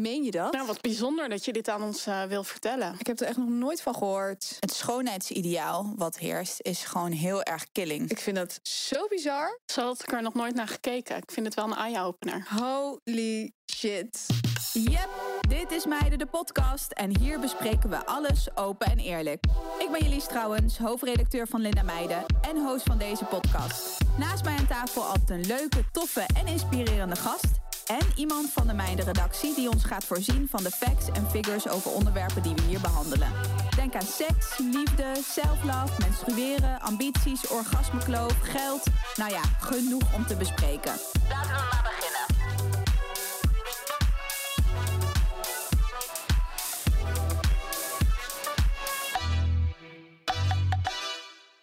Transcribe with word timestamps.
Meen 0.00 0.24
je 0.24 0.30
dat? 0.30 0.52
Nou, 0.52 0.66
wat 0.66 0.80
bijzonder 0.80 1.28
dat 1.28 1.44
je 1.44 1.52
dit 1.52 1.68
aan 1.68 1.82
ons 1.82 2.06
uh, 2.06 2.22
wil 2.22 2.44
vertellen. 2.44 2.94
Ik 2.98 3.06
heb 3.06 3.20
er 3.20 3.26
echt 3.26 3.36
nog 3.36 3.48
nooit 3.48 3.82
van 3.82 3.94
gehoord. 3.94 4.56
Het 4.60 4.72
schoonheidsideaal 4.72 5.92
wat 5.96 6.18
heerst 6.18 6.60
is 6.62 6.84
gewoon 6.84 7.12
heel 7.12 7.42
erg 7.42 7.66
killing. 7.72 8.10
Ik 8.10 8.18
vind 8.18 8.36
dat 8.36 8.58
zo 8.62 9.06
bizar. 9.08 9.60
Zo 9.66 9.82
had 9.82 10.02
ik 10.02 10.12
er 10.12 10.22
nog 10.22 10.34
nooit 10.34 10.54
naar 10.54 10.68
gekeken. 10.68 11.16
Ik 11.16 11.30
vind 11.30 11.46
het 11.46 11.54
wel 11.54 11.64
een 11.64 11.76
eye-opener. 11.76 12.46
Holy 12.48 13.52
shit. 13.72 14.26
Yep, 14.72 15.08
dit 15.48 15.70
is 15.70 15.86
Meiden 15.86 16.18
de 16.18 16.26
podcast 16.26 16.92
en 16.92 17.18
hier 17.18 17.40
bespreken 17.40 17.90
we 17.90 18.06
alles 18.06 18.56
open 18.56 18.86
en 18.86 18.98
eerlijk. 18.98 19.44
Ik 19.78 19.90
ben 19.90 20.02
Jelise 20.02 20.26
Trouwens, 20.26 20.78
hoofdredacteur 20.78 21.46
van 21.46 21.60
Linda 21.60 21.82
Meiden 21.82 22.24
en 22.40 22.56
host 22.56 22.84
van 22.84 22.98
deze 22.98 23.24
podcast. 23.24 23.98
Naast 24.18 24.44
mij 24.44 24.56
aan 24.56 24.66
tafel 24.66 25.02
altijd 25.02 25.30
een 25.30 25.46
leuke, 25.46 25.84
toffe 25.92 26.24
en 26.34 26.46
inspirerende 26.46 27.16
gast 27.16 27.64
en 27.86 28.06
iemand 28.14 28.50
van 28.50 28.66
de 28.66 28.72
Meiden-redactie 28.72 29.54
die 29.54 29.70
ons 29.70 29.84
gaat 29.84 30.04
voorzien 30.04 30.48
van 30.50 30.62
de 30.62 30.70
facts 30.70 31.08
en 31.12 31.30
figures 31.30 31.68
over 31.68 31.90
onderwerpen 31.90 32.42
die 32.42 32.54
we 32.54 32.62
hier 32.62 32.80
behandelen. 32.80 33.28
Denk 33.76 33.94
aan 33.94 34.02
seks, 34.02 34.58
liefde, 34.58 35.04
self-love, 35.22 35.92
menstrueren, 35.98 36.80
ambities, 36.80 37.48
orgasmekloof, 37.48 38.38
geld. 38.42 38.86
Nou 39.16 39.30
ja, 39.30 39.42
genoeg 39.60 40.14
om 40.14 40.26
te 40.26 40.36
bespreken. 40.36 40.92
Laten 41.28 41.50
we 41.50 41.66
maar 41.72 41.82
beginnen. 41.82 42.15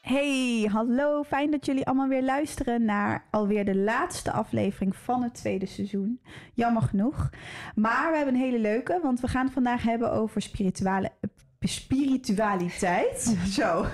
Hey, 0.03 0.69
hallo. 0.71 1.23
Fijn 1.23 1.51
dat 1.51 1.65
jullie 1.65 1.85
allemaal 1.85 2.07
weer 2.07 2.23
luisteren 2.23 2.85
naar 2.85 3.25
alweer 3.31 3.65
de 3.65 3.75
laatste 3.75 4.31
aflevering 4.31 4.95
van 4.95 5.23
het 5.23 5.33
tweede 5.33 5.65
seizoen. 5.65 6.19
Jammer 6.53 6.81
genoeg. 6.81 7.29
Maar 7.75 8.09
we 8.11 8.15
hebben 8.15 8.33
een 8.33 8.39
hele 8.39 8.59
leuke, 8.59 8.99
want 9.01 9.19
we 9.19 9.27
gaan 9.27 9.43
het 9.43 9.53
vandaag 9.53 9.83
hebben 9.83 10.11
over 10.11 10.41
spirituele, 10.41 11.11
spiritualiteit. 11.59 13.37
Zo. 13.59 13.85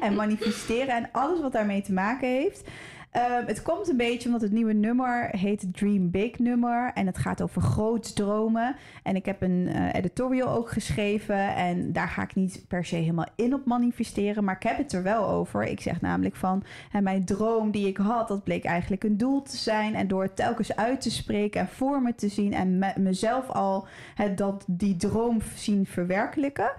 En 0.00 0.14
manifesteren 0.14 0.94
en 0.94 1.08
alles 1.12 1.40
wat 1.40 1.52
daarmee 1.52 1.82
te 1.82 1.92
maken 1.92 2.28
heeft. 2.28 2.68
Ehm, 3.10 3.46
het 3.46 3.62
komt 3.62 3.88
een 3.88 3.96
beetje 3.96 4.26
omdat 4.26 4.42
het 4.42 4.52
nieuwe 4.52 4.72
nummer 4.72 5.28
heet 5.30 5.66
Dream 5.72 6.10
Big 6.10 6.38
nummer. 6.38 6.90
En 6.94 7.06
het 7.06 7.18
gaat 7.18 7.42
over 7.42 7.62
groot 7.62 8.16
dromen. 8.16 8.76
En 9.02 9.16
ik 9.16 9.24
heb 9.24 9.42
een 9.42 9.68
uh, 9.68 9.94
editorial 9.94 10.48
ook 10.48 10.70
geschreven. 10.70 11.54
En 11.54 11.92
daar 11.92 12.08
ga 12.08 12.22
ik 12.22 12.34
niet 12.34 12.64
per 12.68 12.84
se 12.84 12.96
helemaal 12.96 13.26
in 13.36 13.54
op 13.54 13.64
manifesteren. 13.64 14.44
Maar 14.44 14.54
ik 14.54 14.62
heb 14.62 14.76
het 14.76 14.92
er 14.92 15.02
wel 15.02 15.28
over. 15.28 15.64
Ik 15.64 15.80
zeg 15.80 16.00
namelijk 16.00 16.36
van 16.36 16.64
hè, 16.90 17.00
mijn 17.00 17.24
droom 17.24 17.70
die 17.70 17.86
ik 17.86 17.96
had, 17.96 18.28
dat 18.28 18.44
bleek 18.44 18.64
eigenlijk 18.64 19.04
een 19.04 19.16
doel 19.16 19.42
te 19.42 19.56
zijn. 19.56 19.94
En 19.94 20.08
door 20.08 20.22
het 20.22 20.36
telkens 20.36 20.76
uit 20.76 21.00
te 21.00 21.10
spreken 21.10 21.60
en 21.60 21.68
voor 21.68 22.02
me 22.02 22.14
te 22.14 22.28
zien 22.28 22.52
en 22.52 22.78
me, 22.78 22.92
mezelf 22.96 23.48
al 23.48 23.86
dat 24.34 24.64
die 24.66 24.96
droom 24.96 25.38
zien 25.54 25.86
verwerkelijken. 25.86 26.72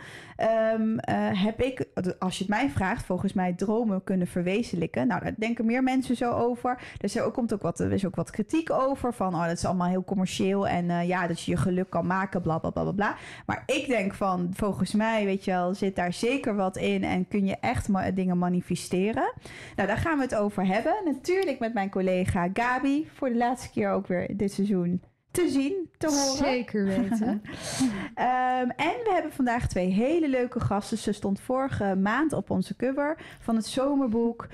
Um, 0.74 0.92
uh, 0.92 1.00
heb 1.44 1.62
ik, 1.62 1.86
als 2.20 2.38
je 2.38 2.44
het 2.44 2.54
mij 2.54 2.70
vraagt, 2.70 3.06
volgens 3.06 3.34
mij 3.34 3.54
dromen 3.54 4.04
kunnen 4.04 4.28
verwezenlijken. 4.28 5.08
Nou, 5.08 5.22
daar 5.24 5.34
denken 5.38 5.66
meer 5.66 5.84
mensen 5.84 6.16
zo 6.20 6.32
over. 6.32 6.82
Dus 6.98 7.16
er 7.16 7.32
komt 7.32 7.54
ook 7.54 7.62
wat, 7.62 7.80
er 7.80 7.92
is 7.92 8.06
ook 8.06 8.16
wat 8.16 8.30
kritiek 8.30 8.72
over. 8.72 9.14
Van, 9.14 9.34
oh, 9.36 9.44
dat 9.44 9.58
is 9.58 9.66
allemaal 9.66 9.88
heel 9.88 10.04
commercieel. 10.04 10.68
En 10.68 10.86
uh, 10.86 11.08
ja, 11.08 11.28
dat 11.28 11.42
je 11.42 11.52
je 11.52 11.58
geluk 11.58 11.90
kan 11.90 12.08
maken, 12.08 12.42
bla, 12.42 12.58
bla, 12.58 12.70
bla, 12.70 12.92
bla. 12.92 13.16
Maar 13.46 13.64
ik 13.66 13.88
denk 13.88 14.14
van, 14.14 14.50
volgens 14.54 14.94
mij, 14.94 15.26
weet 15.26 15.46
je 15.46 15.52
wel, 15.52 15.74
zit 15.74 15.96
daar 15.96 16.14
zeker 16.14 16.56
wat 16.56 16.78
in. 16.78 17.04
En 17.04 17.28
kun 17.28 17.46
je 17.46 17.56
echt 17.60 17.88
dingen 18.16 18.38
manifesteren. 18.38 19.34
Nou, 19.76 19.88
daar 19.88 19.98
gaan 19.98 20.18
we 20.18 20.24
het 20.24 20.36
over 20.36 20.66
hebben. 20.66 20.94
Natuurlijk 21.06 21.60
met 21.60 21.74
mijn 21.74 21.90
collega 21.90 22.50
Gabi. 22.54 23.10
Voor 23.14 23.30
de 23.30 23.38
laatste 23.38 23.72
keer 23.72 23.92
ook 23.92 24.08
weer 24.08 24.38
dit 24.38 24.54
seizoen 24.54 25.02
te 25.32 25.50
zien, 25.50 25.90
te 25.98 26.08
horen. 26.08 26.38
Zeker 26.38 26.86
weten. 26.86 27.28
um, 27.28 28.70
en 28.90 28.96
we 29.04 29.10
hebben 29.14 29.32
vandaag 29.32 29.68
twee 29.68 29.88
hele 29.88 30.30
leuke 30.30 30.60
gasten. 30.60 30.98
Ze 30.98 31.12
stond 31.12 31.40
vorige 31.40 31.96
maand 31.96 32.34
op 32.34 32.50
onze 32.50 32.76
cover 32.76 33.18
van 33.40 33.56
het 33.56 33.66
zomerboek. 33.66 34.48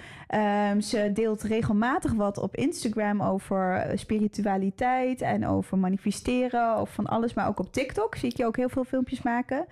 Um, 0.69 0.81
ze 0.81 1.11
deelt 1.13 1.43
regelmatig 1.43 2.13
wat 2.13 2.37
op 2.37 2.55
Instagram 2.55 3.21
over 3.21 3.91
spiritualiteit 3.95 5.21
en 5.21 5.47
over 5.47 5.77
manifesteren 5.77 6.79
of 6.79 6.93
van 6.93 7.05
alles, 7.05 7.33
maar 7.33 7.47
ook 7.47 7.59
op 7.59 7.73
TikTok 7.73 8.15
zie 8.15 8.29
ik 8.29 8.37
je 8.37 8.45
ook 8.45 8.55
heel 8.55 8.69
veel 8.69 8.83
filmpjes 8.83 9.21
maken. 9.21 9.65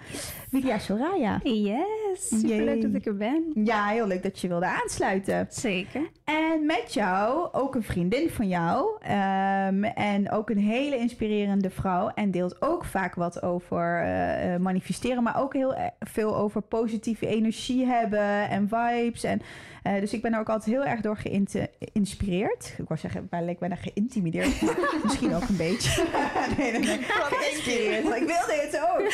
Vilia 0.49 0.77
Soraya. 0.77 1.39
Yes, 1.43 2.27
super 2.27 2.63
leuk 2.63 2.81
dat 2.81 2.93
ik 2.93 3.05
er 3.05 3.17
ben. 3.17 3.51
Ja, 3.53 3.87
heel 3.87 4.07
leuk 4.07 4.23
dat 4.23 4.39
je 4.39 4.47
wilde 4.47 4.65
aansluiten. 4.65 5.47
Zeker. 5.49 6.09
En 6.23 6.65
met 6.65 6.93
jou 6.93 7.49
ook 7.51 7.75
een 7.75 7.83
vriendin 7.83 8.29
van 8.29 8.47
jou 8.47 8.87
um, 9.03 9.83
en 9.83 10.31
ook 10.31 10.49
een 10.49 10.57
hele 10.57 10.92
inspirerende 10.97 11.69
vrouw 11.69 12.09
en 12.09 12.31
deelt 12.31 12.61
ook 12.61 12.85
vaak 12.85 13.15
wat 13.15 13.41
over 13.43 14.05
uh, 14.05 14.57
manifesteren, 14.57 15.23
maar 15.23 15.41
ook 15.41 15.53
heel 15.53 15.75
veel 15.99 16.37
over 16.37 16.61
positieve 16.61 17.27
energie 17.27 17.85
hebben 17.85 18.49
en 18.49 18.67
vibes. 18.67 19.23
En, 19.23 19.41
uh, 19.83 19.99
dus 19.99 20.13
ik 20.13 20.21
ben 20.21 20.33
er 20.33 20.39
ook 20.39 20.49
altijd 20.49 20.75
heel 20.75 20.85
erg 20.85 21.01
door 21.01 21.17
geïnspireerd. 21.17 22.75
Ik 22.77 22.87
wou 22.87 22.99
zeggen, 22.99 23.29
ik 23.47 23.59
ben 23.59 23.71
er 23.71 23.77
geïntimideerd, 23.77 24.61
misschien 25.03 25.35
ook 25.35 25.47
een 25.49 25.57
beetje. 25.57 26.03
nee, 26.57 26.71
nee, 26.71 26.81
nee. 26.81 26.99
Geïnspireerd. 27.03 28.05
Ik 28.05 28.27
wilde 28.27 28.61
het 28.61 28.79
ook. 28.79 29.11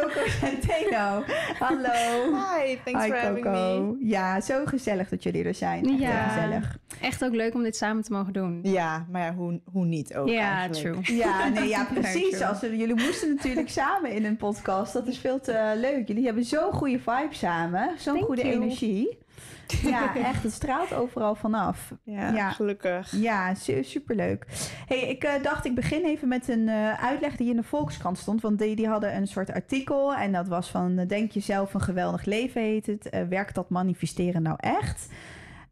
Coco 0.00 0.28
Centeno. 0.28 1.22
Hallo. 1.58 2.36
Hi, 2.36 2.76
thanks 2.84 3.04
Hi, 3.04 3.10
for 3.10 3.18
having 3.18 3.44
me. 3.44 3.96
Ja, 4.00 4.40
zo 4.40 4.64
gezellig 4.64 5.08
dat 5.08 5.22
jullie 5.22 5.44
er 5.44 5.54
zijn. 5.54 5.88
Echt 5.88 5.98
ja, 5.98 6.28
gezellig. 6.28 6.78
Echt 7.00 7.24
ook 7.24 7.34
leuk 7.34 7.54
om 7.54 7.62
dit 7.62 7.76
samen 7.76 8.02
te 8.02 8.12
mogen 8.12 8.32
doen. 8.32 8.60
Ja, 8.62 9.06
maar 9.10 9.22
ja, 9.22 9.34
hoe, 9.34 9.60
hoe 9.72 9.84
niet 9.84 10.14
ook 10.14 10.28
Ja, 10.28 10.58
eigenlijk. 10.58 11.04
true. 11.04 11.16
Ja, 11.16 11.48
nee, 11.48 11.68
ja, 11.68 11.84
precies. 12.00 12.42
Als 12.42 12.60
we, 12.60 12.76
jullie 12.76 12.94
moesten 12.94 13.34
natuurlijk 13.34 13.68
samen 13.68 14.10
in 14.10 14.24
een 14.24 14.36
podcast. 14.36 14.92
Dat 14.92 15.06
is 15.06 15.18
veel 15.18 15.40
te 15.40 15.72
leuk. 15.76 16.08
Jullie 16.08 16.24
hebben 16.24 16.44
zo'n 16.44 16.72
goede 16.72 16.98
vibe 16.98 17.28
samen. 17.30 17.90
Zo'n 17.98 18.22
goede 18.22 18.42
you. 18.42 18.54
energie. 18.54 19.18
Ja, 19.82 20.14
echt. 20.14 20.42
Het 20.42 20.52
straalt 20.52 20.92
overal 20.92 21.34
vanaf. 21.34 21.92
Ja, 22.02 22.32
ja. 22.32 22.50
gelukkig. 22.50 23.12
Ja, 23.12 23.54
su 23.54 23.82
superleuk. 23.82 24.46
Hey, 24.86 24.98
ik 24.98 25.24
uh, 25.24 25.30
dacht, 25.42 25.64
ik 25.64 25.74
begin 25.74 26.04
even 26.04 26.28
met 26.28 26.48
een 26.48 26.68
uh, 26.68 27.04
uitleg 27.04 27.36
die 27.36 27.50
in 27.50 27.56
de 27.56 27.62
Volkskrant 27.62 28.18
stond. 28.18 28.40
Want 28.40 28.58
die, 28.58 28.76
die 28.76 28.88
hadden 28.88 29.16
een 29.16 29.26
soort 29.26 29.52
artikel. 29.52 30.14
En 30.14 30.32
dat 30.32 30.48
was 30.48 30.70
van, 30.70 30.98
uh, 30.98 31.08
denk 31.08 31.30
jezelf 31.30 31.74
een 31.74 31.80
geweldig 31.80 32.24
leven 32.24 32.62
heet 32.62 32.86
het. 32.86 33.08
werkt 33.28 33.54
dat 33.54 33.70
manifesteren 33.70 34.42
nou 34.42 34.56
echt? 34.60 35.08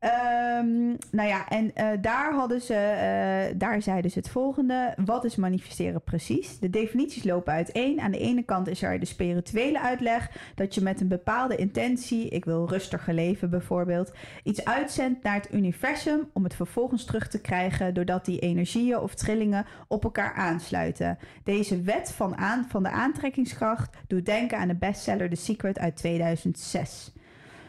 Um, 0.05 0.97
nou 1.11 1.29
ja, 1.29 1.49
en 1.49 1.71
uh, 1.77 1.89
daar 2.01 2.35
hadden 2.35 2.61
ze, 2.61 2.75
uh, 2.75 3.59
daar 3.59 3.83
zeiden 3.83 4.11
ze 4.11 4.19
het 4.19 4.29
volgende. 4.29 4.95
Wat 5.05 5.25
is 5.25 5.37
manifesteren 5.37 6.03
precies? 6.03 6.59
De 6.59 6.71
definities 6.71 7.25
lopen 7.25 7.53
uiteen. 7.53 8.01
Aan 8.01 8.11
de 8.11 8.19
ene 8.19 8.43
kant 8.43 8.69
is 8.69 8.83
er 8.83 9.01
de 9.01 9.07
spirituele 9.07 9.81
uitleg. 9.81 10.31
Dat 10.55 10.75
je 10.75 10.81
met 10.81 11.01
een 11.01 11.09
bepaalde 11.09 11.57
intentie, 11.57 12.29
ik 12.29 12.45
wil 12.45 12.69
rustiger 12.69 13.15
leven 13.15 13.51
bijvoorbeeld, 13.51 14.13
iets 14.43 14.65
uitzendt 14.65 15.23
naar 15.23 15.35
het 15.35 15.53
universum 15.53 16.31
om 16.33 16.45
het 16.45 16.55
vervolgens 16.55 17.05
terug 17.05 17.29
te 17.29 17.41
krijgen 17.41 17.95
doordat 17.95 18.25
die 18.25 18.39
energieën 18.39 18.99
of 18.99 19.15
trillingen 19.15 19.67
op 19.89 20.05
elkaar 20.05 20.35
aansluiten. 20.35 21.19
Deze 21.45 21.83
wet 21.83 22.13
van, 22.13 22.37
aan, 22.37 22.65
van 22.69 22.83
de 22.83 22.91
aantrekkingskracht 22.91 23.97
doet 24.07 24.27
denken 24.27 24.59
aan 24.59 24.69
de 24.69 24.75
bestseller 24.75 25.31
The 25.31 25.37
Secret 25.37 25.79
uit 25.79 25.97
2006. 25.97 27.13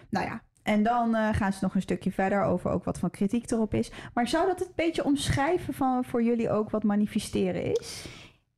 Nou 0.09 0.25
ja, 0.25 0.41
en 0.65 0.83
dan 0.83 1.15
uh, 1.15 1.29
gaan 1.33 1.53
ze 1.53 1.59
nog 1.61 1.75
een 1.75 1.81
stukje 1.81 2.11
verder 2.11 2.43
over 2.43 2.71
ook 2.71 2.83
wat 2.83 2.99
van 2.99 3.09
kritiek 3.09 3.51
erop 3.51 3.73
is. 3.73 3.91
Maar 4.13 4.27
zou 4.27 4.47
dat 4.47 4.59
het 4.59 4.67
een 4.67 4.73
beetje 4.75 5.05
omschrijven 5.05 5.73
van 5.73 6.05
voor 6.05 6.23
jullie 6.23 6.49
ook 6.49 6.69
wat 6.69 6.83
manifesteren 6.83 7.63
is? 7.79 8.05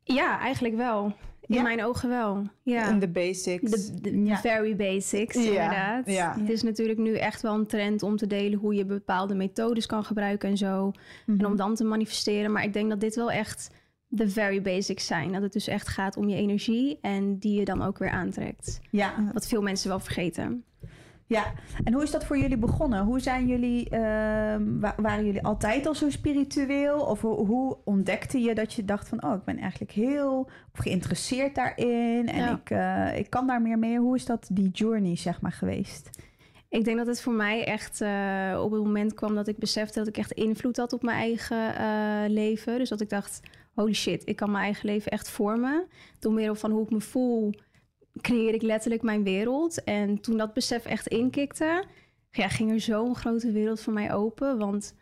Ja, 0.03 0.39
eigenlijk 0.39 0.75
wel. 0.75 1.13
In 1.41 1.55
ja? 1.55 1.61
mijn 1.61 1.83
ogen 1.83 2.09
wel. 2.09 2.43
Ja. 2.63 2.89
In 2.89 2.99
de 2.99 3.07
basics. 3.07 3.71
De, 3.71 4.01
de 4.01 4.23
ja. 4.23 4.37
very 4.37 4.75
basics, 4.75 5.35
ja. 5.35 5.41
inderdaad. 5.41 6.09
Ja. 6.09 6.35
Het 6.39 6.49
is 6.49 6.63
natuurlijk 6.63 6.99
nu 6.99 7.15
echt 7.15 7.41
wel 7.41 7.53
een 7.53 7.67
trend 7.67 8.03
om 8.03 8.17
te 8.17 8.27
delen 8.27 8.59
hoe 8.59 8.75
je 8.75 8.85
bepaalde 8.85 9.35
methodes 9.35 9.85
kan 9.85 10.03
gebruiken 10.03 10.49
en 10.49 10.57
zo. 10.57 10.85
Mm 10.85 10.93
-hmm. 11.25 11.39
En 11.39 11.45
om 11.45 11.55
dan 11.55 11.75
te 11.75 11.83
manifesteren. 11.83 12.51
Maar 12.51 12.63
ik 12.63 12.73
denk 12.73 12.89
dat 12.89 12.99
dit 12.99 13.15
wel 13.15 13.31
echt 13.31 13.69
de 14.07 14.29
very 14.29 14.61
basics 14.61 15.05
zijn. 15.05 15.31
Dat 15.31 15.41
het 15.41 15.53
dus 15.53 15.67
echt 15.67 15.87
gaat 15.87 16.17
om 16.17 16.29
je 16.29 16.35
energie 16.35 16.97
en 17.01 17.37
die 17.37 17.59
je 17.59 17.65
dan 17.65 17.81
ook 17.81 17.97
weer 17.97 18.11
aantrekt. 18.11 18.79
Ja. 18.91 19.31
Wat 19.33 19.47
veel 19.47 19.61
mensen 19.61 19.89
wel 19.89 19.99
vergeten. 19.99 20.63
Ja, 21.29 21.53
en 21.83 21.93
hoe 21.93 22.03
is 22.03 22.11
dat 22.11 22.25
voor 22.25 22.37
jullie 22.37 22.57
begonnen? 22.57 23.03
Hoe 23.03 23.19
zijn 23.19 23.47
jullie, 23.47 23.85
uh, 23.91 23.99
waren 24.97 25.25
jullie 25.25 25.43
altijd 25.43 25.87
al 25.87 25.95
zo 25.95 26.09
spiritueel? 26.09 26.99
Of 26.99 27.21
hoe, 27.21 27.45
hoe, 27.45 27.77
ontdekte 27.83 28.39
je 28.39 28.55
dat 28.55 28.73
je 28.73 28.85
dacht 28.85 29.07
van, 29.07 29.23
oh, 29.23 29.33
ik 29.33 29.43
ben 29.43 29.57
eigenlijk 29.57 29.91
heel 29.91 30.49
geïnteresseerd 30.73 31.55
daarin 31.55 32.27
en 32.27 32.37
ja. 32.37 32.59
ik, 32.63 32.69
uh, 32.69 33.19
ik 33.19 33.29
kan 33.29 33.47
daar 33.47 33.61
meer 33.61 33.79
mee? 33.79 33.99
Hoe 33.99 34.15
is 34.15 34.25
dat 34.25 34.47
die 34.51 34.69
journey, 34.69 35.15
zeg 35.15 35.41
maar, 35.41 35.51
geweest? 35.51 36.09
Ik 36.69 36.85
denk 36.85 36.97
dat 36.97 37.07
het 37.07 37.21
voor 37.21 37.33
mij 37.33 37.65
echt 37.65 38.01
uh, 38.01 38.61
op 38.63 38.71
het 38.71 38.83
moment 38.83 39.13
kwam 39.13 39.35
dat 39.35 39.47
ik 39.47 39.57
besefte 39.57 39.99
dat 39.99 40.07
ik 40.07 40.17
echt 40.17 40.31
invloed 40.31 40.77
had 40.77 40.93
op 40.93 41.03
mijn 41.03 41.17
eigen 41.17 42.33
leven. 42.33 42.77
Dus 42.77 42.89
dat 42.89 43.01
ik 43.01 43.09
dacht, 43.09 43.39
holy 43.73 43.93
shit, 43.93 44.21
ik 44.25 44.35
kan 44.35 44.51
mijn 44.51 44.63
eigen 44.63 44.89
leven 44.89 45.11
echt 45.11 45.29
vormen. 45.29 45.87
Door 46.19 46.33
middel 46.33 46.55
van 46.55 46.71
hoe 46.71 46.83
ik 46.83 46.89
me 46.89 47.01
voel, 47.01 47.53
creëer 48.21 48.53
ik 48.53 48.61
letterlijk 48.61 49.01
mijn 49.01 49.23
wereld. 49.23 49.83
En 49.83 50.21
toen 50.21 50.37
dat 50.37 50.53
besef 50.53 50.85
echt 50.85 51.07
inkikte, 51.07 51.83
ja, 52.31 52.47
ging 52.47 52.71
er 52.71 52.81
zo'n 52.81 53.15
grote 53.15 53.51
wereld 53.51 53.79
voor 53.79 53.93
mij 53.93 54.13
open. 54.13 54.57
Want 54.57 54.95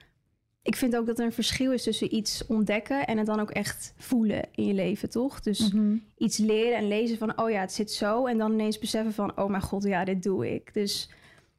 ik 0.66 0.76
vind 0.76 0.96
ook 0.96 1.06
dat 1.06 1.20
er 1.20 1.26
een 1.26 1.32
verschil 1.32 1.72
is 1.72 1.84
tussen 1.84 2.16
iets 2.16 2.46
ontdekken 2.46 3.06
en 3.06 3.18
het 3.18 3.26
dan 3.26 3.40
ook 3.40 3.52
echt 3.52 3.94
voelen 3.98 4.44
in 4.52 4.66
je 4.66 4.74
leven, 4.74 5.10
toch? 5.10 5.42
Dus 5.42 5.72
mhm. 5.72 5.98
iets 6.18 6.38
leren 6.38 6.78
en 6.78 6.88
lezen 6.88 7.18
van, 7.18 7.42
oh 7.42 7.50
ja, 7.50 7.60
het 7.60 7.74
zit 7.74 7.92
zo. 7.92 8.26
En 8.26 8.38
dan 8.38 8.52
ineens 8.52 8.80
beseffen 8.80 9.14
van, 9.14 9.38
oh 9.38 9.50
mijn 9.50 9.62
god, 9.62 9.84
ja, 9.84 10.06
dit 10.06 10.24
doe 10.24 10.54
ik. 10.54 10.74
Dus 10.74 11.10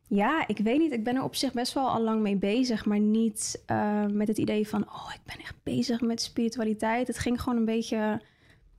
ja, 0.09 0.47
ik 0.47 0.59
weet 0.59 0.79
niet. 0.79 0.93
Ik 0.93 1.05
ben 1.05 1.17
er 1.17 1.23
op 1.23 1.35
zich 1.35 1.53
best 1.53 1.73
wel 1.73 1.89
al 1.89 2.03
lang 2.03 2.21
mee 2.21 2.37
bezig, 2.37 2.85
maar 2.85 2.99
niet 2.99 3.63
uh, 3.71 4.07
met 4.07 4.29
het 4.29 4.39
idee 4.39 4.69
van, 4.69 4.83
oh, 4.83 5.11
ik 5.15 5.21
ben 5.25 5.41
echt 5.41 5.57
bezig 5.63 6.01
met 6.01 6.23
spiritualiteit. 6.23 7.07
Het 7.07 7.19
ging 7.19 7.43
gewoon 7.43 7.59
een 7.59 7.65
beetje, 7.65 8.21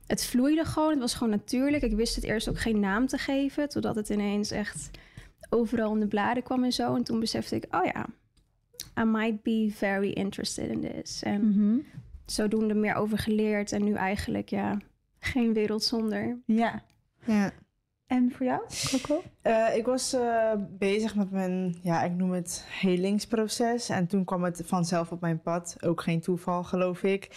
het 0.08 0.24
vloeide 0.24 0.64
gewoon. 0.64 0.90
Het 0.90 0.98
was 0.98 1.14
gewoon 1.14 1.32
natuurlijk. 1.32 1.82
Ik 1.82 1.96
wist 1.96 2.14
het 2.14 2.24
eerst 2.24 2.48
ook 2.48 2.60
geen 2.60 2.80
naam 2.80 3.06
te 3.06 3.18
geven, 3.18 3.68
totdat 3.68 3.94
het 3.94 4.08
ineens 4.08 4.50
echt 4.50 4.90
overal 5.50 5.94
in 5.94 6.00
de 6.00 6.06
bladen 6.06 6.42
kwam 6.42 6.64
en 6.64 6.72
zo. 6.72 6.94
En 6.94 7.04
toen 7.04 7.20
besefte 7.20 7.56
ik, 7.56 7.66
oh 7.70 7.84
ja, 7.84 8.06
I 9.02 9.04
might 9.04 9.42
be 9.42 9.70
very 9.74 10.10
interested 10.10 10.68
in 10.68 10.80
this. 10.80 11.22
En 11.22 11.40
mm 11.40 11.84
zodoende 12.30 12.74
meer 12.74 12.94
over 12.94 13.18
geleerd 13.18 13.72
en 13.72 13.84
nu 13.84 13.94
eigenlijk, 13.94 14.48
ja, 14.48 14.78
geen 15.18 15.52
wereld 15.52 15.84
zonder. 15.84 16.38
Ja. 16.46 16.82
Ja. 17.24 17.52
En 18.06 18.32
voor 18.32 18.46
jou, 18.46 18.60
Coco? 18.90 19.22
Uh, 19.42 19.76
ik 19.76 19.86
was 19.86 20.14
uh, 20.14 20.52
bezig 20.58 21.14
met 21.14 21.30
mijn, 21.30 21.78
ja, 21.82 22.02
ik 22.02 22.12
noem 22.12 22.30
het 22.30 22.64
helingsproces. 22.68 23.88
En 23.88 24.06
toen 24.06 24.24
kwam 24.24 24.44
het 24.44 24.62
vanzelf 24.64 25.12
op 25.12 25.20
mijn 25.20 25.40
pad. 25.40 25.76
Ook 25.80 26.00
geen 26.00 26.20
toeval, 26.20 26.64
geloof 26.64 27.02
ik. 27.02 27.28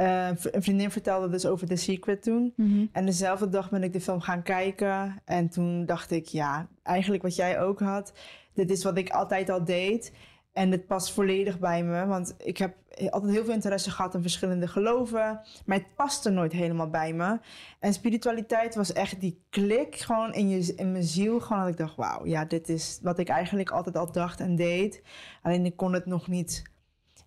Uh, 0.00 0.28
een 0.28 0.62
vriendin 0.62 0.90
vertelde 0.90 1.28
dus 1.28 1.46
over 1.46 1.66
The 1.66 1.76
Secret 1.76 2.22
toen. 2.22 2.52
Mm 2.56 2.88
En 2.92 3.06
dezelfde 3.06 3.48
dag 3.48 3.70
ben 3.70 3.82
ik 3.82 3.92
de 3.92 4.00
film 4.00 4.20
gaan 4.20 4.42
kijken. 4.42 5.22
En 5.24 5.48
toen 5.48 5.86
dacht 5.86 6.10
ik, 6.10 6.26
ja, 6.26 6.68
eigenlijk 6.82 7.22
wat 7.22 7.36
jij 7.36 7.60
ook 7.60 7.80
had. 7.80 8.12
Dit 8.54 8.70
is 8.70 8.84
wat 8.84 8.98
ik 8.98 9.10
altijd 9.10 9.50
al 9.50 9.64
deed. 9.64 10.12
En 10.52 10.70
het 10.70 10.86
past 10.86 11.12
volledig 11.12 11.58
bij 11.58 11.84
me, 11.84 12.06
want 12.06 12.34
ik 12.38 12.58
heb 12.58 12.74
altijd 13.10 13.32
heel 13.32 13.44
veel 13.44 13.54
interesse 13.54 13.90
gehad 13.90 14.14
in 14.14 14.22
verschillende 14.22 14.68
geloven. 14.68 15.40
Maar 15.66 15.76
het 15.76 15.94
paste 15.96 16.30
nooit 16.30 16.52
helemaal 16.52 16.90
bij 16.90 17.12
me. 17.12 17.38
En 17.78 17.92
spiritualiteit 17.92 18.74
was 18.74 18.92
echt 18.92 19.20
die 19.20 19.42
klik 19.50 19.96
gewoon 19.96 20.32
in, 20.34 20.48
je, 20.48 20.74
in 20.76 20.92
mijn 20.92 21.04
ziel. 21.04 21.40
Gewoon 21.40 21.62
dat 21.62 21.70
ik 21.70 21.76
dacht, 21.76 21.96
wauw, 21.96 22.26
ja, 22.26 22.44
dit 22.44 22.68
is 22.68 22.98
wat 23.02 23.18
ik 23.18 23.28
eigenlijk 23.28 23.70
altijd 23.70 23.96
al 23.96 24.12
dacht 24.12 24.40
en 24.40 24.56
deed. 24.56 25.02
Alleen 25.42 25.64
ik 25.64 25.76
kon 25.76 25.92
het 25.92 26.06
nog 26.06 26.28
niet... 26.28 26.62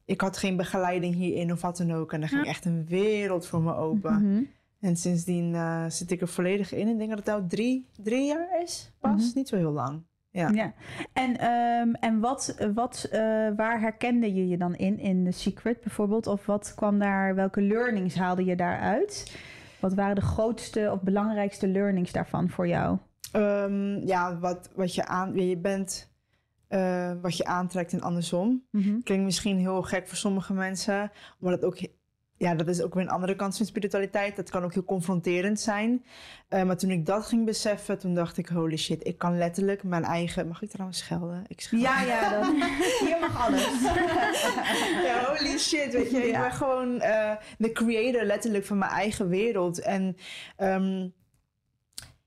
Ik 0.05 0.21
had 0.21 0.37
geen 0.37 0.57
begeleiding 0.57 1.15
hierin 1.15 1.51
of 1.51 1.61
wat 1.61 1.77
dan 1.77 1.91
ook. 1.91 2.13
En 2.13 2.21
er 2.21 2.27
ging 2.27 2.45
echt 2.45 2.65
een 2.65 2.85
wereld 2.85 3.47
voor 3.47 3.61
me 3.61 3.75
open. 3.75 4.13
Mhm. 4.13 4.43
En 4.79 4.95
sindsdien 4.95 5.53
uh, 5.53 5.85
zit 5.87 6.11
ik 6.11 6.21
er 6.21 6.27
volledig 6.27 6.73
in. 6.73 6.87
En 6.87 6.91
ik 6.91 6.97
denk 6.97 7.09
dat 7.09 7.17
het 7.17 7.27
nou 7.27 7.47
drie, 7.47 7.89
drie 8.03 8.25
jaar 8.25 8.61
is, 8.63 8.91
pas. 8.99 9.27
Mhm. 9.27 9.37
Niet 9.37 9.47
zo 9.47 9.55
heel 9.55 9.71
lang. 9.71 10.03
Ja. 10.33 10.49
ja. 10.49 10.73
En, 11.13 11.45
um, 11.45 11.95
en 11.95 12.19
wat, 12.19 12.55
wat, 12.73 13.09
uh, 13.11 13.19
waar 13.55 13.79
herkende 13.79 14.33
je 14.33 14.47
je 14.47 14.57
dan 14.57 14.75
in, 14.75 14.99
in 14.99 15.25
The 15.25 15.31
Secret 15.31 15.81
bijvoorbeeld? 15.81 16.27
Of 16.27 16.45
wat 16.45 16.73
kwam 16.75 16.99
daar, 16.99 17.35
welke 17.35 17.61
learnings 17.61 18.15
haalde 18.15 18.45
je 18.45 18.55
daaruit? 18.55 19.37
Wat 19.79 19.93
waren 19.93 20.15
de 20.15 20.21
grootste 20.21 20.89
of 20.91 21.01
belangrijkste 21.01 21.67
learnings 21.67 22.11
daarvan 22.11 22.49
voor 22.49 22.67
jou? 22.67 22.97
Um, 23.35 23.97
ja, 24.05 24.39
wat, 24.39 24.69
wat 24.75 24.95
je 24.95 25.05
aan, 25.05 25.35
je 25.35 25.57
bent, 25.57 26.12
uh, 26.69 27.11
wat 27.21 27.37
je 27.37 27.45
aantrekt 27.45 27.93
en 27.93 28.01
andersom. 28.01 28.63
Mm 28.71 28.81
-hmm. 28.81 29.03
Klinkt 29.03 29.25
misschien 29.25 29.57
heel 29.57 29.81
gek 29.81 30.07
voor 30.07 30.17
sommige 30.17 30.53
mensen, 30.53 31.11
maar 31.39 31.51
dat 31.51 31.63
ook 31.63 31.77
ja, 32.43 32.55
dat 32.55 32.67
is 32.67 32.81
ook 32.81 32.93
weer 32.93 33.03
een 33.03 33.09
andere 33.09 33.35
kant 33.35 33.57
van 33.57 33.65
spiritualiteit. 33.65 34.35
Dat 34.35 34.49
kan 34.49 34.63
ook 34.63 34.73
heel 34.73 34.83
confronterend 34.83 35.59
zijn. 35.59 36.05
Uh, 36.49 36.63
maar 36.63 36.77
toen 36.77 36.89
ik 36.89 37.05
dat 37.05 37.25
ging 37.25 37.45
beseffen, 37.45 37.99
toen 37.99 38.13
dacht 38.15 38.37
ik, 38.37 38.47
holy 38.47 38.77
shit, 38.77 39.07
ik 39.07 39.17
kan 39.17 39.37
letterlijk 39.37 39.83
mijn 39.83 40.03
eigen... 40.03 40.47
Mag 40.47 40.61
ik 40.61 40.69
trouwens 40.69 40.99
schelden? 40.99 41.43
Ik 41.47 41.61
scheld. 41.61 41.81
Ja, 41.81 42.01
ja, 42.01 42.29
dan. 42.29 42.55
hier 42.99 43.17
mag 43.27 43.45
alles. 43.45 43.81
ja, 45.03 45.25
holy 45.25 45.57
shit, 45.57 45.93
weet 45.93 46.11
je. 46.11 46.27
Ik 46.27 46.33
ben 46.33 46.51
gewoon 46.51 46.93
uh, 46.95 47.35
de 47.57 47.71
creator 47.71 48.23
letterlijk 48.23 48.65
van 48.65 48.77
mijn 48.77 48.91
eigen 48.91 49.27
wereld. 49.27 49.79
En 49.79 50.17
um, 50.57 51.13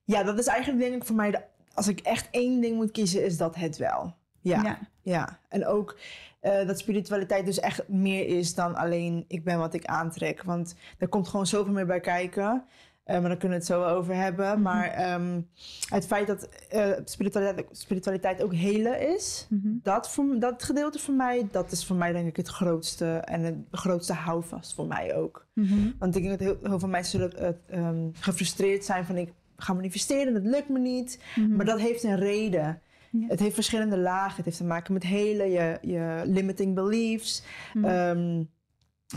ja, 0.05 0.23
dat 0.23 0.39
is 0.39 0.47
eigenlijk 0.47 0.81
denk 0.81 0.95
ik 0.95 1.05
voor 1.05 1.17
mij... 1.17 1.31
De, 1.31 1.43
als 1.75 1.89
ik 1.89 2.01
echt 2.01 2.29
één 2.31 2.61
ding 2.61 2.77
moet 2.77 2.91
kiezen, 2.91 3.25
is 3.25 3.37
dat 3.37 3.57
het 3.57 3.77
wel. 3.77 4.15
Ja, 4.49 4.63
ja. 4.63 4.79
ja. 5.03 5.39
En 5.49 5.67
ook 5.67 5.97
uh, 6.43 6.67
dat 6.67 6.79
spiritualiteit 6.79 7.47
dus 7.47 7.61
echt 7.61 7.89
meer 7.89 8.27
is 8.27 8.55
dan 8.55 8.75
alleen 8.75 9.25
ik 9.29 9.45
ben 9.45 9.59
wat 9.59 9.75
ik 9.75 9.85
aantrek. 9.85 10.43
Want 10.43 10.75
er 10.99 11.09
komt 11.09 11.29
gewoon 11.29 11.47
zoveel 11.47 11.73
meer 11.73 11.87
bij 11.87 12.01
kijken. 12.01 12.65
Uh, 13.07 13.13
maar 13.13 13.29
daar 13.29 13.37
kunnen 13.37 13.59
we 13.59 13.65
het 13.65 13.67
zo 13.67 13.85
over 13.85 14.15
hebben. 14.15 14.53
Mhm. 14.53 14.63
Maar 14.63 15.15
um, 15.15 15.49
het 15.89 16.07
feit 16.07 16.27
dat 16.27 16.49
uh, 16.75 16.93
spiritualiteit, 17.05 17.67
spiritualiteit, 17.73 18.43
ook 18.43 18.55
helen 18.55 19.15
is, 19.15 19.47
mm 19.49 19.61
-hmm. 19.63 19.81
dat, 19.83 20.11
voor, 20.11 20.39
dat 20.39 20.63
gedeelte 20.63 20.99
voor 20.99 21.15
mij, 21.15 21.49
dat 21.51 21.73
is 21.73 21.87
voor 21.87 21.97
mij 21.97 22.13
denk 22.13 22.29
ik 22.29 22.37
het 22.37 22.49
grootste 22.49 23.07
en 23.07 23.43
het 23.43 23.55
grootste 23.71 24.13
houvast 24.13 24.75
voor 24.75 24.87
mij 24.87 25.17
ook. 25.17 25.47
Mm 25.53 25.67
-hmm. 25.67 25.95
Want 25.99 26.17
ik 26.17 26.23
denk 26.23 26.39
dat 26.39 26.49
heel, 26.49 26.59
heel 26.63 26.79
veel 26.79 26.89
mensen 26.89 27.21
zullen 27.21 27.59
um, 27.73 28.13
gefrustreerd 28.21 28.85
zijn 28.85 29.05
van 29.05 29.17
ik 29.17 29.33
ga 29.57 29.73
manifesteren, 29.73 30.33
dat 30.33 30.45
lukt 30.45 30.69
me 30.69 30.79
niet. 30.79 31.21
Maar 31.51 31.67
dat 31.67 31.81
heeft 31.81 32.03
een 32.03 32.19
reden. 32.19 32.81
Het 33.29 33.41
heeft 33.41 33.55
verschillende 33.55 33.99
lagen. 33.99 34.37
Het 34.37 34.45
heeft 34.45 34.57
te 34.57 34.65
maken 34.65 34.93
met 34.93 35.03
hele, 35.03 35.45
je, 35.45 35.79
je 35.81 36.23
limiting 36.25 36.75
beliefs. 36.75 37.43
Mm. 37.73 37.85
Um, 37.85 38.49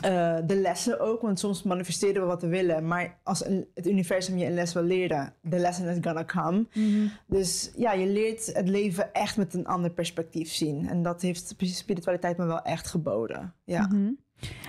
uh, 0.06 0.38
de 0.46 0.56
lessen 0.56 1.00
ook, 1.00 1.22
want 1.22 1.40
soms 1.40 1.64
manifesteren 1.64 2.22
we 2.22 2.28
wat 2.28 2.42
we 2.42 2.48
willen. 2.48 2.88
Maar 2.88 3.20
als 3.24 3.46
een, 3.46 3.68
het 3.74 3.88
universum 3.88 4.38
je 4.38 4.46
een 4.46 4.54
les 4.54 4.74
wil 4.74 4.84
leren, 4.84 5.34
de 5.42 5.58
lesson 5.58 5.86
is 5.86 5.98
gonna 6.02 6.26
come. 6.26 6.68
Mm. 6.74 7.12
Dus 7.28 7.72
ja, 7.76 7.94
je 7.94 8.08
leert 8.08 8.46
het 8.46 8.68
leven 8.68 9.14
echt 9.14 9.38
met 9.38 9.54
een 9.54 9.68
ander 9.68 9.92
perspectief 9.92 10.52
zien. 10.52 10.90
En 10.90 11.04
dat 11.04 11.22
heeft 11.22 11.56
spiritualiteit 11.58 12.38
me 12.38 12.46
wel 12.46 12.62
echt 12.62 12.88
geboden. 12.88 13.54
Ja. 13.64 13.86
Mm 13.86 13.92
-hmm. 13.92 14.18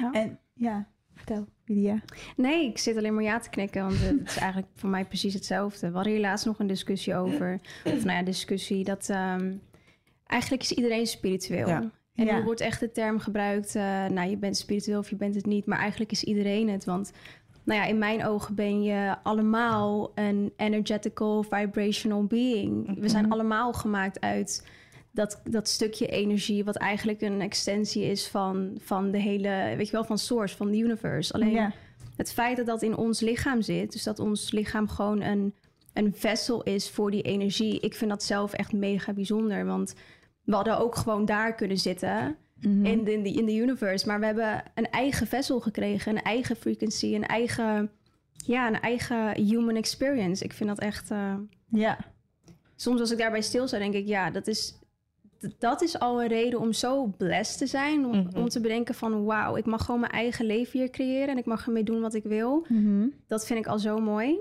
ja. 0.00 0.12
En 0.12 0.38
ja, 0.55 0.87
vertel. 1.15 1.47
Lydia? 1.70 2.00
Nee, 2.37 2.67
ik 2.67 2.78
zit 2.78 2.96
alleen 2.96 3.14
maar 3.14 3.22
ja 3.22 3.38
te 3.38 3.50
knikken, 3.50 3.82
want 3.82 4.00
het 4.00 4.28
is 4.28 4.37
eigenlijk 4.37 4.72
voor 4.75 4.88
mij 4.88 5.05
precies 5.05 5.34
hetzelfde. 5.34 5.88
We 5.88 5.94
hadden 5.94 6.12
hier 6.12 6.22
laatst 6.22 6.46
nog 6.46 6.58
een 6.58 6.67
discussie 6.67 7.14
over, 7.14 7.61
of 7.84 8.05
nou 8.05 8.19
ja, 8.19 8.22
discussie, 8.22 8.84
dat 8.84 9.08
um, 9.08 9.61
eigenlijk 10.26 10.62
is 10.62 10.72
iedereen 10.72 11.06
spiritueel. 11.06 11.69
Ja. 11.69 11.90
En 12.14 12.26
ja. 12.26 12.37
er 12.37 12.44
wordt 12.44 12.61
echt 12.61 12.81
de 12.81 12.93
term 12.93 13.19
gebruikt, 13.19 13.75
uh, 13.75 13.82
nou 14.06 14.31
je 14.31 14.37
bent 14.37 14.56
spiritueel 14.56 14.99
of 14.99 15.11
je 15.11 15.17
bent 15.17 15.34
het 15.34 15.46
niet, 15.46 15.67
maar 15.67 15.78
eigenlijk 15.78 16.11
is 16.11 16.25
iedereen 16.25 16.69
het, 16.69 16.84
want 16.84 17.12
nou 17.64 17.81
ja, 17.81 17.87
in 17.87 17.99
mijn 17.99 18.25
ogen 18.25 18.55
ben 18.55 18.82
je 18.82 19.17
allemaal 19.22 20.12
een 20.14 20.52
energetical, 20.56 21.43
vibrational 21.43 22.25
being. 22.25 23.00
We 23.00 23.08
zijn 23.08 23.25
mhm. 23.25 23.32
allemaal 23.32 23.72
gemaakt 23.72 24.20
uit 24.20 24.67
dat, 25.12 25.41
dat 25.45 25.69
stukje 25.69 26.07
energie, 26.07 26.65
wat 26.65 26.77
eigenlijk 26.77 27.21
een 27.21 27.41
extensie 27.41 28.05
is 28.05 28.29
van, 28.29 28.79
van 28.79 29.11
de 29.11 29.19
hele, 29.19 29.75
weet 29.77 29.87
je 29.87 29.93
wel, 29.93 30.05
van 30.05 30.19
source, 30.19 30.57
van 30.57 30.71
de 30.71 30.79
universe. 30.79 31.33
Alleen 31.33 31.73
het 32.17 32.33
feit 32.33 32.57
dat 32.57 32.67
dat 32.67 32.83
in 32.83 32.97
ons 32.97 33.21
lichaam 33.21 33.62
zit, 33.62 33.93
dus 33.93 34.03
dat 34.03 34.19
ons 34.19 34.51
lichaam 34.51 34.89
gewoon 34.89 35.23
een, 35.23 35.55
een 35.93 36.15
vessel 36.15 36.63
is 36.63 36.91
voor 36.91 37.11
die 37.11 37.23
energie, 37.23 37.81
ik 37.81 37.94
vind 37.94 38.11
dat 38.11 38.23
zelf 38.23 38.53
echt 38.53 38.73
mega 38.73 39.13
bijzonder. 39.13 39.67
Want 39.67 39.94
we 40.44 40.55
hadden 40.55 40.79
ook 40.79 40.96
gewoon 40.96 41.25
daar 41.25 41.55
kunnen 41.55 41.79
zitten. 41.79 42.37
Mhm. 42.61 42.84
in, 42.84 43.05
de, 43.05 43.32
in 43.32 43.46
de 43.46 43.55
universe. 43.55 44.06
Maar 44.06 44.20
we 44.20 44.27
hebben 44.27 44.63
een 44.75 44.91
eigen 44.91 45.27
vessel 45.27 45.61
gekregen, 45.61 46.17
een 46.17 46.23
eigen 46.23 46.56
frequency, 46.56 47.15
een 47.15 47.27
eigen, 47.27 47.91
ja, 48.46 48.67
een 48.67 48.81
eigen 48.81 49.44
human 49.44 49.77
experience. 49.77 50.44
Ik 50.44 50.53
vind 50.53 50.69
dat 50.69 50.79
echt. 50.79 51.11
Uh, 51.11 51.34
ja. 51.67 51.99
Soms 52.77 53.01
als 53.01 53.11
ik 53.11 53.19
daarbij 53.19 53.41
stil 53.41 53.69
sta, 53.69 53.79
denk 53.79 53.94
ik, 53.94 54.06
ja, 54.06 54.31
dat 54.31 54.46
is 54.46 54.80
dat 55.59 55.82
is 55.82 55.99
al 55.99 56.23
een 56.23 56.29
reden 56.29 56.61
om 56.61 56.73
zo 56.73 57.06
blessed 57.06 57.59
te 57.59 57.67
zijn. 57.67 58.06
Om, 58.06 58.19
mhm. 58.19 58.39
om 58.39 58.49
te 58.49 58.61
bedenken 58.61 58.94
van 58.94 59.25
wauw, 59.25 59.56
ik 59.56 59.67
mag 59.67 59.85
gewoon 59.85 60.01
mijn 60.01 60.13
eigen 60.13 60.47
leven 60.47 60.79
hier 60.79 60.91
creëren. 60.91 61.29
En 61.29 61.39
ik 61.39 61.44
mag 61.44 61.67
ermee 61.67 61.85
doen 61.85 62.01
wat 62.01 62.15
ik 62.15 62.25
wil. 62.25 62.67
Mhm. 62.69 63.06
Dat 63.27 63.47
vind 63.47 63.59
ik 63.59 63.67
al 63.67 63.79
zo 63.79 63.99
mooi. 63.99 64.39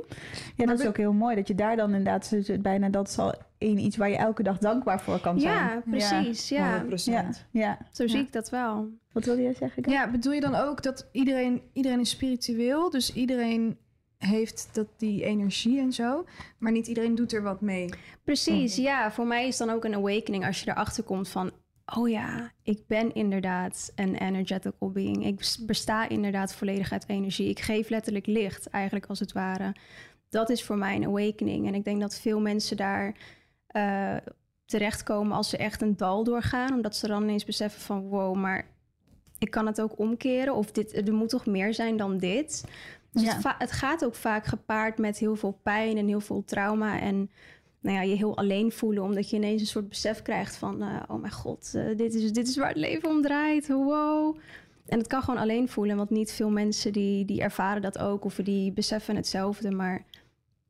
Ja, 0.56 0.66
dat 0.66 0.80
is 0.80 0.88
ook 0.88 0.98
heel 0.98 1.14
mooi. 1.14 1.36
Dat 1.36 1.48
je 1.48 1.56
daar 1.56 1.76
dan 1.76 1.94
inderdaad 1.94 2.34
bijna 2.62 2.90
dat 2.90 3.08
is 3.08 3.18
al 3.18 3.34
in 3.58 3.78
iets 3.78 3.98
waar 3.98 4.10
je 4.10 4.18
elke 4.18 4.44
dag 4.44 4.58
dankbaar 4.58 5.02
voor 5.02 5.20
kan 5.20 5.40
zijn. 5.40 5.54
Ja, 5.54 5.82
precies. 5.90 6.50
Ja, 6.50 6.86
ja. 7.06 7.30
ja. 7.52 7.78
Zo 7.92 8.08
zie 8.08 8.20
ik 8.20 8.34
dat 8.34 8.50
wel. 8.50 8.90
Wat 9.12 9.26
wil 9.26 9.38
je 9.38 9.54
zeggen? 9.54 9.84
Ja, 9.90 10.12
bedoel 10.12 10.34
je 10.34 10.42
dan 10.42 10.56
ook 10.56 10.84
dat 10.84 11.10
iedereen, 11.12 11.62
iedereen 11.74 12.00
is 12.00 12.10
spiritueel? 12.10 12.90
Dus 12.90 13.14
iedereen 13.14 13.78
heeft 14.20 14.70
dat 14.72 14.88
die 14.98 15.24
energie 15.24 15.80
en 15.80 15.94
zo. 15.94 16.26
Maar 16.58 16.72
niet 16.72 16.88
iedereen 16.88 17.16
doet 17.16 17.34
er 17.34 17.42
wat 17.42 17.62
mee. 17.62 17.90
Precies, 18.24 18.76
ja. 18.76 19.12
Voor 19.12 19.28
mij 19.28 19.48
is 19.48 19.58
dan 19.58 19.70
ook 19.70 19.84
een 19.84 19.96
awakening 19.96 20.46
als 20.46 20.60
je 20.60 20.70
erachter 20.70 21.04
komt 21.04 21.30
van... 21.30 21.52
oh 21.96 22.10
ja, 22.10 22.52
ik 22.64 22.88
ben 22.88 23.14
inderdaad 23.14 23.92
een 23.96 24.16
energetical 24.16 24.92
being. 24.92 25.26
Ik 25.26 25.56
besta 25.66 26.10
inderdaad 26.10 26.54
volledig 26.54 26.92
uit 26.92 27.04
energie. 27.08 27.50
Ik 27.50 27.60
geef 27.60 27.90
letterlijk 27.90 28.26
licht, 28.26 28.68
eigenlijk 28.68 29.06
als 29.06 29.20
het 29.20 29.32
ware. 29.32 29.76
Dat 30.30 30.50
is 30.50 30.64
voor 30.64 30.78
mij 30.78 30.96
een 30.96 31.06
awakening. 31.06 31.68
En 31.68 31.76
ik 31.76 31.84
denk 31.84 32.02
dat 32.02 32.20
veel 32.20 32.40
mensen 32.40 32.78
daar... 32.78 33.16
Uh, 33.72 34.16
terechtkomen 34.70 35.38
als 35.38 35.50
ze 35.50 35.58
echt 35.58 35.82
een 35.82 35.98
dal 35.98 36.24
doorgaan. 36.24 36.74
Omdat 36.74 36.96
ze 36.96 37.08
dan 37.08 37.24
ineens 37.24 37.46
beseffen 37.46 37.82
van 37.82 38.08
wow, 38.08 38.36
maar 38.36 38.66
ik 39.38 39.52
kan 39.52 39.66
het 39.66 39.82
ook 39.82 40.00
omkeren. 40.00 40.56
Of 40.56 40.72
dit, 40.72 41.08
er 41.08 41.14
moet 41.14 41.30
toch 41.30 41.46
meer 41.46 41.74
zijn 41.74 41.98
dan 41.98 42.18
dit. 42.18 42.64
Dus 43.12 43.24
ja. 43.24 43.36
het, 43.36 43.56
het, 43.58 43.72
gaat 43.72 44.06
ook 44.06 44.16
vaak 44.16 44.46
gepaard 44.46 44.98
met 44.98 45.18
heel 45.18 45.36
veel 45.36 45.60
pijn 45.64 45.98
en 45.98 46.08
heel 46.08 46.20
veel 46.20 46.44
trauma. 46.46 47.00
En 47.00 47.30
nou 47.80 47.96
ja, 47.96 48.02
je 48.02 48.16
heel 48.16 48.38
alleen 48.38 48.72
voelen, 48.72 49.04
omdat 49.04 49.30
je 49.30 49.36
ineens 49.36 49.62
een 49.62 49.68
soort 49.68 49.90
besef 49.90 50.22
krijgt 50.22 50.56
van, 50.56 50.84
uh, 50.84 51.00
oh 51.08 51.22
mijn 51.22 51.34
god, 51.34 51.72
uh, 51.76 51.98
dit, 51.98 52.14
is, 52.14 52.32
dit 52.32 52.48
is 52.48 52.58
waar 52.58 52.68
het 52.68 52.78
leven 52.78 53.10
om 53.10 53.22
draait, 53.22 53.68
wow. 53.68 54.38
En 54.86 54.98
het 54.98 55.08
kan 55.08 55.22
gewoon 55.22 55.40
alleen 55.40 55.70
voelen, 55.70 55.98
want 55.98 56.10
niet 56.10 56.32
veel 56.32 56.50
mensen 56.50 56.94
die, 56.94 57.26
die 57.26 57.42
ervaren 57.42 57.82
dat 57.82 58.00
ook, 58.00 58.26
of 58.26 58.36
die 58.36 58.72
beseffen 58.72 59.16
hetzelfde, 59.16 59.72
maar 59.72 60.06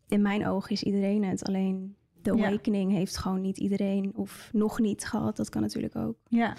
in 0.07 0.21
mijn 0.21 0.47
ogen 0.47 0.71
is 0.71 0.83
iedereen 0.83 1.23
het. 1.23 1.43
Alleen 1.43 1.95
de 2.21 2.31
awakening 2.31 2.91
heeft 2.91 3.17
gewoon 3.17 3.41
niet 3.41 3.57
iedereen 3.57 4.11
of 4.15 4.49
nog 4.53 4.79
niet 4.79 5.05
gehad. 5.05 5.37
Dat 5.37 5.49
kan 5.49 5.61
natuurlijk 5.61 5.95
ook. 5.95 6.15
Ja. 6.27 6.53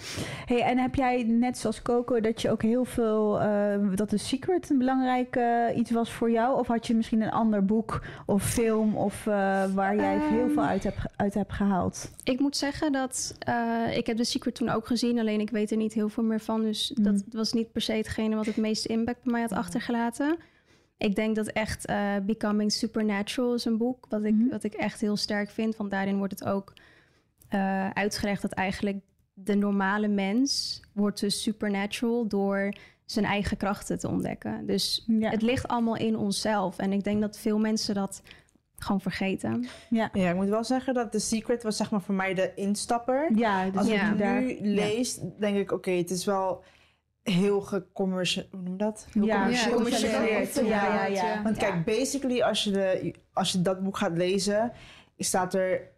Hey, 0.45 0.61
en 0.61 0.77
heb 0.77 0.95
jij 0.95 1.23
net 1.23 1.57
zoals 1.57 1.81
Coco 1.81 2.19
dat 2.19 2.41
je 2.41 2.51
ook 2.51 2.61
heel 2.61 2.85
veel 2.85 3.41
uh, 3.41 3.95
dat 3.95 4.09
de 4.09 4.17
Secret 4.17 4.69
een 4.69 4.77
belangrijk 4.77 5.35
uh, 5.35 5.77
iets 5.77 5.91
was 5.91 6.11
voor 6.11 6.31
jou? 6.31 6.59
Of 6.59 6.67
had 6.67 6.87
je 6.87 6.95
misschien 6.95 7.21
een 7.21 7.31
ander 7.31 7.65
boek 7.65 8.01
of 8.25 8.43
film 8.43 8.95
of 8.95 9.25
uh, 9.25 9.33
waar 9.73 9.95
jij 9.95 10.15
um, 10.15 10.21
heel 10.21 10.49
veel 10.49 10.63
uit 10.63 10.83
hebt 10.83 10.99
uit 11.15 11.33
hebt 11.33 11.53
gehaald? 11.53 12.11
Ik 12.23 12.39
moet 12.39 12.57
zeggen 12.57 12.91
dat 12.91 13.35
ik 13.93 14.07
heb 14.07 14.17
de 14.17 14.23
Secret 14.23 14.55
toen 14.55 14.69
ook 14.69 14.87
gezien, 14.87 15.19
alleen 15.19 15.39
ik 15.39 15.49
weet 15.49 15.71
er 15.71 15.77
niet 15.77 15.93
heel 15.93 16.09
veel 16.09 16.23
meer 16.23 16.39
van. 16.39 16.61
Dus 16.61 16.93
mm. 16.95 17.03
dat 17.03 17.23
was 17.31 17.53
niet 17.53 17.71
per 17.71 17.81
se 17.81 17.93
hetgene 17.93 18.35
wat 18.35 18.45
het 18.45 18.57
meeste 18.57 18.87
impact 18.87 19.23
bij 19.23 19.31
mij 19.31 19.41
had 19.41 19.51
achtergelaten. 19.51 20.37
Ik 21.01 21.15
denk 21.15 21.35
dat 21.35 21.47
echt 21.47 21.89
uh, 21.89 22.15
Becoming 22.23 22.71
Supernatural 22.71 23.53
is 23.53 23.65
een 23.65 23.77
boek 23.77 24.05
wat 24.09 24.23
ik, 24.23 24.33
mm 24.33 24.39
-hmm. 24.39 24.49
wat 24.49 24.63
ik 24.63 24.73
echt 24.73 25.01
heel 25.01 25.17
sterk 25.17 25.49
vind. 25.49 25.75
Want 25.75 25.91
daarin 25.91 26.17
wordt 26.17 26.39
het 26.39 26.49
ook 26.49 26.73
uh, 27.53 27.89
uitgelegd 27.89 28.41
dat 28.41 28.51
eigenlijk 28.51 28.97
de 29.33 29.55
normale 29.55 30.07
mens 30.07 30.81
wordt 30.93 31.19
dus 31.19 31.41
supernatural 31.41 32.27
door 32.27 32.73
zijn 33.05 33.25
eigen 33.25 33.57
krachten 33.57 33.99
te 33.99 34.07
ontdekken. 34.07 34.65
Dus 34.65 35.03
ja. 35.07 35.29
het 35.29 35.41
ligt 35.41 35.67
allemaal 35.67 35.97
in 35.97 36.17
onszelf. 36.17 36.77
En 36.77 36.91
ik 36.91 37.03
denk 37.03 37.21
dat 37.21 37.39
veel 37.39 37.59
mensen 37.59 37.95
dat 37.95 38.21
gewoon 38.75 39.01
vergeten. 39.01 39.67
Ja. 39.89 40.09
ja, 40.13 40.29
ik 40.29 40.35
moet 40.35 40.49
wel 40.49 40.63
zeggen 40.63 40.93
dat 40.93 41.11
The 41.11 41.19
Secret 41.19 41.63
was 41.63 41.77
zeg 41.77 41.91
maar 41.91 42.01
voor 42.01 42.15
mij 42.15 42.33
de 42.33 42.51
instapper. 42.55 43.31
Ja, 43.35 43.65
dus 43.65 43.75
Als 43.75 43.87
ja. 43.87 44.11
ik 44.11 44.17
nu 44.17 44.69
ja. 44.69 44.75
lees, 44.75 45.19
denk 45.39 45.57
ik 45.57 45.63
oké, 45.63 45.73
okay, 45.73 45.97
het 45.97 46.09
is 46.09 46.25
wel 46.25 46.63
heel 47.23 47.61
gecommercieel, 47.61 48.45
hoe 48.51 48.61
noem 48.61 48.71
je 48.71 48.77
dat? 48.77 49.07
Heel 49.11 49.25
ja, 49.25 49.47
gecommercialiseerd. 49.47 50.55
Ja, 50.55 50.63
ja, 50.63 51.05
ja, 51.05 51.05
ja, 51.05 51.41
Want 51.43 51.57
kijk, 51.57 51.85
basically 51.85 52.41
als 52.41 52.63
je, 52.63 52.71
de, 52.71 53.13
als 53.33 53.51
je 53.51 53.61
dat 53.61 53.83
boek 53.83 53.97
gaat 53.97 54.17
lezen, 54.17 54.71
staat 55.17 55.53
er 55.53 55.91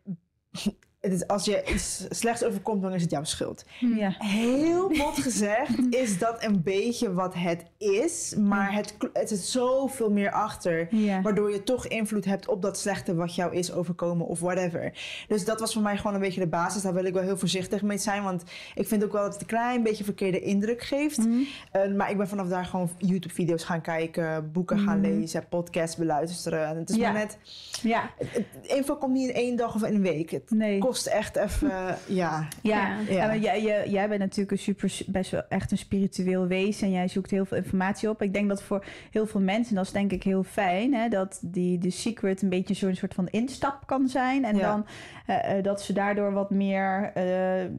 het 1.03 1.13
is, 1.13 1.27
als 1.27 1.45
je 1.45 1.63
iets 1.74 2.05
slechts 2.10 2.43
overkomt, 2.43 2.81
dan 2.81 2.93
is 2.93 3.01
het 3.01 3.12
jouw 3.12 3.24
schuld. 3.24 3.65
Ja. 3.79 4.15
Heel 4.19 4.88
bot 4.88 5.17
gezegd 5.17 5.69
is 6.03 6.17
dat 6.19 6.43
een 6.43 6.62
beetje 6.63 7.13
wat 7.13 7.33
het 7.38 7.63
is. 7.77 8.36
Maar 8.39 8.74
het, 8.74 8.95
het 9.13 9.29
zit 9.29 9.39
zoveel 9.39 10.12
meer 10.12 10.31
achter. 10.31 10.88
Ja. 10.95 11.22
Waardoor 11.22 11.51
je 11.51 11.63
toch 11.63 11.88
invloed 11.88 12.25
hebt 12.25 12.48
op 12.48 12.62
dat 12.62 12.77
slechte 12.79 13.15
wat 13.15 13.36
jou 13.36 13.55
is 13.55 13.72
overkomen 13.74 14.25
of 14.27 14.39
whatever. 14.39 14.93
Dus 15.27 15.45
dat 15.45 15.60
was 15.60 15.74
voor 15.74 15.81
mij 15.81 15.98
gewoon 15.98 16.13
een 16.13 16.19
beetje 16.19 16.39
de 16.41 16.48
basis. 16.48 16.81
Daar 16.81 16.93
wil 16.93 17.05
ik 17.05 17.13
wel 17.13 17.24
heel 17.24 17.38
voorzichtig 17.38 17.81
mee 17.81 17.98
zijn. 17.98 18.24
Want 18.24 18.43
ik 18.75 18.88
vind 18.88 19.03
ook 19.03 19.12
wel 19.12 19.22
dat 19.24 19.31
het 19.33 19.41
een 19.41 19.48
klein 19.48 19.83
beetje 19.83 20.03
verkeerde 20.03 20.39
indruk 20.41 20.81
geeft. 20.83 21.17
Mm. 21.17 21.45
Uh, 21.75 21.95
maar 21.95 22.12
ik 22.12 22.17
ben 22.17 22.27
vanaf 22.27 22.48
daar 22.48 22.65
gewoon 22.65 22.89
YouTube-video's 22.98 23.63
gaan 23.63 23.81
kijken. 23.81 24.51
Boeken 24.51 24.79
gaan 24.79 24.98
Mm. 24.98 25.01
lezen. 25.19 25.48
Podcasts 25.50 25.95
beluisteren. 25.95 26.67
En 26.67 26.77
het 26.77 26.89
is 26.89 26.95
Ja. 26.95 27.12
maar 27.12 27.19
net... 27.19 27.38
Ja, 27.81 28.10
het- 28.17 28.45
info 28.62 28.95
komt 28.95 29.13
niet 29.13 29.29
in 29.29 29.36
één 29.36 29.55
dag 29.55 29.75
of 29.75 29.83
in 29.83 29.95
een 29.95 30.01
week. 30.01 30.29
Het 30.31 30.51
nee. 30.51 30.79
Kost 30.93 31.05
echt 31.05 31.35
even, 31.35 31.69
ja. 32.07 32.47
Ja, 32.62 32.97
Ja. 33.09 33.33
Ja. 33.33 33.35
jij, 33.35 33.62
jij, 33.63 33.89
jij 33.89 34.07
bent 34.07 34.19
natuurlijk 34.19 34.51
een 34.51 34.57
super, 34.57 35.00
best 35.07 35.31
wel 35.31 35.41
echt 35.50 35.71
een 35.71 35.77
spiritueel 35.77 36.47
wezen 36.47 36.88
en 36.88 36.93
jij 36.93 37.07
zoekt 37.07 37.31
heel 37.31 37.45
veel 37.45 37.57
informatie 37.57 38.09
op. 38.09 38.21
Ik 38.21 38.33
denk 38.33 38.50
dat 38.50 38.63
voor 38.63 38.85
heel 39.12 39.27
veel 39.27 39.41
mensen, 39.41 39.75
dat 39.75 39.85
is 39.85 39.91
denk 39.91 40.12
ik 40.12 40.23
heel 40.23 40.43
fijn, 40.43 40.93
hè, 40.93 41.09
dat 41.09 41.39
die 41.41 41.77
de 41.77 41.89
secret 41.89 42.41
een 42.41 42.50
beetje 42.50 42.73
zo'n 42.73 42.95
soort 42.95 43.13
van 43.13 43.27
instap 43.27 43.83
kan 43.85 44.07
zijn. 44.07 44.45
En 44.45 44.55
Ja. 44.55 44.62
dan 44.71 44.85
eh, 45.25 45.57
eh, 45.57 45.63
dat 45.63 45.81
ze 45.81 45.93
daardoor 45.93 46.31
wat 46.33 46.50
meer, 46.50 47.12
eh, 47.13 47.23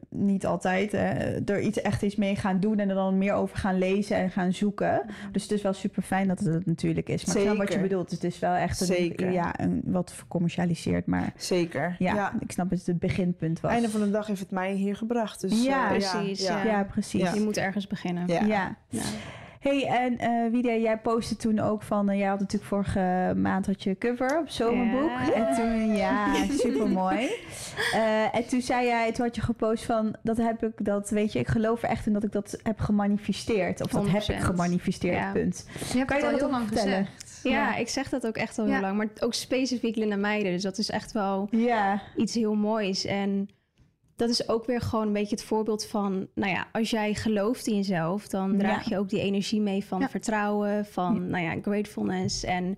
niet 0.09 0.45
altijd, 0.45 0.93
eh, 0.93 1.49
er 1.49 1.59
iets 1.61 1.81
echt 1.81 2.01
iets 2.01 2.15
mee 2.15 2.35
gaan 2.35 2.59
doen 2.59 2.79
en 2.79 2.89
er 2.89 2.95
dan 2.95 3.17
meer 3.17 3.33
over 3.33 3.57
gaan 3.57 3.77
lezen 3.77 4.17
en 4.17 4.29
gaan 4.31 4.53
zoeken. 4.53 5.01
Dus 5.31 5.41
het 5.43 5.51
is 5.51 5.61
wel 5.61 5.73
super 5.73 6.01
fijn 6.03 6.27
dat 6.27 6.39
het 6.39 6.65
natuurlijk 6.65 7.09
is. 7.09 7.25
Maar 7.25 7.35
ik 7.35 7.41
snap 7.41 7.57
wat 7.57 7.67
je 7.67 7.73
Zeker. 7.73 7.87
bedoelt. 7.89 8.11
Het 8.11 8.23
is 8.23 8.39
wel 8.39 8.53
echt 8.53 8.79
een, 8.79 8.85
Zeker. 8.87 9.31
ja, 9.31 9.59
een, 9.59 9.81
wat 9.85 10.13
vercommercialiseerd, 10.13 11.05
maar 11.05 11.33
Zeker. 11.37 11.95
ja, 11.99 12.13
ja. 12.15 12.33
ik 12.39 12.51
snap 12.51 12.69
het 12.69 12.85
het 12.85 12.99
beginpunt 13.07 13.59
was. 13.59 13.71
Einde 13.71 13.89
van 13.89 14.01
de 14.01 14.11
dag 14.11 14.27
heeft 14.27 14.39
het 14.39 14.51
mij 14.51 14.71
hier 14.73 14.95
gebracht. 14.95 15.41
Dus, 15.41 15.63
Ja, 15.63 15.83
eh, 15.83 15.89
precies, 15.89 16.45
Ja, 16.47 16.63
ja, 16.63 16.83
precies. 16.83 17.21
Ja. 17.21 17.33
Je 17.33 17.41
moet 17.41 17.57
ergens 17.57 17.87
beginnen. 17.87 18.27
Ja. 18.27 18.41
Ja. 18.45 18.75
Ja. 18.89 19.01
Hey, 19.59 19.85
en 19.87 20.17
eh 20.17 20.51
Widia, 20.51 20.73
jij 20.75 20.97
postte 20.97 21.35
toen 21.35 21.59
ook 21.59 21.81
van... 21.83 22.09
eh, 22.09 22.17
jij 22.17 22.27
had 22.27 22.39
natuurlijk 22.39 22.69
vorige 22.69 23.33
maand 23.35 23.65
had 23.65 23.83
je 23.83 23.97
cover 23.97 24.39
op 24.39 24.49
Zomerboek. 24.49 25.09
Ja. 25.09 25.33
En 25.33 25.55
toen, 25.55 25.95
ja, 25.95 26.33
super 26.63 26.87
mooi. 26.89 27.29
en 28.31 28.47
toen 28.47 28.61
zei 28.61 28.85
jij, 28.85 29.11
toen 29.11 29.25
had 29.25 29.35
je 29.35 29.41
gepost 29.41 29.83
van... 29.85 30.15
Dat 30.23 30.37
heb 30.37 30.63
ik, 30.63 30.85
dat 30.85 31.09
weet 31.09 31.33
je, 31.33 31.39
ik 31.39 31.47
geloof 31.47 31.83
er 31.83 31.89
echt 31.89 32.05
in 32.05 32.13
dat 32.13 32.23
ik 32.23 32.31
dat 32.31 32.59
heb 32.63 32.79
gemanifesteerd. 32.79 33.81
Of 33.81 33.91
dat 33.91 34.07
heb 34.09 34.21
ik 34.21 34.35
100%. 34.41 34.43
gemanifesteerd, 34.43 35.15
Ja. 35.17 35.31
punt. 35.31 35.65
Je 35.91 35.97
hebt 35.97 36.09
Kan 36.09 36.19
je 36.19 36.25
al 36.25 36.37
heel 36.37 36.49
lang 36.49 36.67
vertellen? 36.67 37.05
gezegd. 37.05 37.24
Ja, 37.51 37.75
ik 37.75 37.89
zeg 37.89 38.09
dat 38.09 38.27
ook 38.27 38.35
echt 38.37 38.59
al 38.59 38.65
heel 38.65 38.81
lang. 38.81 38.97
Maar 38.97 39.07
ook 39.19 39.33
specifiek 39.33 39.95
Linda 39.95 40.15
Meijden. 40.15 40.51
Dus 40.51 40.61
dat 40.63 40.77
is 40.77 40.89
echt 40.89 41.11
wel 41.11 41.47
Ja, 41.51 42.01
iets 42.17 42.33
heel 42.33 42.55
moois. 42.55 43.05
En 43.05 43.49
dat 44.15 44.29
is 44.29 44.49
ook 44.49 44.65
weer 44.65 44.81
gewoon 44.81 45.07
een 45.07 45.13
beetje 45.13 45.35
het 45.35 45.43
voorbeeld 45.43 45.85
van... 45.85 46.27
Nou 46.35 46.51
ja, 46.51 46.67
als 46.71 46.89
jij 46.89 47.13
gelooft 47.13 47.67
in 47.67 47.75
jezelf... 47.75 48.27
dan 48.27 48.57
draag 48.57 48.83
Ja. 48.89 48.95
je 48.95 49.01
ook 49.01 49.09
die 49.09 49.21
energie 49.21 49.61
mee 49.61 49.85
van 49.85 49.99
Ja. 49.99 50.09
vertrouwen... 50.09 50.85
van, 50.85 51.29
nou 51.29 51.43
ja, 51.43 51.55
gratefulness. 51.61 52.43
En 52.43 52.77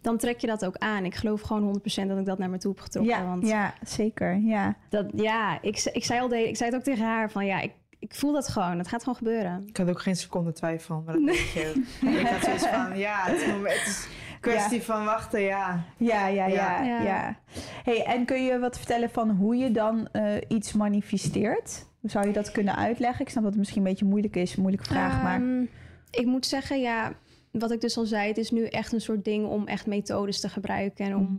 dan 0.00 0.16
trek 0.18 0.40
je 0.40 0.46
dat 0.46 0.64
ook 0.64 0.76
aan. 0.76 1.04
Ik 1.04 1.14
geloof 1.14 1.40
gewoon 1.40 1.80
100% 2.04 2.06
dat 2.08 2.18
ik 2.18 2.24
dat 2.24 2.38
naar 2.38 2.50
me 2.50 2.58
toe 2.58 2.72
heb 2.72 2.80
getrokken. 2.80 3.16
ja, 3.16 3.26
want 3.26 3.46
ja, 3.46 3.74
zeker. 3.82 4.38
Ja. 4.40 4.76
Dat, 4.88 5.06
ja, 5.14 5.58
ik, 5.62 5.90
ik, 5.92 6.04
zei 6.04 6.20
al 6.20 6.28
de, 6.28 6.48
ik 6.48 6.56
zei 6.56 6.70
het 6.70 6.78
ook 6.78 6.84
tegen 6.84 7.04
haar 7.04 7.30
van 7.30 7.46
ja, 7.46 7.60
ik, 7.60 7.72
ik 7.98 8.14
voel 8.14 8.32
dat 8.32 8.48
gewoon. 8.48 8.78
Het 8.78 8.88
gaat 8.88 9.00
gewoon 9.00 9.16
gebeuren. 9.18 9.62
Ik 9.66 9.76
had 9.76 9.88
ook 9.88 10.00
geen 10.00 10.16
seconde 10.16 10.52
twijfel. 10.52 11.02
Maar 11.06 11.14
dat 11.14 11.24
weet 11.24 11.50
je 11.50 11.72
ook. 11.76 12.10
Ik 12.10 12.26
had 12.26 12.42
zoiets 12.44 12.66
van, 12.76 12.98
ja, 12.98 13.16
het 13.24 13.40
is, 13.40 13.46
moment- 13.46 13.78
het 13.78 13.86
is 13.86 14.08
een 14.34 14.40
kwestie 14.40 14.82
van 14.82 15.04
wachten, 15.04 15.40
ja. 15.40 15.84
Ja, 15.96 16.26
ja, 16.26 16.46
ja, 16.46 16.82
Ja. 16.84 17.00
ja. 17.02 17.38
Hey, 17.84 18.04
en 18.04 18.24
kun 18.24 18.44
je 18.44 18.58
wat 18.58 18.76
vertellen 18.76 19.10
van 19.10 19.30
hoe 19.30 19.56
je 19.56 19.70
dan 19.70 20.08
eh, 20.12 20.34
iets 20.48 20.72
manifesteert? 20.72 21.86
Zou 22.02 22.26
je 22.26 22.32
dat 22.32 22.50
kunnen 22.50 22.76
uitleggen? 22.76 23.20
Ik 23.24 23.30
snap 23.30 23.42
dat 23.42 23.50
het 23.52 23.60
misschien 23.60 23.82
een 23.82 23.88
beetje 23.88 24.04
moeilijk 24.04 24.36
is, 24.36 24.54
een 24.56 24.60
moeilijke 24.62 24.86
vraag, 24.88 25.22
maar... 25.22 25.40
Ehm, 25.40 25.62
ik 26.10 26.26
moet 26.26 26.46
zeggen, 26.46 26.80
ja, 26.80 27.12
wat 27.52 27.70
ik 27.70 27.80
dus 27.80 27.96
al 27.96 28.04
zei, 28.04 28.28
het 28.28 28.36
is 28.38 28.50
nu 28.50 28.64
echt 28.66 28.92
een 28.92 29.00
soort 29.00 29.24
ding 29.24 29.46
om 29.46 29.66
echt 29.66 29.86
methodes 29.86 30.40
te 30.40 30.48
gebruiken. 30.48 31.04
En 31.04 31.16
om, 31.16 31.22
Mhm. 31.22 31.34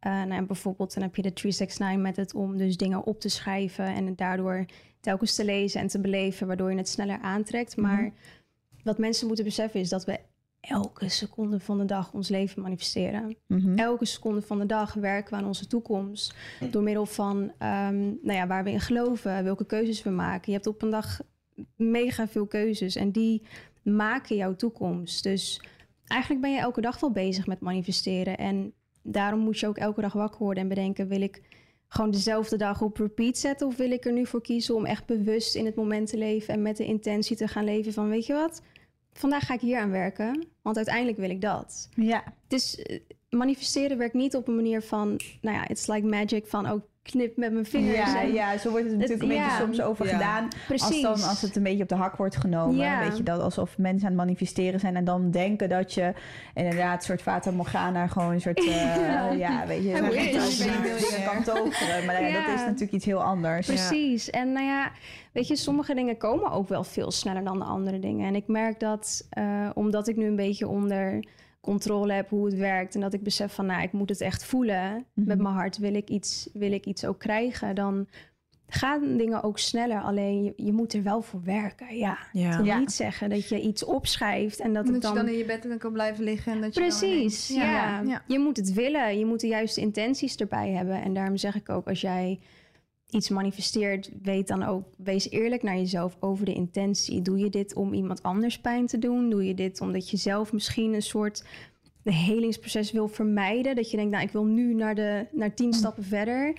eh, 0.00 0.12
nou, 0.12 0.32
ja, 0.32 0.42
bijvoorbeeld, 0.42 0.94
dan 0.94 1.02
heb 1.02 1.16
je 1.16 1.22
de 1.22 1.32
369 1.32 1.96
method 2.02 2.34
om 2.34 2.56
dus 2.56 2.76
dingen 2.76 3.04
op 3.04 3.20
te 3.20 3.28
schrijven 3.28 3.84
en 3.86 4.06
het 4.06 4.18
daardoor 4.18 4.64
telkens 5.00 5.34
te 5.34 5.44
lezen 5.44 5.80
en 5.80 5.86
te 5.86 6.00
beleven, 6.00 6.46
waardoor 6.46 6.70
je 6.70 6.76
het 6.76 6.88
sneller 6.88 7.18
aantrekt. 7.20 7.76
Maar 7.76 8.02
Mhm. 8.02 8.10
wat 8.84 8.98
mensen 8.98 9.26
moeten 9.26 9.44
beseffen 9.44 9.80
is 9.80 9.88
dat 9.88 10.04
we 10.04 10.18
elke 10.60 11.08
seconde 11.08 11.60
van 11.60 11.78
de 11.78 11.84
dag 11.84 12.12
ons 12.12 12.28
leven 12.28 12.62
manifesteren. 12.62 13.36
Mhm. 13.46 13.78
elke 13.78 14.04
seconde 14.04 14.42
van 14.42 14.58
de 14.58 14.66
dag 14.66 14.94
werken 14.94 15.30
we 15.30 15.36
aan 15.40 15.46
onze 15.46 15.66
toekomst. 15.66 16.34
Door 16.70 16.82
middel 16.82 17.06
van 17.06 17.52
ehm, 17.58 17.98
nou 18.04 18.32
ja, 18.32 18.46
waar 18.46 18.64
we 18.64 18.70
in 18.70 18.80
geloven, 18.80 19.44
welke 19.44 19.66
keuzes 19.66 20.02
we 20.02 20.10
maken. 20.10 20.42
Je 20.46 20.52
hebt 20.52 20.66
op 20.66 20.82
een 20.82 20.90
dag 20.90 21.20
mega 21.76 22.28
veel 22.28 22.46
keuzes 22.46 22.96
en 22.96 23.10
die 23.10 23.42
maken 23.82 24.36
jouw 24.36 24.56
toekomst. 24.56 25.22
Dus 25.22 25.62
eigenlijk 26.06 26.40
ben 26.42 26.52
je 26.52 26.58
elke 26.58 26.80
dag 26.80 27.00
wel 27.00 27.10
bezig 27.10 27.46
met 27.46 27.60
manifesteren. 27.60 28.38
En 28.38 28.72
daarom 29.02 29.40
moet 29.40 29.58
je 29.58 29.66
ook 29.66 29.78
elke 29.78 30.00
dag 30.00 30.12
wakker 30.12 30.38
worden 30.42 30.62
en 30.62 30.68
bedenken: 30.68 31.08
wil 31.08 31.20
ik 31.22 31.42
gewoon 31.92 32.10
dezelfde 32.10 32.56
dag 32.56 32.82
op 32.82 32.96
repeat 32.96 33.38
zetten? 33.38 33.66
Of 33.66 33.76
wil 33.76 33.90
ik 33.90 34.04
er 34.04 34.12
nu 34.12 34.26
voor 34.26 34.42
kiezen 34.42 34.74
om 34.74 34.84
echt 34.84 35.06
bewust 35.06 35.54
in 35.54 35.64
het 35.64 35.74
moment 35.74 36.08
te 36.08 36.18
leven 36.18 36.54
en 36.54 36.62
met 36.62 36.76
de 36.76 36.84
intentie 36.84 37.36
te 37.36 37.48
gaan 37.48 37.64
leven 37.64 37.92
van: 37.92 38.08
weet 38.08 38.26
je 38.26 38.32
wat? 38.32 38.62
Vandaag 39.12 39.46
ga 39.46 39.54
ik 39.54 39.60
hier 39.60 39.78
aan 39.78 39.90
werken, 39.90 40.46
want 40.62 40.76
uiteindelijk 40.76 41.18
wil 41.18 41.30
ik 41.30 41.40
dat. 41.40 41.88
Ja, 41.94 42.24
is, 42.48 42.82
eh, 42.82 43.00
manifesteren 43.28 43.98
werkt 43.98 44.14
niet 44.14 44.36
op 44.36 44.48
een 44.48 44.56
manier 44.56 44.82
van, 44.82 45.20
nou 45.40 45.56
ja, 45.56 45.68
it's 45.68 45.86
like 45.86 46.06
magic 46.06 46.46
van 46.46 46.66
ook 46.66 46.82
knip 47.10 47.36
met 47.36 47.52
mijn 47.52 47.66
vingers. 47.66 47.96
ja, 48.12 48.20
en- 48.22 48.32
ja, 48.32 48.58
zo 48.58 48.70
wordt 48.70 48.84
het 48.86 48.94
natuurlijk 48.98 49.20
Het- 49.22 49.30
een 49.30 49.36
beetje 49.36 49.52
ja. 49.52 49.58
soms 49.58 49.80
over 49.82 50.06
Ja. 50.06 50.12
gedaan. 50.12 50.48
precies. 50.66 51.04
Als, 51.04 51.20
dan, 51.20 51.28
als 51.30 51.42
het 51.42 51.56
een 51.56 51.62
beetje 51.62 51.82
op 51.82 51.88
de 51.88 51.94
hak 51.94 52.16
wordt 52.16 52.36
genomen. 52.36 52.76
Ja. 52.76 52.98
Weet 53.00 53.16
je, 53.16 53.22
dat 53.22 53.40
alsof 53.40 53.78
mensen 53.78 54.02
aan 54.08 54.12
het 54.12 54.20
manifesteren 54.24 54.80
zijn 54.80 54.96
en 54.96 55.04
dan 55.04 55.30
denken 55.30 55.68
dat 55.68 55.94
je 55.94 56.12
inderdaad 56.54 56.96
een 56.96 57.02
soort 57.04 57.22
Fata 57.22 57.50
Morgana 57.50 58.06
gewoon 58.06 58.32
een 58.32 58.40
soort, 58.40 58.58
eh, 58.66 58.68
ja. 58.68 59.30
Ja. 59.30 59.66
weet 59.66 59.82
je, 59.84 59.92
dat 60.00 60.58
je 60.58 61.24
kan 61.32 61.42
toveren. 61.42 62.04
Maar 62.06 62.20
dat 62.20 62.54
is 62.54 62.60
natuurlijk 62.64 62.92
iets 62.92 63.04
heel 63.04 63.22
anders. 63.22 63.66
Precies. 63.66 64.30
En 64.30 64.52
nou 64.52 64.66
ja, 64.66 64.90
weet 65.32 65.48
je, 65.48 65.56
sommige 65.56 65.94
dingen 65.94 66.16
komen 66.16 66.50
ook 66.50 66.68
wel 66.68 66.84
veel 66.84 67.10
sneller 67.10 67.44
dan 67.44 67.58
de 67.58 67.64
andere 67.64 67.98
dingen. 67.98 68.26
En 68.26 68.34
ik 68.34 68.46
merk 68.46 68.80
dat, 68.80 69.26
eh, 69.30 69.70
omdat 69.74 70.08
ik 70.08 70.16
nu 70.16 70.26
een 70.26 70.36
beetje 70.36 70.68
onder 70.68 71.24
controle 71.60 72.12
heb 72.12 72.28
hoe 72.28 72.44
het 72.44 72.54
werkt... 72.54 72.94
en 72.94 73.00
dat 73.00 73.14
ik 73.14 73.22
besef 73.22 73.54
van, 73.54 73.66
nou, 73.66 73.82
ik 73.82 73.92
moet 73.92 74.08
het 74.08 74.20
echt 74.20 74.44
voelen 74.44 75.06
Mhm. 75.14 75.26
met 75.26 75.38
mijn 75.38 75.54
hart. 75.54 75.78
Wil 75.78 75.94
ik 75.94 76.08
iets, 76.08 76.48
wil 76.52 76.72
ik 76.72 76.86
iets 76.86 77.04
ook 77.04 77.18
krijgen, 77.18 77.74
dan, 77.74 78.06
gaan 78.70 79.16
dingen 79.16 79.42
ook 79.42 79.58
sneller. 79.58 80.00
Alleen 80.00 80.44
je, 80.44 80.52
je 80.56 80.72
moet 80.72 80.92
er 80.92 81.02
wel 81.02 81.22
voor 81.22 81.42
werken. 81.44 81.96
Ja. 81.96 82.18
ja. 82.32 82.78
niet 82.78 82.92
zeggen 82.92 83.30
dat 83.30 83.48
je 83.48 83.60
iets 83.60 83.84
opschrijft 83.84 84.60
en 84.60 84.72
dat, 84.72 84.84
dat 84.84 84.94
het 84.94 85.02
dan... 85.02 85.12
je 85.12 85.18
dan 85.18 85.28
in 85.28 85.38
je 85.38 85.44
bed 85.44 85.62
dan 85.62 85.78
kan 85.78 85.92
blijven 85.92 86.24
liggen. 86.24 86.52
En 86.52 86.60
dat 86.60 86.74
je 86.74 86.80
Precies, 86.80 87.48
ja. 87.48 88.00
ja. 88.00 88.22
Je 88.26 88.38
moet 88.38 88.56
het 88.56 88.72
willen. 88.72 89.18
Je 89.18 89.26
moet 89.26 89.40
de 89.40 89.46
juiste 89.46 89.80
intenties 89.80 90.36
erbij 90.36 90.70
hebben. 90.70 91.02
En 91.02 91.14
daarom 91.14 91.36
zeg 91.36 91.54
ik 91.54 91.68
ook, 91.68 91.88
als 91.88 92.00
jij 92.00 92.40
iets 93.10 93.28
manifesteert, 93.28 94.10
weet 94.22 94.48
dan 94.48 94.62
ook, 94.62 94.84
wees 94.96 95.30
eerlijk 95.30 95.62
naar 95.62 95.76
jezelf 95.76 96.16
over 96.20 96.44
de 96.44 96.54
intentie. 96.54 97.22
Doe 97.22 97.38
je 97.38 97.50
dit 97.50 97.74
om 97.74 97.92
iemand 97.92 98.22
anders 98.22 98.60
pijn 98.60 98.86
te 98.86 98.98
doen? 98.98 99.30
Doe 99.30 99.44
je 99.44 99.54
dit 99.54 99.80
omdat 99.80 100.10
je 100.10 100.16
zelf 100.16 100.52
misschien 100.52 100.94
een 100.94 101.02
soort 101.02 101.44
helingsproces 102.02 102.92
wil 102.92 103.08
vermijden? 103.08 103.76
Dat 103.76 103.90
je 103.90 103.96
denkt, 103.96 104.12
nou, 104.12 104.24
ik 104.24 104.32
wil 104.32 104.44
nu 104.44 104.74
naar, 104.74 104.94
de, 104.94 105.26
naar 105.32 105.54
tien 105.54 105.66
mm. 105.66 105.72
stappen 105.72 106.04
verder. 106.04 106.56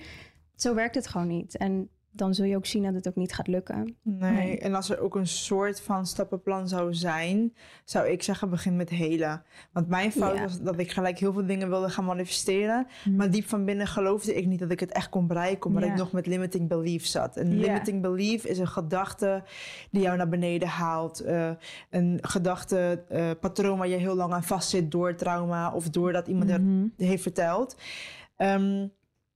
Zo 0.56 0.74
werkt 0.74 0.94
het 0.94 1.06
gewoon 1.06 1.28
niet. 1.28 1.56
En 1.56 1.88
dan 2.14 2.34
zul 2.34 2.44
je 2.44 2.56
ook 2.56 2.66
zien 2.66 2.82
dat 2.82 2.94
het 2.94 3.08
ook 3.08 3.16
niet 3.16 3.32
gaat 3.32 3.46
lukken. 3.46 3.96
Nee, 4.02 4.58
en 4.58 4.74
als 4.74 4.90
er 4.90 5.00
ook 5.00 5.14
een 5.14 5.26
soort 5.26 5.80
van 5.80 6.06
stappenplan 6.06 6.68
zou 6.68 6.94
zijn, 6.94 7.54
zou 7.84 8.06
ik 8.08 8.22
zeggen 8.22 8.50
begin 8.50 8.76
met 8.76 8.90
helen. 8.90 9.42
Want 9.72 9.88
mijn 9.88 10.12
fout 10.12 10.40
was 10.40 10.60
dat 10.60 10.78
ik 10.78 10.90
gelijk 10.90 11.18
heel 11.18 11.32
veel 11.32 11.46
dingen 11.46 11.68
wilde 11.68 11.88
gaan 11.88 12.04
manifesteren, 12.04 12.86
mhm. 13.04 13.16
maar 13.16 13.30
diep 13.30 13.48
van 13.48 13.64
binnen 13.64 13.86
geloofde 13.86 14.34
ik 14.34 14.46
niet 14.46 14.58
dat 14.58 14.70
ik 14.70 14.80
het 14.80 14.92
echt 14.92 15.08
kon 15.08 15.26
bereiken, 15.26 15.70
omdat 15.70 15.84
ik 15.84 15.94
nog 15.94 16.12
met 16.12 16.26
limiting 16.26 16.68
belief 16.68 17.06
zat. 17.06 17.36
En 17.36 17.58
limiting 17.58 18.02
belief 18.02 18.44
is 18.44 18.58
een 18.58 18.68
gedachte 18.68 19.42
die 19.90 20.02
jou 20.02 20.16
naar 20.16 20.28
beneden 20.28 20.68
haalt, 20.68 21.24
uh, 21.26 21.50
een 21.90 22.18
gedachte 22.22 23.04
uh, 23.12 23.30
patroon 23.40 23.78
waar 23.78 23.88
je 23.88 23.96
heel 23.96 24.14
lang 24.14 24.32
aan 24.32 24.44
vastzit 24.44 24.90
door 24.90 25.14
trauma 25.14 25.72
of 25.72 25.90
doordat 25.90 26.26
iemand 26.26 26.58
mm 26.58 26.90
het 26.96 27.06
heeft 27.06 27.22
verteld. 27.22 27.76
Um, 28.36 28.92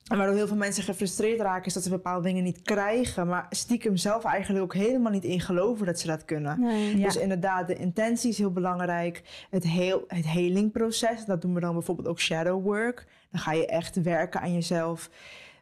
en 0.07 0.17
waardoor 0.17 0.37
heel 0.37 0.47
veel 0.47 0.57
mensen 0.57 0.83
gefrustreerd 0.83 1.41
raken, 1.41 1.67
is 1.67 1.73
dat 1.73 1.83
ze 1.83 1.91
bepaalde 1.91 2.29
dingen 2.29 2.45
niet 2.45 2.63
krijgen. 2.63 3.27
Maar 3.27 3.47
stiekem 3.51 3.97
zelf 3.97 4.25
eigenlijk 4.25 4.65
ook 4.65 4.75
helemaal 4.75 5.13
niet 5.13 5.25
in 5.25 5.41
geloven 5.41 5.87
dat 5.87 6.01
ze 6.01 6.07
dat 6.07 6.25
kunnen. 6.25 6.61
Dus 7.03 7.17
inderdaad, 7.17 7.67
de 7.67 7.77
intentie 7.77 8.31
is 8.31 8.39
heel 8.39 8.53
belangrijk. 8.53 9.47
Het, 9.51 9.65
heel, 9.65 10.05
het 10.09 10.27
helingproces, 10.27 11.25
dat 11.25 11.43
doen 11.43 11.55
we 11.55 11.61
dan 11.61 11.73
bijvoorbeeld 11.73 12.09
ook 12.09 12.21
shadow 12.21 12.65
work. 12.65 13.07
Dan 13.31 13.41
ga 13.41 13.53
je 13.53 13.67
echt 13.67 14.03
werken 14.03 14.41
aan 14.41 14.55
jezelf. 14.55 15.11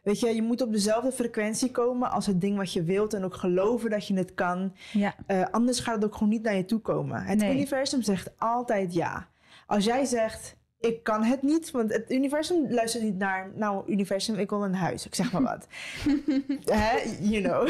Weet 0.03 0.19
je, 0.19 0.35
je 0.35 0.41
moet 0.41 0.61
op 0.61 0.71
dezelfde 0.71 1.11
frequentie 1.11 1.71
komen 1.71 2.11
als 2.11 2.25
het 2.25 2.41
ding 2.41 2.57
wat 2.57 2.73
je 2.73 2.83
wilt. 2.83 3.13
En 3.13 3.23
ook 3.23 3.35
geloven 3.35 3.89
dat 3.89 4.07
je 4.07 4.13
het 4.13 4.33
kan. 4.33 4.73
Ja. 4.93 5.15
Uh, 5.27 5.45
anders 5.51 5.79
gaat 5.79 5.95
het 5.95 6.05
ook 6.05 6.13
gewoon 6.13 6.29
niet 6.29 6.43
naar 6.43 6.55
je 6.55 6.65
toe 6.65 6.79
komen. 6.79 7.23
Het 7.23 7.43
universum 7.43 8.01
zegt 8.01 8.31
altijd 8.37 8.93
ja. 8.93 9.27
Als 9.65 9.85
jij 9.85 10.05
zegt, 10.05 10.55
ik 10.79 11.03
kan 11.03 11.23
het 11.23 11.41
niet, 11.41 11.71
want 11.71 11.93
het 11.93 12.11
universum 12.11 12.71
luistert 12.73 13.03
niet 13.03 13.17
naar, 13.17 13.51
nou, 13.55 13.91
universum, 13.91 14.35
ik 14.35 14.49
wil 14.49 14.63
een 14.63 14.75
huis. 14.75 15.05
Ik 15.05 15.15
zeg 15.15 15.31
maar 15.31 15.41
wat. 15.41 15.67
Hè? 16.79 16.97
You 17.19 17.43
know. 17.43 17.67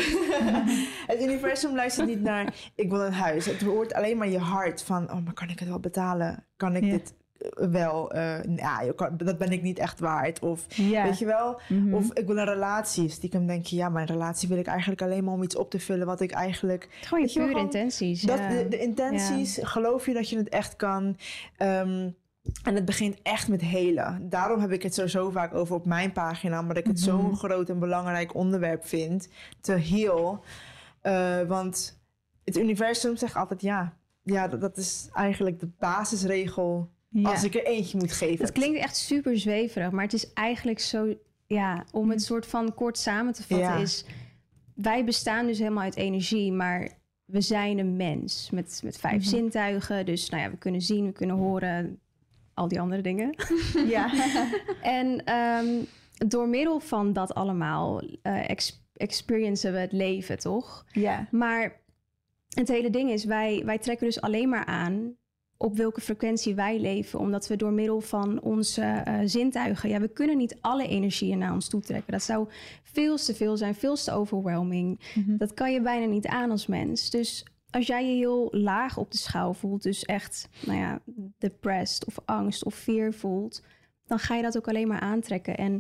het 1.11 1.21
universum 1.21 1.75
luistert 1.75 2.07
niet 2.07 2.21
naar, 2.21 2.71
ik 2.75 2.89
wil 2.89 3.01
een 3.01 3.13
huis. 3.13 3.45
Het 3.45 3.61
hoort 3.61 3.93
alleen 3.93 4.17
maar 4.17 4.29
je 4.29 4.39
hart 4.39 4.83
van, 4.83 5.11
oh, 5.11 5.23
maar 5.23 5.33
kan 5.33 5.49
ik 5.49 5.59
het 5.59 5.67
wel 5.67 5.79
betalen? 5.79 6.43
Kan 6.57 6.75
ik 6.75 6.81
dit 6.81 7.13
wel, 7.53 8.15
uh, 8.15 8.43
ja, 8.55 8.81
dat 9.17 9.37
ben 9.37 9.51
ik 9.51 9.61
niet 9.61 9.79
echt 9.79 9.99
waard. 9.99 10.39
Of 10.39 10.65
weet 10.77 11.19
je 11.19 11.25
wel, 11.25 11.59
mhm. 11.69 11.93
of 11.93 12.13
ik 12.13 12.27
wil 12.27 12.37
een 12.37 12.45
relatie. 12.45 13.09
Stiekem 13.09 13.47
denk 13.47 13.65
je, 13.65 13.75
ja, 13.75 13.89
mijn 13.89 14.07
relatie 14.07 14.47
wil 14.47 14.57
ik 14.57 14.67
eigenlijk 14.67 15.01
alleen 15.01 15.23
maar 15.23 15.33
om 15.33 15.43
iets 15.43 15.55
op 15.55 15.69
te 15.69 15.79
vullen 15.79 16.05
wat 16.05 16.21
ik 16.21 16.31
eigenlijk. 16.31 16.89
Gewoon 17.01 17.27
je 17.27 17.33
pure 17.33 17.59
intenties. 17.59 18.21
Dat, 18.21 18.37
de, 18.37 18.65
de, 18.69 18.79
intenties, 18.79 19.59
geloof 19.61 20.05
je 20.05 20.13
dat 20.13 20.29
je 20.29 20.37
het 20.37 20.49
echt 20.49 20.75
kan. 20.75 21.17
Um, 21.57 22.15
en 22.63 22.75
het 22.75 22.85
begint 22.85 23.21
echt 23.21 23.47
met 23.47 23.61
helen. 23.61 24.29
Daarom 24.29 24.59
heb 24.59 24.71
ik 24.71 24.83
het 24.83 24.93
zo, 24.93 25.07
zo 25.07 25.29
vaak 25.29 25.53
over 25.53 25.75
op 25.75 25.85
mijn 25.85 26.11
pagina, 26.11 26.59
omdat 26.59 26.77
ik 26.77 26.85
het 26.85 26.97
mm 26.97 27.03
zo'n 27.03 27.35
groot 27.35 27.69
en 27.69 27.79
belangrijk 27.79 28.35
onderwerp 28.35 28.85
vind. 28.85 29.29
Te 29.61 29.71
heel. 29.71 30.43
Uh, 31.03 31.41
want 31.41 31.99
het 32.43 32.57
universum 32.57 33.17
zegt 33.17 33.35
altijd 33.35 33.61
ja. 33.61 33.97
Ja, 34.21 34.47
dat, 34.47 34.61
dat 34.61 34.77
is 34.77 35.09
eigenlijk 35.13 35.59
de 35.59 35.69
basisregel 35.79 36.89
als 37.23 37.43
ik 37.43 37.55
er 37.55 37.65
eentje 37.65 37.97
moet 37.97 38.11
geven. 38.11 38.45
Het 38.45 38.53
klinkt 38.53 38.79
echt 38.79 38.95
super 38.95 39.39
zweverig, 39.39 39.91
maar 39.91 40.03
het 40.03 40.13
is 40.13 40.33
eigenlijk 40.33 40.79
zo... 40.79 41.15
Ja, 41.47 41.85
om 41.91 42.09
het 42.09 42.23
soort 42.23 42.45
van 42.45 42.73
kort 42.73 42.97
samen 42.97 43.33
te 43.33 43.43
vatten 43.43 43.77
is... 43.77 44.05
Wij 44.75 45.05
bestaan 45.05 45.45
dus 45.45 45.57
helemaal 45.57 45.83
uit 45.83 45.95
energie, 45.95 46.51
maar 46.51 46.89
we 47.25 47.41
zijn 47.41 47.79
een 47.79 47.95
mens 47.95 48.49
met, 48.51 48.81
met 48.83 48.97
vijf 48.97 49.21
mhm. 49.21 49.29
zintuigen. 49.29 50.05
Dus 50.05 50.29
nou 50.29 50.43
ja, 50.43 50.49
we 50.49 50.57
kunnen 50.57 50.81
zien, 50.81 51.05
we 51.05 51.11
kunnen 51.11 51.35
horen, 51.35 51.99
al 52.55 52.67
die 52.67 52.79
andere 52.79 53.01
dingen. 53.01 53.35
ja. 53.95 54.11
en 54.99 55.25
ehm, 55.25 55.83
door 56.27 56.47
middel 56.47 56.79
van 56.79 57.13
dat 57.13 57.33
allemaal 57.33 58.01
uh, 58.03 58.49
experiencen 58.93 59.73
we 59.73 59.79
het 59.79 59.91
leven, 59.91 60.39
toch? 60.39 60.85
Ja. 60.91 61.27
Maar 61.31 61.81
het 62.49 62.67
hele 62.67 62.89
ding 62.89 63.11
is, 63.11 63.25
wij, 63.25 63.61
wij 63.65 63.77
trekken 63.77 64.05
dus 64.05 64.21
alleen 64.21 64.49
maar 64.49 64.65
aan 64.65 65.15
op 65.57 65.77
welke 65.77 66.01
frequentie 66.01 66.55
wij 66.55 66.79
leven, 66.79 67.19
omdat 67.19 67.47
we 67.47 67.55
door 67.55 67.71
middel 67.71 68.01
van 68.01 68.41
onze 68.41 69.03
uh, 69.07 69.19
zintuigen, 69.25 69.89
ja, 69.89 69.99
we 69.99 70.07
kunnen 70.07 70.37
niet 70.37 70.57
alle 70.61 70.87
energieën 70.87 71.37
naar 71.37 71.53
ons 71.53 71.69
toe 71.69 71.81
trekken. 71.81 72.11
Dat 72.11 72.23
zou 72.23 72.47
veel 72.83 73.17
te 73.17 73.35
veel 73.35 73.57
zijn, 73.57 73.75
veel 73.75 73.95
te 73.95 74.11
overwhelming. 74.11 74.99
Mhm. 75.15 75.37
Dat 75.37 75.53
kan 75.53 75.73
je 75.73 75.81
bijna 75.81 76.05
niet 76.05 76.27
aan 76.27 76.51
als 76.51 76.67
mens. 76.67 77.09
Dus 77.09 77.45
als 77.75 77.87
jij 77.87 78.09
je 78.09 78.15
heel 78.15 78.47
laag 78.51 78.97
op 78.97 79.11
de 79.11 79.17
schaal 79.17 79.53
voelt, 79.53 79.83
dus 79.83 80.03
echt, 80.03 80.49
nou 80.65 80.79
ja, 80.79 81.01
depressed 81.37 82.05
of 82.05 82.17
angst 82.25 82.65
of 82.65 82.75
fear 82.75 83.13
voelt, 83.13 83.61
dan 84.05 84.19
ga 84.19 84.35
je 84.35 84.41
dat 84.41 84.57
ook 84.57 84.67
alleen 84.67 84.87
maar 84.87 84.99
aantrekken. 84.99 85.57
En 85.57 85.73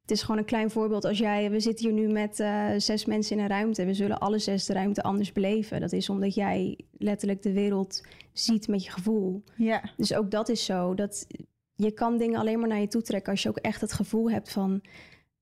het 0.00 0.10
is 0.10 0.22
gewoon 0.22 0.38
een 0.38 0.44
klein 0.44 0.70
voorbeeld. 0.70 1.04
Als 1.04 1.18
jij, 1.18 1.50
we 1.50 1.60
zitten 1.60 1.84
hier 1.84 1.94
nu 1.94 2.12
met 2.12 2.40
uh, 2.40 2.70
zes 2.76 3.04
mensen 3.04 3.36
in 3.36 3.42
een 3.42 3.48
ruimte. 3.48 3.84
We 3.84 3.94
zullen 3.94 4.18
alle 4.18 4.38
zes 4.38 4.66
de 4.66 4.72
ruimte 4.72 5.02
anders 5.02 5.32
beleven. 5.32 5.80
Dat 5.80 5.92
is 5.92 6.08
omdat 6.08 6.34
jij 6.34 6.78
letterlijk 6.98 7.42
de 7.42 7.52
wereld 7.52 8.06
ziet 8.32 8.68
met 8.68 8.84
je 8.84 8.90
gevoel. 8.90 9.42
Ja. 9.56 9.82
Dus 9.96 10.14
ook 10.14 10.30
dat 10.30 10.48
is 10.48 10.64
zo. 10.64 10.94
Dat 10.94 11.26
je 11.74 11.92
kan 11.92 12.18
dingen 12.18 12.40
alleen 12.40 12.58
maar 12.58 12.68
naar 12.68 12.80
je 12.80 12.88
toe 12.88 13.02
trekken 13.02 13.32
als 13.32 13.42
je 13.42 13.48
ook 13.48 13.56
echt 13.56 13.80
het 13.80 13.92
gevoel 13.92 14.30
hebt 14.30 14.52
van 14.52 14.80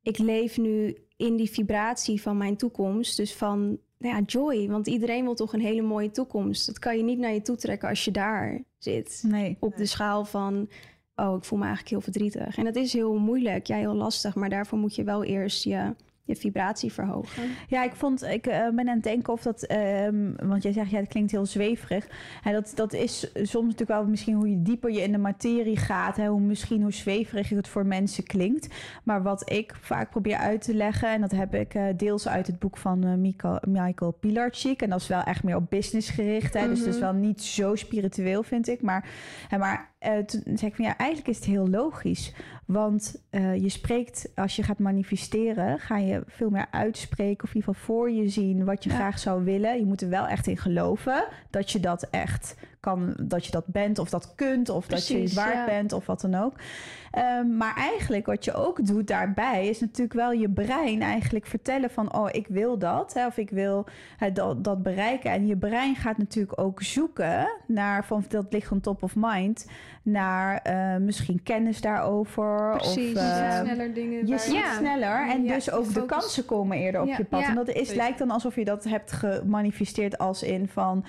ik 0.03 0.19
leef 0.19 0.59
nu 0.59 0.97
in 1.17 1.37
die 1.37 1.51
vibratie 1.51 2.23
van 2.23 2.37
mijn 2.37 2.57
toekomst. 2.57 3.17
Dus 3.17 3.35
van 3.35 3.79
nou 4.01 4.15
ja, 4.15 4.23
joy. 4.27 4.69
Want 4.69 4.87
iedereen 4.87 5.25
wil 5.25 5.35
toch 5.35 5.53
een 5.53 5.61
hele 5.61 5.83
mooie 5.83 6.11
toekomst. 6.11 6.67
Dat 6.67 6.79
kan 6.79 6.97
je 6.97 7.03
niet 7.03 7.19
naar 7.19 7.33
je 7.33 7.43
toe 7.43 7.57
trekken 7.57 7.89
als 7.89 8.05
je 8.05 8.11
daar 8.11 8.63
zit. 8.79 9.23
Nee. 9.27 9.57
Op 9.61 9.77
de 9.77 9.87
schaal 9.87 10.25
van, 10.25 10.69
oh, 11.15 11.37
ik 11.37 11.45
voel 11.45 11.59
me 11.59 11.65
eigenlijk 11.65 11.95
heel 11.95 12.13
verdrietig. 12.13 12.57
En 12.57 12.65
dat 12.65 12.77
is 12.77 12.93
heel 12.93 13.19
moeilijk, 13.19 13.67
ja, 13.67 13.77
heel 13.77 13.95
lastig. 13.95 14.35
Maar 14.35 14.49
daarvoor 14.49 14.79
moet 14.79 14.95
je 14.95 15.05
wel 15.05 15.25
eerst 15.25 15.65
je 15.65 15.95
je 16.31 16.37
vibratie 16.37 16.93
verhogen. 16.93 17.43
Ja, 17.69 17.85
ik 17.85 17.95
vond, 17.95 18.23
ik 18.23 18.47
uh, 18.47 18.69
ben 18.69 18.89
aan 18.89 18.95
het 18.95 19.03
denken 19.03 19.33
of 19.33 19.43
dat, 19.43 19.73
um, 19.73 20.37
want 20.37 20.63
jij 20.63 20.73
zegt 20.73 20.91
ja, 20.91 20.99
het 20.99 21.09
klinkt 21.09 21.31
heel 21.31 21.47
zweverig. 21.47 22.09
En 22.45 22.53
dat, 22.53 22.73
dat 22.75 22.93
is 22.93 23.31
soms 23.35 23.65
natuurlijk 23.65 24.01
wel 24.01 24.07
misschien 24.07 24.35
hoe 24.35 24.51
je 24.51 24.63
dieper 24.63 24.91
je 24.91 25.03
in 25.03 25.13
de 25.13 25.19
materie 25.19 25.77
gaat, 25.77 26.17
hè, 26.17 26.27
hoe 26.27 26.41
misschien 26.41 26.83
hoe 26.83 26.93
zweverig 26.93 27.49
het 27.49 27.69
voor 27.69 27.87
mensen 27.87 28.25
klinkt. 28.25 28.75
Maar 29.05 29.23
wat 29.23 29.51
ik 29.51 29.75
vaak 29.81 30.11
probeer 30.11 30.37
uit 30.37 30.63
te 30.63 30.75
leggen, 30.75 31.09
en 31.09 31.21
dat 31.21 31.31
heb 31.31 31.55
ik 31.55 31.75
uh, 31.75 31.85
deels 31.97 32.29
uit 32.29 32.47
het 32.47 32.59
boek 32.59 32.77
van 32.77 33.07
uh, 33.07 33.15
Michael, 33.15 33.59
Michael 33.69 34.11
Pilarczyk, 34.11 34.83
en 34.83 34.91
dat 34.91 35.01
is 35.01 35.09
wel 35.09 35.23
echt 35.23 35.43
meer 35.43 35.57
op 35.57 35.71
business 35.71 36.11
gericht, 36.11 36.55
hè, 36.55 36.61
mm 36.61 36.67
-hmm. 36.67 36.75
dus 36.75 36.85
het 36.85 36.95
is 36.95 37.01
wel 37.01 37.13
niet 37.13 37.43
zo 37.43 37.75
spiritueel, 37.75 38.43
vind 38.43 38.69
ik. 38.69 38.83
Maar, 38.83 39.09
hè, 39.49 39.59
maar 39.59 39.90
uh, 40.07 40.19
toen 40.19 40.43
zei 40.45 40.71
ik 40.71 40.77
van 40.77 40.85
ja, 40.85 40.97
eigenlijk 40.97 41.29
is 41.29 41.37
het 41.37 41.47
heel 41.47 41.69
logisch. 41.69 42.33
Want 42.65 43.23
uh, 43.31 43.57
je 43.57 43.69
spreekt, 43.69 44.29
als 44.35 44.57
je 44.57 44.63
gaat 44.63 44.79
manifesteren, 44.79 45.79
ga 45.79 45.99
je 45.99 46.23
veel 46.27 46.51
meer 46.51 46.67
uitspreken 46.71 47.45
of 47.45 47.51
in 47.51 47.57
ieder 47.57 47.75
geval 47.75 47.95
voor 47.95 48.11
je 48.11 48.29
zien 48.29 48.65
wat 48.65 48.85
je 48.85 48.91
graag 48.91 49.19
zou 49.19 49.45
willen. 49.45 49.79
Je 49.79 49.87
moet 49.87 50.03
er 50.03 50.09
wel 50.09 50.27
echt 50.27 50.47
in 50.47 50.57
geloven 50.57 51.25
dat 51.51 51.71
je 51.71 51.81
dat 51.81 52.09
echt 52.11 52.57
kan, 52.81 53.15
dat 53.23 53.45
je 53.45 53.51
dat 53.51 53.67
bent 53.67 53.99
of 53.99 54.11
dat 54.11 54.35
kunt 54.35 54.69
of 54.69 54.87
dat 54.87 55.07
je 55.07 55.19
het 55.19 55.35
waard 55.35 55.67
bent 55.67 55.93
of 55.93 56.07
wat 56.07 56.21
dan 56.21 56.35
ook. 56.35 56.53
Um, 57.19 57.57
maar 57.57 57.77
eigenlijk 57.77 58.27
wat 58.27 58.45
je 58.45 58.55
ook 58.55 58.87
doet 58.87 59.07
daarbij 59.07 59.69
is 59.69 59.81
natuurlijk 59.81 60.13
wel 60.13 60.33
je 60.33 60.51
brein 60.51 61.03
eigenlijk 61.03 61.47
vertellen 61.47 61.91
van 61.91 62.15
oh 62.15 62.29
ik 62.31 62.47
wil 62.47 62.79
dat 62.79 63.15
hè, 63.15 63.27
of 63.27 63.37
ik 63.37 63.51
wil 63.51 63.87
hè, 64.17 64.33
dat, 64.33 64.65
dat 64.65 64.83
bereiken. 64.83 65.31
En 65.31 65.47
je 65.47 65.57
brein 65.57 65.97
gaat 65.97 66.19
natuurlijk 66.19 66.61
ook 66.61 66.83
zoeken 66.83 67.49
naar 67.67 68.05
van 68.05 68.25
dat 68.29 68.47
ligt 68.51 68.73
on 68.73 68.81
top 68.81 69.03
of 69.03 69.13
mind 69.17 69.67
naar 70.03 70.67
uh, 70.67 70.97
misschien 70.97 71.43
kennis 71.43 71.81
daarover. 71.81 72.77
Precies, 72.77 73.17
of, 73.17 73.23
uh, 73.23 73.61
sneller 73.61 73.95
dingen. 73.95 74.27
Je 74.27 74.39
ziet 74.39 74.55
ja. 74.55 74.77
sneller 74.77 75.29
en 75.29 75.45
ja, 75.45 75.55
dus 75.55 75.71
ook 75.71 75.95
de 75.95 76.07
kansen 76.07 76.45
komen 76.45 76.77
eerder 76.77 77.01
op 77.01 77.09
je 77.09 77.25
pad. 77.25 77.43
En 77.43 77.55
dat 77.55 77.69
is, 77.69 77.95
lijkt 77.95 78.19
dan 78.19 78.31
alsof 78.31 78.55
je 78.55 78.65
dat 78.65 78.85
hebt 78.85 79.13
gemanifesteerd 79.13 80.19
als 80.19 80.43
in 80.43 80.69
van 80.69 81.05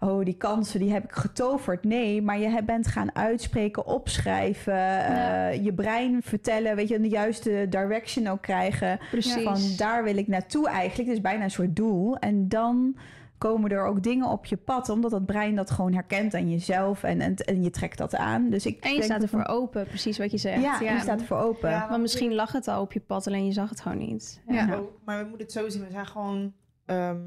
oh, 0.00 0.24
die 0.24 0.36
kansen 0.36 0.80
die 0.80 0.92
heb 0.92 1.04
ik 1.04 1.12
getoverd. 1.12 1.84
Nee, 1.84 2.22
maar 2.22 2.38
je 2.38 2.62
bent 2.64 2.86
gaan 2.86 3.14
uitspreken, 3.14 3.86
opschrijven, 3.86 4.74
uh, 4.74 5.64
je 5.64 5.72
brein 5.74 6.22
vertellen, 6.22 6.76
weet 6.76 6.88
je, 6.88 7.00
de 7.00 7.08
juiste 7.08 7.66
direction 7.68 8.26
ook 8.26 8.42
krijgen. 8.42 8.98
Precies. 9.10 9.42
Van 9.42 9.60
daar 9.76 10.04
wil 10.04 10.16
ik 10.16 10.26
naartoe 10.26 10.68
eigenlijk. 10.68 11.08
Dus 11.08 11.20
bijna 11.20 11.44
een 11.44 11.50
soort 11.50 11.76
doel. 11.76 12.16
En 12.16 12.48
dan 12.48 12.96
komen 13.38 13.70
er 13.70 13.86
ook 13.86 14.02
dingen 14.02 14.28
op 14.28 14.46
je 14.46 14.56
pad, 14.56 14.88
omdat 14.88 15.10
dat 15.10 15.26
brein 15.26 15.56
dat 15.56 15.70
gewoon 15.70 15.92
herkent 15.92 16.34
aan 16.34 16.50
jezelf 16.50 17.02
en, 17.02 17.20
en, 17.20 17.34
en 17.34 17.62
je 17.62 17.70
trekt 17.70 17.98
dat 17.98 18.16
aan. 18.16 18.50
Dus 18.50 18.66
ik 18.66 18.84
en 18.84 18.94
je 18.94 19.02
staat 19.02 19.22
ervoor 19.22 19.44
open, 19.46 19.86
precies 19.86 20.18
wat 20.18 20.30
je 20.30 20.38
zegt. 20.38 20.62
Ja, 20.62 20.80
je 20.80 21.00
staat 21.00 21.20
ervoor 21.20 21.38
open. 21.38 21.70
Ja, 21.70 21.86
maar 21.88 22.00
misschien 22.00 22.34
lag 22.34 22.52
het 22.52 22.68
al 22.68 22.82
op 22.82 22.92
je 22.92 23.00
pad, 23.00 23.26
alleen 23.26 23.46
je 23.46 23.52
zag 23.52 23.68
het 23.68 23.80
gewoon 23.80 23.98
niet. 23.98 24.42
Ja, 24.48 24.80
maar 25.04 25.18
we 25.18 25.28
moeten 25.28 25.46
het 25.46 25.52
zo 25.52 25.68
zien. 25.68 25.84
We 25.84 25.90
zijn 25.90 26.06
gewoon 26.06 26.52
ehm, 26.84 27.20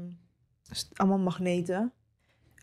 allemaal 0.96 1.18
magneten. 1.18 1.92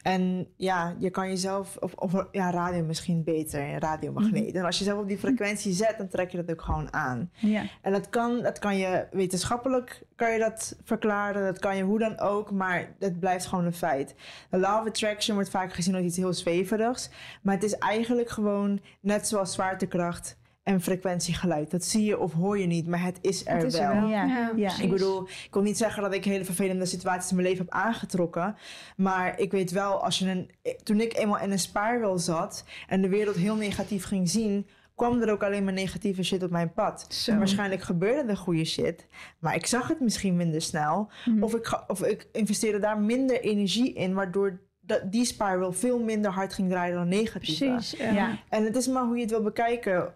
En 0.02 0.48
ja, 0.56 0.96
je 0.98 1.10
kan 1.10 1.28
jezelf, 1.28 1.78
of, 1.80 1.94
of 1.94 2.26
ja, 2.32 2.52
radio 2.52 2.84
misschien 2.84 3.24
beter, 3.24 3.80
radiomagneet. 3.80 4.54
Mm 4.54 4.60
En 4.60 4.66
als 4.66 4.78
je 4.78 4.84
zelf 4.84 5.00
op 5.00 5.08
die 5.08 5.18
frequentie 5.18 5.74
zet, 5.74 5.98
dan 5.98 6.08
trek 6.08 6.32
je 6.32 6.38
dat 6.38 6.52
ook 6.52 6.62
gewoon 6.62 6.94
aan. 6.94 7.32
Ja. 7.34 7.64
En 7.82 7.92
dat 7.92 8.10
kan, 8.10 8.42
dat 8.42 8.60
kan 8.60 8.78
je 8.78 9.08
wetenschappelijk, 9.12 10.04
kan 10.16 10.32
je 10.32 10.40
dat 10.40 10.76
verklaren, 10.84 11.46
dat 11.46 11.60
kan 11.60 11.78
je 11.78 11.84
hoe 11.84 12.00
dan 12.00 12.20
ook, 12.20 12.52
maar 12.52 12.96
het 13.00 13.20
blijft 13.20 13.46
gewoon 13.46 13.66
een 13.66 13.74
feit. 13.74 14.16
De 14.50 14.58
law 14.58 14.82
of 14.82 14.88
attraction 14.88 15.36
wordt 15.36 15.50
vaak 15.50 15.74
gezien 15.74 15.96
als 15.96 16.04
iets 16.04 16.18
heel 16.18 16.34
zweverigs, 16.34 17.10
maar 17.42 17.54
het 17.54 17.64
is 17.64 17.78
eigenlijk 17.78 18.30
gewoon 18.30 18.80
net 19.00 19.28
zoals 19.28 19.54
zwaartekracht 19.54 20.38
en 20.68 20.82
frequentiegeluid. 20.82 21.72
Dat 21.72 21.84
zie 21.84 22.06
je 22.06 22.20
of 22.20 22.34
hoor 22.34 22.60
je 22.60 22.66
niet, 22.66 22.88
maar 22.88 23.04
het 23.04 23.18
is 23.22 23.46
er, 23.46 23.56
het 23.56 23.64
is 23.64 23.80
wel. 23.80 23.90
Er 23.90 24.00
wel. 24.00 24.10
Ja. 24.10 24.52
Ja, 24.56 24.80
ik 24.82 24.90
bedoel, 24.90 25.24
ik 25.24 25.50
wil 25.52 25.62
niet 25.62 25.78
zeggen 25.78 26.02
dat 26.04 26.14
ik 26.14 26.26
hele 26.26 26.46
vervelende 26.46 26.86
situaties 26.86 27.30
in 27.30 27.36
mijn 27.36 27.48
leven 27.48 27.66
heb 27.66 27.74
aangetrokken. 27.74 28.56
Maar 28.96 29.40
ik 29.40 29.52
weet 29.52 29.72
wel, 29.72 30.04
als 30.04 30.20
je 30.20 30.30
een, 30.30 30.50
toen 30.84 31.02
ik 31.02 31.18
eenmaal 31.18 31.40
in 31.40 31.52
een 31.52 31.60
spiral 31.60 32.18
zat 32.18 32.64
en 32.88 33.02
de 33.02 33.10
wereld 33.10 33.36
heel 33.36 33.56
negatief 33.56 34.06
ging 34.06 34.30
zien, 34.30 34.68
kwam 34.96 35.22
er 35.22 35.32
ook 35.32 35.44
alleen 35.44 35.64
maar 35.64 35.74
negatieve 35.74 36.24
shit 36.24 36.44
op 36.44 36.52
mijn 36.52 36.74
pad. 36.74 37.26
Waarschijnlijk 37.38 37.82
gebeurde 37.82 38.30
er 38.30 38.38
goede 38.38 38.66
shit, 38.66 39.08
maar 39.40 39.56
ik 39.56 39.66
zag 39.66 39.88
het 39.88 40.00
misschien 40.00 40.36
minder 40.36 40.62
snel. 40.62 41.10
Mhm. 41.26 41.44
Of, 41.44 41.56
ik, 41.56 41.84
of 41.88 42.04
ik 42.04 42.28
investeerde 42.32 42.80
daar 42.80 43.00
minder 43.00 43.42
energie 43.42 43.94
in, 43.94 44.14
waardoor 44.14 44.60
dat 44.82 45.12
die 45.12 45.26
spiral 45.26 45.72
veel 45.72 46.00
minder 46.00 46.32
hard 46.32 46.54
ging 46.54 46.70
draaien 46.70 46.96
dan 46.96 47.08
negatief. 47.08 47.58
Precies, 47.58 48.00
ja. 48.00 48.38
En 48.50 48.64
het 48.64 48.76
is 48.76 48.88
maar 48.88 49.04
hoe 49.04 49.16
je 49.16 49.22
het 49.22 49.32
wil 49.32 49.42
bekijken 49.42 50.14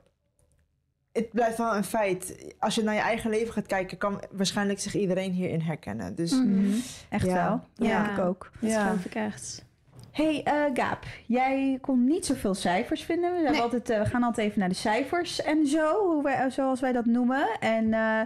het 1.11 1.31
blijft 1.31 1.57
wel 1.57 1.75
een 1.75 1.83
feit. 1.83 2.53
Als 2.59 2.75
je 2.75 2.83
naar 2.83 2.93
je 2.93 3.01
eigen 3.01 3.29
leven 3.29 3.53
gaat 3.53 3.67
kijken, 3.67 3.97
kan 3.97 4.21
waarschijnlijk 4.31 4.79
zich 4.79 4.95
iedereen 4.95 5.31
hierin 5.31 5.61
herkennen. 5.61 6.15
Dus 6.15 6.31
mm 6.31 6.81
echt 7.09 7.25
wel. 7.25 7.63
Ja, 7.75 8.11
ik 8.11 8.19
ook. 8.19 8.51
Dat 8.59 8.69
ja. 8.69 8.85
geloof 8.85 9.05
ik 9.05 9.15
echt 9.15 9.65
hey, 10.11 10.45
uh, 10.47 10.53
Gaap, 10.73 11.05
jij 11.25 11.77
kon 11.81 12.03
niet 12.03 12.25
zoveel 12.25 12.53
cijfers 12.53 13.03
vinden. 13.03 13.35
We, 13.35 13.49
nee. 13.49 13.61
altijd, 13.61 13.89
uh, 13.89 13.99
we 13.99 14.05
gaan 14.05 14.23
altijd 14.23 14.47
even 14.47 14.59
naar 14.59 14.69
de 14.69 14.75
cijfers 14.75 15.41
en 15.41 15.67
zo, 15.67 16.07
hoe 16.07 16.23
wij, 16.23 16.49
zoals 16.49 16.79
wij 16.79 16.91
dat 16.91 17.05
noemen. 17.05 17.47
En 17.59 17.85
uh, 17.85 18.19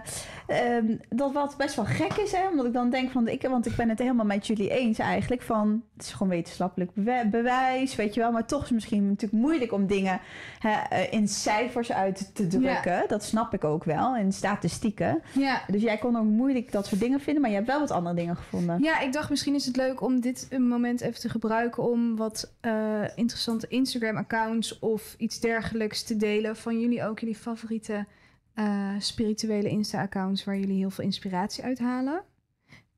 um, 0.76 1.00
dat 1.08 1.32
wat 1.32 1.54
best 1.56 1.76
wel 1.76 1.84
gek 1.84 2.12
is, 2.12 2.32
hè, 2.32 2.48
omdat 2.48 2.66
ik 2.66 2.72
dan 2.72 2.90
denk 2.90 3.10
van, 3.10 3.28
ik, 3.28 3.42
want 3.42 3.66
ik 3.66 3.76
ben 3.76 3.88
het 3.88 3.98
helemaal 3.98 4.26
met 4.26 4.46
jullie 4.46 4.70
eens 4.70 4.98
eigenlijk, 4.98 5.42
van 5.42 5.82
het 5.96 6.04
is 6.06 6.12
gewoon 6.12 6.28
wetenschappelijk 6.28 6.90
bewijs, 7.30 7.94
weet 7.94 8.14
je 8.14 8.20
wel. 8.20 8.32
Maar 8.32 8.46
toch 8.46 8.58
is 8.58 8.64
het 8.64 8.74
misschien 8.74 9.08
natuurlijk 9.08 9.42
moeilijk 9.42 9.72
om 9.72 9.86
dingen 9.86 10.20
hè, 10.58 11.04
in 11.10 11.28
cijfers 11.28 11.92
uit 11.92 12.34
te 12.34 12.46
drukken. 12.46 12.92
Ja. 12.92 13.04
Dat 13.06 13.24
snap 13.24 13.54
ik 13.54 13.64
ook 13.64 13.84
wel, 13.84 14.16
in 14.16 14.32
statistieken. 14.32 15.22
Ja. 15.32 15.62
Dus 15.66 15.82
jij 15.82 15.96
kon 15.98 16.16
ook 16.16 16.24
moeilijk 16.24 16.72
dat 16.72 16.86
soort 16.86 17.00
dingen 17.00 17.20
vinden, 17.20 17.42
maar 17.42 17.50
je 17.50 17.56
hebt 17.56 17.68
wel 17.68 17.80
wat 17.80 17.90
andere 17.90 18.14
dingen 18.14 18.36
gevonden. 18.36 18.82
Ja, 18.82 19.00
ik 19.00 19.12
dacht 19.12 19.30
misschien 19.30 19.54
is 19.54 19.66
het 19.66 19.76
leuk 19.76 20.00
om 20.00 20.20
dit 20.20 20.48
moment 20.58 21.00
even 21.00 21.20
te 21.20 21.28
gebruiken 21.28 21.75
om 21.78 22.16
wat 22.16 22.54
uh, 22.62 23.02
interessante 23.14 23.68
Instagram-accounts 23.68 24.78
of 24.78 25.14
iets 25.18 25.40
dergelijks 25.40 26.02
te 26.02 26.16
delen. 26.16 26.56
Van 26.56 26.80
jullie 26.80 27.04
ook, 27.04 27.18
jullie 27.18 27.36
favoriete 27.36 28.06
uh, 28.54 28.90
spirituele 28.98 29.68
Insta-accounts 29.68 30.44
waar 30.44 30.58
jullie 30.58 30.76
heel 30.76 30.90
veel 30.90 31.04
inspiratie 31.04 31.64
uithalen. 31.64 32.22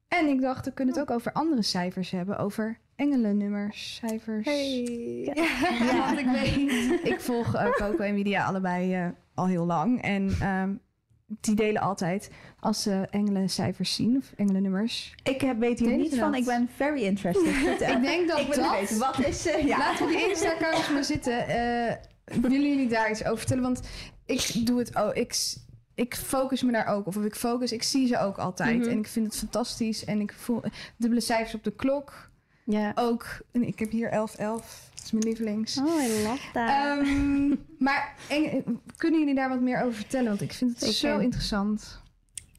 En 0.09 0.27
ik 0.27 0.41
dacht, 0.41 0.65
we 0.65 0.73
kunnen 0.73 0.95
het 0.95 1.03
ook 1.03 1.17
over 1.17 1.33
andere 1.33 1.63
cijfers 1.63 2.11
hebben. 2.11 2.39
Over 2.39 2.79
engelennummers, 2.97 3.95
cijfers. 3.95 4.45
Hey. 4.45 4.83
Ja, 5.25 5.35
ja. 5.35 6.07
want 6.07 6.19
ik 6.19 6.27
weet. 6.27 7.01
Ik 7.13 7.21
volg 7.21 7.55
uh, 7.55 7.71
Coco 7.71 8.03
en 8.03 8.15
Media 8.15 8.45
allebei 8.45 9.13
al 9.35 9.47
heel 9.47 9.67
lang. 9.67 10.03
En 10.03 10.49
um, 10.49 10.81
die 11.29 11.55
delen 11.55 11.83
altijd 11.83 12.31
als 12.61 12.83
ze 12.83 13.07
engelencijfers 13.11 13.95
zien 13.95 14.17
of 14.17 14.33
engelennummers. 14.37 15.15
Ik 15.23 15.41
heb, 15.41 15.59
weet 15.59 15.79
hier 15.79 15.97
niets 15.97 16.17
van. 16.17 16.35
Ik 16.35 16.45
ben 16.45 16.69
very 16.77 17.03
interested. 17.03 17.81
ik 17.95 18.03
denk 18.03 18.29
dat 18.29 18.39
ik 18.39 18.55
dat... 18.55 18.71
Weten, 18.71 18.99
wat 18.99 19.27
is... 19.27 19.47
Uh, 19.47 19.67
ja. 19.67 19.79
Laten 19.79 20.07
we 20.07 20.13
die 20.13 20.29
Insta-accounts 20.29 20.91
maar 20.91 21.05
zitten. 21.05 21.33
Uh, 21.33 21.93
willen 22.41 22.69
jullie 22.69 22.89
daar 22.89 23.11
iets 23.11 23.25
over 23.25 23.39
vertellen? 23.39 23.63
Want 23.63 23.81
ik 24.27 24.67
doe 24.67 24.79
het... 24.79 24.97
Oh, 24.97 25.11
ik, 25.13 25.55
ik 25.95 26.15
focus 26.17 26.63
me 26.63 26.73
daar 26.73 26.87
ook. 26.87 27.07
Of 27.07 27.17
ik 27.17 27.35
focus... 27.35 27.73
Ik 27.73 27.83
zie 27.83 28.07
ze 28.07 28.19
ook 28.19 28.39
altijd. 28.39 28.77
Mm 28.77 28.83
-hmm. 28.83 28.91
En 28.91 28.99
ik 28.99 29.07
vind 29.07 29.27
het 29.27 29.37
fantastisch. 29.37 30.05
En 30.05 30.21
ik 30.21 30.33
voel 30.33 30.63
dubbele 30.97 31.21
cijfers 31.21 31.55
op 31.55 31.65
de 31.65 31.75
klok. 31.75 32.31
Ja. 32.71 32.93
Ook... 32.95 33.41
En 33.53 33.67
ik 33.67 33.79
heb 33.79 33.91
hier 33.91 34.11
1111 34.11 34.91
is 35.03 35.11
mijn 35.11 35.25
lievelings. 35.25 35.79
Oh, 35.79 36.03
I 36.03 36.23
love 36.23 36.51
that. 36.53 36.99
Um, 36.99 37.67
maar 37.79 38.15
en, 38.29 38.81
kunnen 38.97 39.21
jullie 39.21 39.35
daar 39.35 39.49
wat 39.49 39.61
meer 39.61 39.83
over 39.83 39.95
vertellen? 39.95 40.29
Want 40.29 40.41
ik 40.41 40.53
vind 40.53 40.81
het 40.81 40.95
zo 40.95 41.19
interessant. 41.19 42.03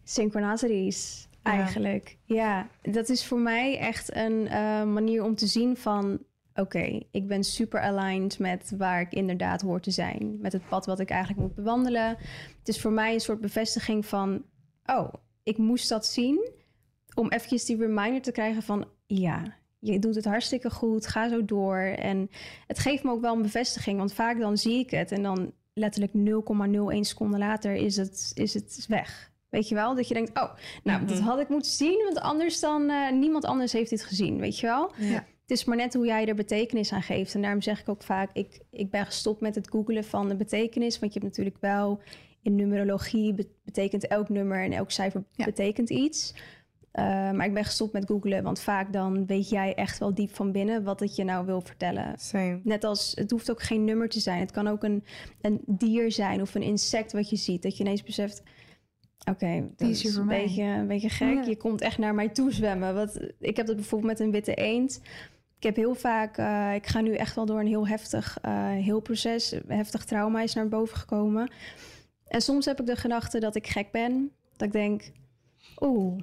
Synchronicities, 0.04 1.28
eigenlijk. 1.43 2.17
Ja. 2.26 2.67
ja. 2.82 2.91
dat 2.91 3.10
is 3.10 3.26
voor 3.26 3.39
mij 3.39 3.78
echt 3.78 4.15
een 4.15 4.41
uh, 4.45 4.84
manier 4.84 5.24
om 5.24 5.36
te 5.36 5.48
zien 5.48 5.78
van... 5.78 6.19
Oké, 6.54 7.02
ik 7.12 7.28
ben 7.28 7.43
super 7.43 7.80
aligned 7.80 8.39
met 8.39 8.74
waar 8.78 9.02
ik 9.02 9.13
inderdaad 9.13 9.62
hoor 9.62 9.80
te 9.80 9.91
zijn. 9.91 10.38
Met 10.41 10.54
het 10.54 10.67
pad 10.67 10.86
wat 10.86 11.00
ik 11.00 11.10
eigenlijk 11.10 11.41
moet 11.41 11.56
bewandelen. 11.56 12.17
Het 12.60 12.67
is 12.67 12.82
voor 12.82 12.91
mij 12.91 13.13
een 13.13 13.19
soort 13.19 13.41
bevestiging 13.41 14.06
van... 14.06 14.43
Oh, 14.86 15.13
ik 15.43 15.58
moest 15.58 15.89
dat 15.89 16.06
zien. 16.06 16.50
Om 17.15 17.30
eventjes 17.30 17.65
die 17.65 17.78
reminder 17.78 18.22
te 18.22 18.32
krijgen 18.32 18.63
van... 18.63 18.88
Ja, 19.06 19.59
je 19.79 19.99
doet 19.99 20.15
het 20.15 20.25
hartstikke 20.25 20.69
goed, 20.69 21.07
ga 21.07 21.29
zo 21.29 21.45
door. 21.45 21.79
En 21.79 22.29
het 22.67 22.79
geeft 22.79 23.03
me 23.03 23.11
ook 23.11 23.21
wel 23.21 23.35
een 23.35 23.41
bevestiging, 23.41 23.97
want 23.97 24.13
vaak 24.13 24.39
dan 24.39 24.57
zie 24.57 24.79
ik 24.79 24.89
het 24.89 25.11
en 25.11 25.23
dan 25.23 25.53
letterlijk 25.73 26.13
0,01 26.93 26.99
seconde 26.99 27.37
later 27.37 27.75
is 27.75 27.97
het, 27.97 28.31
is 28.33 28.53
het 28.53 28.85
weg. 28.87 29.31
Weet 29.49 29.67
je 29.67 29.75
wel? 29.75 29.95
Dat 29.95 30.07
je 30.07 30.13
denkt, 30.13 30.39
oh, 30.39 30.53
nou, 30.83 31.05
dat 31.05 31.17
mhm. 31.17 31.27
had 31.27 31.39
ik 31.39 31.49
moeten 31.49 31.71
zien, 31.71 32.03
want 32.03 32.19
anders 32.19 32.59
dan 32.59 32.89
uh, 32.89 33.11
niemand 33.11 33.45
anders 33.45 33.71
heeft 33.71 33.89
dit 33.89 34.03
gezien, 34.03 34.39
weet 34.39 34.59
je 34.59 34.67
wel? 34.67 34.91
Ja. 34.97 35.25
Het 35.41 35.57
is 35.57 35.65
maar 35.65 35.77
net 35.77 35.93
hoe 35.93 36.05
jij 36.05 36.25
er 36.25 36.35
betekenis 36.35 36.93
aan 36.93 37.01
geeft. 37.01 37.35
En 37.35 37.41
daarom 37.41 37.61
zeg 37.61 37.79
ik 37.79 37.89
ook 37.89 38.03
vaak, 38.03 38.29
ik, 38.33 38.59
ik 38.71 38.91
ben 38.91 39.05
gestopt 39.05 39.41
met 39.41 39.55
het 39.55 39.69
googelen 39.69 40.03
van 40.03 40.27
de 40.27 40.35
betekenis, 40.35 40.99
want 40.99 41.13
je 41.13 41.19
hebt 41.19 41.31
natuurlijk 41.31 41.61
wel 41.61 41.99
in 42.41 42.55
numerologie 42.55 43.35
betekent 43.63 44.07
elk 44.07 44.29
nummer 44.29 44.63
en 44.63 44.71
elk 44.71 44.91
cijfer 44.91 45.23
betekent 45.35 45.89
iets. 45.89 46.33
Uh, 46.99 47.05
maar 47.31 47.45
ik 47.45 47.53
ben 47.53 47.65
gestopt 47.65 47.93
met 47.93 48.05
googlen, 48.05 48.43
want 48.43 48.59
vaak 48.59 48.93
dan 48.93 49.25
weet 49.25 49.49
jij 49.49 49.75
echt 49.75 49.97
wel 49.97 50.13
diep 50.13 50.35
van 50.35 50.51
binnen 50.51 50.83
wat 50.83 50.99
het 50.99 51.15
je 51.15 51.23
nou 51.23 51.45
wil 51.45 51.62
vertellen. 51.62 52.13
Same. 52.17 52.59
Net 52.63 52.83
als 52.83 53.12
het 53.15 53.31
hoeft 53.31 53.51
ook 53.51 53.62
geen 53.62 53.83
nummer 53.83 54.09
te 54.09 54.19
zijn. 54.19 54.39
Het 54.39 54.51
kan 54.51 54.67
ook 54.67 54.83
een, 54.83 55.03
een 55.41 55.62
dier 55.65 56.12
zijn 56.12 56.41
of 56.41 56.55
een 56.55 56.62
insect 56.62 57.12
wat 57.12 57.29
je 57.29 57.35
ziet. 57.35 57.62
Dat 57.62 57.77
je 57.77 57.83
ineens 57.83 58.03
beseft, 58.03 58.41
oké, 59.19 59.29
okay, 59.29 59.69
dat 59.75 59.89
is, 59.89 60.15
een 60.15 60.27
beetje, 60.27 60.63
een 60.63 60.88
beetje 60.88 61.09
gek. 61.09 61.43
Je 61.43 61.57
komt 61.57 61.81
echt 61.81 61.97
naar 61.97 62.15
mij 62.15 62.29
toe 62.29 62.51
zwemmen. 62.51 62.95
Wat, 62.95 63.19
ik 63.39 63.57
heb 63.57 63.65
dat 63.65 63.75
bijvoorbeeld 63.75 64.12
met 64.12 64.19
een 64.19 64.31
witte 64.31 64.53
eend. 64.53 65.01
Ik 65.57 65.63
heb 65.63 65.75
heel 65.75 65.95
vaak, 65.95 66.38
uh, 66.38 66.73
ik 66.75 66.88
ga 66.88 67.01
nu 67.01 67.15
echt 67.15 67.35
wel 67.35 67.45
door 67.45 67.59
een 67.59 67.67
heel 67.67 67.88
heftig 67.88 68.38
uh, 68.45 68.69
heel 68.69 68.99
proces. 68.99 69.55
Heftig 69.67 70.05
trauma 70.05 70.41
is 70.41 70.53
naar 70.53 70.67
boven 70.67 70.97
gekomen. 70.97 71.51
En 72.27 72.41
soms 72.41 72.65
heb 72.65 72.79
ik 72.79 72.85
de 72.85 72.95
gedachte 72.95 73.39
dat 73.39 73.55
ik 73.55 73.67
gek 73.67 73.91
ben. 73.91 74.31
Dat 74.57 74.67
ik 74.67 74.73
denk, 74.73 75.12
oeh, 75.79 76.21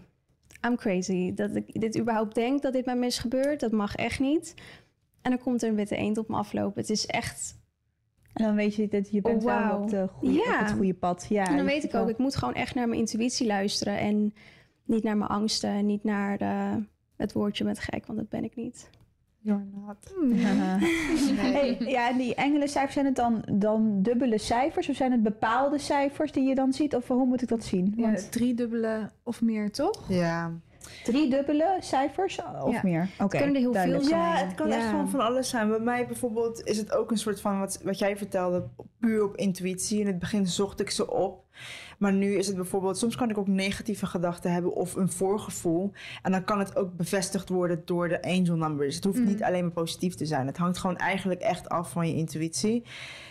I'm 0.66 0.76
crazy. 0.76 1.34
Dat 1.34 1.56
ik 1.56 1.80
dit 1.80 1.98
überhaupt 1.98 2.34
denk 2.34 2.62
dat 2.62 2.72
dit 2.72 2.84
met 2.84 2.96
me 2.96 3.06
is 3.06 3.18
gebeurd, 3.18 3.60
dat 3.60 3.72
mag 3.72 3.94
echt 3.94 4.20
niet. 4.20 4.54
En 5.22 5.30
dan 5.30 5.40
komt 5.40 5.62
er 5.62 5.68
een 5.68 5.74
witte 5.74 5.96
eend 5.96 6.18
op 6.18 6.28
me 6.28 6.36
aflopen. 6.36 6.80
Het 6.80 6.90
is 6.90 7.06
echt... 7.06 7.64
En 8.32 8.44
dan 8.44 8.54
weet 8.54 8.74
je 8.74 8.88
dat 8.88 9.10
je 9.10 9.20
bent 9.20 9.44
oh, 9.44 9.50
wow. 9.50 9.68
wel 9.68 9.80
op, 9.80 9.90
de 9.90 10.08
goede, 10.08 10.34
ja. 10.34 10.60
op 10.60 10.66
het 10.66 10.76
goede 10.76 10.94
pad. 10.94 11.26
Ja, 11.28 11.46
en 11.48 11.56
dan 11.56 11.66
weet 11.66 11.84
ik 11.84 11.94
ook, 11.94 12.08
ik 12.08 12.18
moet 12.18 12.36
gewoon 12.36 12.54
echt 12.54 12.74
naar 12.74 12.88
mijn 12.88 13.00
intuïtie 13.00 13.46
luisteren. 13.46 13.98
En 13.98 14.34
niet 14.84 15.02
naar 15.02 15.16
mijn 15.16 15.30
angsten, 15.30 15.86
niet 15.86 16.04
naar 16.04 16.38
de, 16.38 16.82
het 17.16 17.32
woordje 17.32 17.64
met 17.64 17.78
gek, 17.78 18.06
want 18.06 18.18
dat 18.18 18.28
ben 18.28 18.44
ik 18.44 18.56
niet. 18.56 18.90
You're 19.46 19.64
not. 19.86 19.96
hey, 21.40 21.76
ja, 21.78 22.10
en 22.10 22.16
die 22.16 22.34
engelencijfers, 22.34 22.94
zijn 22.94 23.06
het 23.06 23.16
dan, 23.16 23.44
dan 23.52 24.02
dubbele 24.02 24.38
cijfers? 24.38 24.88
Of 24.88 24.96
zijn 24.96 25.12
het 25.12 25.22
bepaalde 25.22 25.78
cijfers 25.78 26.32
die 26.32 26.48
je 26.48 26.54
dan 26.54 26.72
ziet? 26.72 26.94
Of 26.94 27.08
hoe 27.08 27.26
moet 27.26 27.42
ik 27.42 27.48
dat 27.48 27.64
zien? 27.64 27.94
Want... 27.96 28.22
Ja, 28.22 28.28
drie 28.30 28.54
dubbele 28.54 29.10
of 29.22 29.42
meer, 29.42 29.70
toch? 29.70 30.04
Ja. 30.08 30.52
Drie 31.04 31.30
dubbele 31.30 31.76
cijfers 31.80 32.40
of 32.62 32.82
meer? 32.82 33.08
Oké. 33.14 33.24
Okay, 33.24 33.40
kunnen 33.40 33.56
er 33.56 33.60
heel 33.60 33.82
veel 33.82 34.02
zijn. 34.02 34.20
Ja, 34.20 34.36
het 34.36 34.54
kan 34.54 34.70
echt 34.70 34.86
gewoon 34.88 35.08
van 35.08 35.20
alles 35.20 35.48
zijn. 35.48 35.68
Bij 35.68 35.80
mij 35.80 36.06
bijvoorbeeld 36.06 36.64
is 36.64 36.78
het 36.78 36.92
ook 36.92 37.10
een 37.10 37.18
soort 37.18 37.40
van 37.40 37.58
wat, 37.58 37.80
wat 37.84 37.98
jij 37.98 38.16
vertelde, 38.16 38.68
puur 39.00 39.24
op 39.24 39.36
intuïtie. 39.36 40.00
In 40.00 40.06
het 40.06 40.18
begin 40.18 40.46
zocht 40.46 40.80
ik 40.80 40.90
ze 40.90 41.10
op. 41.10 41.44
Maar 41.98 42.12
nu 42.12 42.34
is 42.34 42.46
het 42.46 42.56
bijvoorbeeld, 42.56 42.98
soms 42.98 43.16
kan 43.16 43.30
ik 43.30 43.38
ook 43.38 43.46
negatieve 43.46 44.06
gedachten 44.06 44.52
hebben 44.52 44.74
of 44.74 44.94
een 44.94 45.08
voorgevoel. 45.08 45.92
En 46.22 46.32
dan 46.32 46.44
kan 46.44 46.58
het 46.58 46.76
ook 46.76 46.96
bevestigd 46.96 47.48
worden 47.48 47.82
door 47.84 48.08
de 48.08 48.22
angel 48.22 48.56
numbers. 48.56 48.94
Het 48.94 49.04
hoeft 49.04 49.24
niet 49.24 49.38
mm. 49.38 49.44
alleen 49.44 49.62
maar 49.62 49.72
positief 49.72 50.14
te 50.14 50.26
zijn. 50.26 50.46
Het 50.46 50.56
hangt 50.56 50.78
gewoon 50.78 50.96
eigenlijk 50.96 51.40
echt 51.40 51.68
af 51.68 51.90
van 51.90 52.08
je 52.08 52.14
intuïtie. 52.14 52.84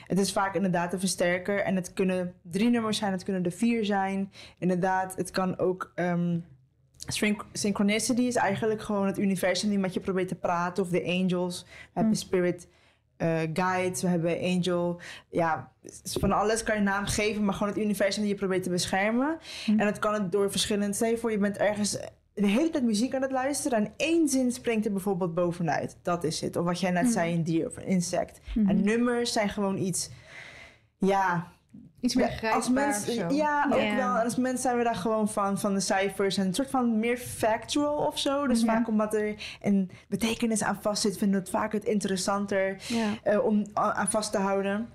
Het 0.08 0.20
is 0.20 0.32
vaak 0.32 0.56
inderdaad 0.56 0.94
een 0.94 1.00
versterker. 1.00 1.64
En 1.64 1.76
het 1.76 1.94
kunnen 1.94 2.34
drie 2.42 2.70
nummers 2.70 2.98
zijn, 2.98 3.12
het 3.12 3.24
kunnen 3.24 3.44
er 3.44 3.52
vier 3.52 3.86
zijn. 3.86 4.32
Inderdaad, 4.58 5.16
het 5.16 5.32
kan 5.32 5.58
ook. 5.58 5.92
Um, 5.96 6.46
synchronicity 7.52 8.22
is 8.22 8.36
eigenlijk 8.36 8.82
gewoon 8.82 9.06
het 9.06 9.20
universum 9.20 9.70
die 9.70 9.80
met 9.80 9.94
je 9.94 10.00
probeert 10.00 10.28
te 10.28 10.36
praten. 10.36 10.84
Of 10.84 10.90
de 10.90 11.04
angels. 11.06 11.64
We 11.64 11.70
hebben 11.94 12.14
mm. 12.14 12.20
spirit 12.20 12.68
uh, 13.18 13.40
guides, 13.54 14.02
we 14.02 14.08
hebben 14.08 14.40
angel. 14.42 15.02
Ja, 15.30 15.72
van 16.04 16.32
alles 16.32 16.64
kan 16.64 16.76
je 16.76 16.82
naam 16.82 17.06
geven, 17.06 17.46
maar 17.46 17.54
gewoon 17.54 17.74
het 17.74 17.82
universum 17.82 18.22
die 18.22 18.32
je 18.32 18.38
probeert 18.38 18.64
te 18.64 18.70
beschermen. 18.70 19.38
Mm. 19.66 19.80
En 19.80 19.86
dat 19.86 20.00
kan 20.00 20.14
het 20.14 20.32
door 20.32 20.52
verschillende... 20.52 20.96
Stel 20.96 21.10
je 21.10 21.18
voor, 21.18 21.32
je 21.32 21.38
bent 21.38 21.58
ergens 21.58 21.98
de 22.34 22.48
hele 22.48 22.70
tijd 22.70 22.84
muziek 22.84 23.16
aan 23.16 23.22
het 23.22 23.32
luisteren 23.32 23.78
en 23.78 23.94
één 23.98 24.28
zin 24.30 24.52
springt 24.52 24.86
er 24.86 24.92
bijvoorbeeld 24.92 25.34
bovenuit. 25.34 25.98
Dat 26.02 26.24
is 26.24 26.42
het. 26.42 26.56
Of 26.56 26.66
wat 26.66 26.80
jij 26.80 26.92
net 26.92 27.04
mm. 27.04 27.12
zei, 27.12 27.34
een 27.34 27.44
dier 27.44 27.68
of 27.68 27.78
een 27.78 27.86
insect. 27.86 28.40
En 28.68 28.84
nummers 28.84 29.34
zijn 29.34 29.50
gewoon 29.50 29.78
iets... 29.78 30.10
Ja, 30.98 31.52
Iets 32.00 32.16
meer 32.16 32.40
ja, 32.42 32.52
als 32.52 32.70
mens, 32.70 33.06
Ja, 33.30 33.66
ook 33.72 33.96
wel. 33.96 34.24
Als 34.24 34.36
mensen 34.36 34.62
zijn 34.62 34.78
we 34.78 34.84
daar 34.84 34.96
gewoon 34.96 35.30
van, 35.30 35.60
van 35.60 35.74
de 35.74 35.80
cijfers. 35.80 36.38
En 36.38 36.48
een 36.48 36.54
soort 36.54 36.70
van 36.70 37.00
meer 37.00 37.18
factual 37.18 37.96
of 37.96 38.20
zo. 38.20 38.48
Dus 38.48 38.64
vaak 38.64 38.88
omdat 38.88 39.14
er 39.14 39.36
een 39.62 39.92
betekenis 40.08 40.64
aan 40.64 40.78
vast 40.82 41.02
zit... 41.02 41.18
vinden 41.18 41.40
we 41.40 41.46
het 41.46 41.56
vaak 41.56 41.72
het 41.72 41.86
interessanter 41.86 42.78
uh, 43.24 43.46
om 43.46 43.66
aan 43.74 44.10
vast 44.10 44.32
te 44.32 44.38
houden. 44.38 44.90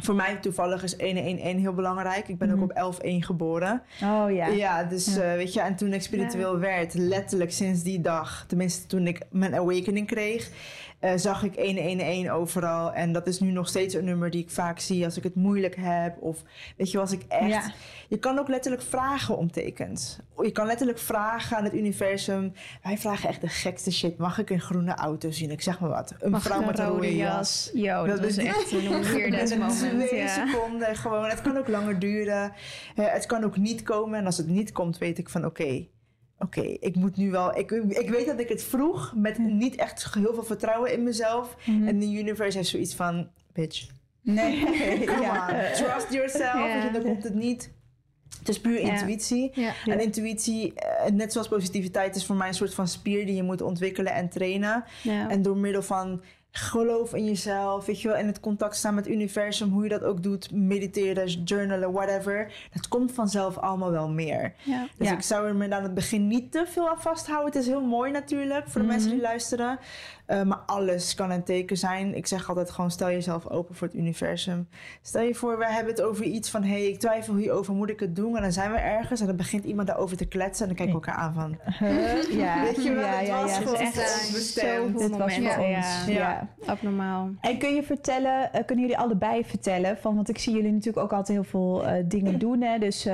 Voor 0.00 0.14
mij 0.14 0.36
toevallig 0.36 0.82
is 0.82 0.94
111 0.98 1.60
heel 1.60 1.74
belangrijk. 1.74 2.28
Ik 2.28 2.38
ben 2.38 2.50
ook 2.50 2.72
mhm. 2.72 2.86
op 2.86 2.94
11-1 2.94 2.98
geboren. 3.18 3.82
Oh 4.02 4.32
ja. 4.32 4.46
Ja, 4.46 4.84
dus 4.84 5.08
uh, 5.08 5.14
weet 5.16 5.52
je, 5.52 5.60
en 5.60 5.76
toen 5.76 5.92
ik 5.92 6.02
spiritueel 6.02 6.58
werd, 6.58 6.94
letterlijk 6.94 7.52
sinds 7.52 7.82
die 7.82 8.00
dag, 8.00 8.44
tenminste 8.48 8.86
toen 8.86 9.06
ik 9.06 9.20
mijn 9.30 9.54
awakening 9.54 10.06
kreeg, 10.06 10.50
uh, 11.00 11.10
zag 11.16 11.42
ik 11.42 11.54
111 11.54 12.28
overal. 12.28 12.92
En 12.92 13.12
dat 13.12 13.26
is 13.26 13.40
nu 13.40 13.50
nog 13.50 13.68
steeds 13.68 13.94
een 13.94 14.04
nummer 14.04 14.30
die 14.30 14.42
ik 14.42 14.50
vaak 14.50 14.78
zie 14.78 15.04
als 15.04 15.16
ik 15.16 15.22
het 15.22 15.34
moeilijk 15.34 15.76
heb. 15.76 16.16
Of 16.20 16.42
weet 16.76 16.90
je, 16.90 16.98
als 16.98 17.12
ik 17.12 17.22
echt. 17.28 17.70
Je 18.08 18.18
kan 18.18 18.38
ook 18.38 18.48
letterlijk 18.48 18.82
vragen 18.82 19.36
om 19.36 19.52
tekens. 19.52 20.18
Je 20.36 20.52
kan 20.52 20.66
letterlijk 20.66 20.98
vragen 20.98 21.56
aan 21.56 21.64
het 21.64 21.74
universum. 21.74 22.52
Wij 22.82 22.98
vragen 22.98 23.28
echt 23.28 23.40
de 23.40 23.48
gekste 23.48 23.92
shit. 23.92 24.18
Mag 24.18 24.38
ik 24.38 24.50
een 24.50 24.60
groene 24.60 24.94
auto 24.94 25.30
zien? 25.30 25.50
Ik 25.50 25.62
zeg 25.62 25.80
maar 25.80 25.90
wat. 25.90 26.14
Een 26.18 26.30
Mag 26.30 26.42
vrouw 26.42 26.62
met 26.62 26.78
een 26.78 26.86
rode 26.86 27.16
jas. 27.16 27.70
Jo, 27.74 28.06
dat, 28.06 28.24
is 28.24 28.36
echt 28.36 28.72
een 28.72 29.02
weird 29.12 29.50
moment. 29.50 29.78
Twee 29.78 30.20
ja. 30.20 30.46
seconden 30.46 30.96
gewoon. 30.96 31.28
Het 31.28 31.42
kan 31.42 31.56
ook 31.56 31.68
langer 31.68 31.98
duren. 31.98 32.52
Uh, 32.96 33.06
het 33.06 33.26
kan 33.26 33.44
ook 33.44 33.56
niet 33.56 33.82
komen. 33.82 34.18
En 34.18 34.26
als 34.26 34.36
het 34.36 34.48
niet 34.48 34.72
komt, 34.72 34.98
weet 34.98 35.18
ik 35.18 35.28
van 35.28 35.44
oké 35.44 35.86
oké, 36.38 36.60
ik 36.60 36.94
moet 36.94 37.16
nu 37.16 37.30
wel. 37.30 37.58
Ik, 37.58 37.70
ik 37.70 38.10
weet 38.10 38.26
dat 38.26 38.40
ik 38.40 38.48
het 38.48 38.62
vroeg 38.62 39.12
met 39.16 39.38
niet 39.38 39.76
echt 39.76 40.14
heel 40.14 40.34
veel 40.34 40.44
vertrouwen 40.44 40.92
in 40.92 41.02
mezelf. 41.02 41.56
Mhm. 41.66 41.88
En 41.88 41.98
de 41.98 42.06
universe 42.06 42.56
heeft 42.56 42.70
zoiets 42.70 42.94
van: 42.94 43.28
bitch. 43.52 43.86
Nee, 44.22 44.62
on. 45.10 45.38
Trust 45.74 46.12
yourself. 46.12 46.70
En 46.70 46.92
dan 46.92 47.02
komt 47.02 47.24
het 47.24 47.34
niet. 47.34 47.70
Het 48.38 48.48
is 48.48 48.60
puur 48.60 48.78
intuïtie. 48.78 49.52
En 49.84 50.00
intuïtie, 50.00 50.74
eh, 50.74 51.12
net 51.12 51.32
zoals 51.32 51.48
positiviteit, 51.48 52.16
is 52.16 52.26
voor 52.26 52.36
mij 52.36 52.48
een 52.48 52.54
soort 52.54 52.74
van 52.74 52.88
spier 52.88 53.26
die 53.26 53.34
je 53.34 53.42
moet 53.42 53.62
ontwikkelen 53.62 54.12
en 54.12 54.28
trainen. 54.28 54.84
En 55.28 55.42
door 55.42 55.56
middel 55.56 55.82
van 55.82 56.22
geloof 56.58 57.14
in 57.14 57.24
jezelf, 57.24 57.86
weet 57.86 58.00
je 58.00 58.08
wel, 58.08 58.16
in 58.16 58.26
het 58.26 58.40
contact 58.40 58.76
staan 58.76 58.94
met 58.94 59.04
het 59.04 59.14
universum, 59.14 59.70
hoe 59.70 59.82
je 59.82 59.88
dat 59.88 60.02
ook 60.02 60.22
doet, 60.22 60.52
mediteren, 60.52 61.26
journalen, 61.26 61.92
whatever. 61.92 62.52
Dat 62.72 62.88
komt 62.88 63.12
vanzelf 63.12 63.56
allemaal 63.58 63.90
wel 63.90 64.08
meer. 64.08 64.54
Ja. 64.62 64.86
Dus 64.96 65.10
ik 65.10 65.22
zou 65.22 65.46
er 65.46 65.56
me 65.56 65.74
aan 65.74 65.82
het 65.82 65.94
begin 65.94 66.26
niet 66.26 66.52
te 66.52 66.64
veel 66.66 66.88
aan 66.88 67.00
vasthouden. 67.00 67.52
Het 67.52 67.62
is 67.62 67.66
heel 67.66 67.84
mooi 67.84 68.12
natuurlijk 68.12 68.68
voor 68.68 68.80
de 68.80 68.86
mensen 68.86 69.10
die 69.10 69.18
mhm. 69.18 69.26
luisteren. 69.26 69.78
Uh, 70.28 70.42
maar 70.42 70.58
alles 70.66 71.14
kan 71.14 71.30
een 71.30 71.44
teken 71.44 71.76
zijn. 71.76 72.14
Ik 72.14 72.26
zeg 72.26 72.48
altijd 72.48 72.70
gewoon 72.70 72.90
stel 72.90 73.08
jezelf 73.08 73.48
open 73.48 73.74
voor 73.74 73.86
het 73.86 73.96
universum. 73.96 74.68
Stel 75.02 75.22
je 75.22 75.34
voor, 75.34 75.58
we 75.58 75.66
hebben 75.66 75.92
het 75.92 76.02
over 76.02 76.24
iets 76.24 76.50
van... 76.50 76.62
hé, 76.62 76.68
hey, 76.68 76.86
ik 76.86 76.98
twijfel 76.98 77.34
hierover, 77.34 77.74
moet 77.74 77.90
ik 77.90 78.00
het 78.00 78.16
doen? 78.16 78.36
En 78.36 78.42
dan 78.42 78.52
zijn 78.52 78.72
we 78.72 78.78
ergens 78.78 79.20
en 79.20 79.26
dan 79.26 79.36
begint 79.36 79.64
iemand 79.64 79.88
daarover 79.88 80.16
te 80.16 80.24
kletsen... 80.24 80.68
en 80.68 80.74
dan 80.74 80.86
kijken 80.86 81.00
we 81.00 81.06
elkaar 81.06 81.24
aan 81.24 81.34
van... 81.34 81.58
Ja, 82.38 82.62
Weet 82.64 82.82
je 82.82 82.92
wel, 82.92 83.04
ja, 83.04 83.20
ja, 83.20 83.42
was 83.42 83.58
ja, 83.58 83.78
echt 83.78 84.32
bestemd. 84.32 84.98
Dit 84.98 85.16
was 85.16 85.34
voor 85.34 85.64
ons. 85.64 86.06
Ja. 86.06 86.48
abnormaal. 86.66 87.30
En 87.40 87.58
kun 87.58 87.74
je 87.74 87.82
vertellen, 87.82 88.50
uh, 88.54 88.60
kunnen 88.66 88.84
jullie 88.84 88.98
allebei 88.98 89.44
vertellen... 89.44 89.96
van, 89.96 90.14
want 90.14 90.28
ik 90.28 90.38
zie 90.38 90.54
jullie 90.54 90.72
natuurlijk 90.72 91.04
ook 91.04 91.12
altijd 91.12 91.38
heel 91.38 91.44
veel 91.50 91.84
uh, 91.84 91.92
dingen 92.04 92.38
doen. 92.48 92.62
Hè? 92.62 92.78
Dus 92.78 93.04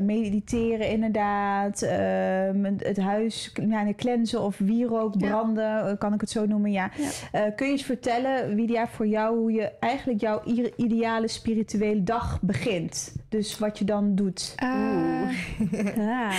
mediteren 0.00 0.88
inderdaad, 0.88 1.82
ehm, 1.82 2.64
het 2.78 2.98
huis 3.00 3.52
nou, 3.62 3.94
cleansen 3.94 4.40
of 4.40 4.58
wierook 4.58 5.18
branden... 5.18 5.98
kan 5.98 6.12
ik 6.14 6.22
het 6.24 6.32
zo 6.32 6.46
noemen, 6.46 6.72
ja. 6.72 6.90
Eh, 7.32 7.42
kun 7.56 7.66
je 7.66 7.72
eens 7.72 7.82
vertellen, 7.82 8.54
Widia, 8.54 8.88
voor 8.88 9.06
jou 9.06 9.38
hoe 9.38 9.52
je 9.52 9.72
eigenlijk 9.78 10.20
jouw 10.20 10.42
ideale 10.76 11.28
spirituele 11.28 12.02
dag 12.02 12.40
begint? 12.40 13.14
Dus 13.28 13.58
wat 13.58 13.78
je 13.78 13.84
dan 13.84 14.14
doet. 14.14 14.54
Uh, 14.62 15.30
ja, 15.96 16.30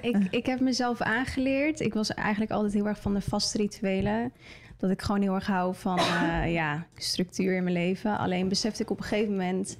ik, 0.00 0.16
ik 0.30 0.46
heb 0.46 0.60
mezelf 0.60 1.00
aangeleerd. 1.00 1.80
Ik 1.80 1.94
was 1.94 2.14
eigenlijk 2.14 2.50
altijd 2.50 2.72
heel 2.72 2.86
erg 2.86 3.00
van 3.00 3.14
de 3.14 3.20
vaste 3.20 3.58
rituelen. 3.58 4.32
Dat 4.76 4.90
ik 4.90 5.02
gewoon 5.02 5.22
heel 5.22 5.34
erg 5.34 5.46
hou 5.46 5.74
van 5.74 5.98
uh, 5.98 6.52
ja, 6.60 6.86
structuur 6.94 7.56
in 7.56 7.62
mijn 7.62 7.74
leven. 7.74 8.18
Alleen 8.18 8.48
besefte 8.48 8.82
ik 8.82 8.90
op 8.90 8.98
een 8.98 9.04
gegeven 9.04 9.30
moment 9.32 9.76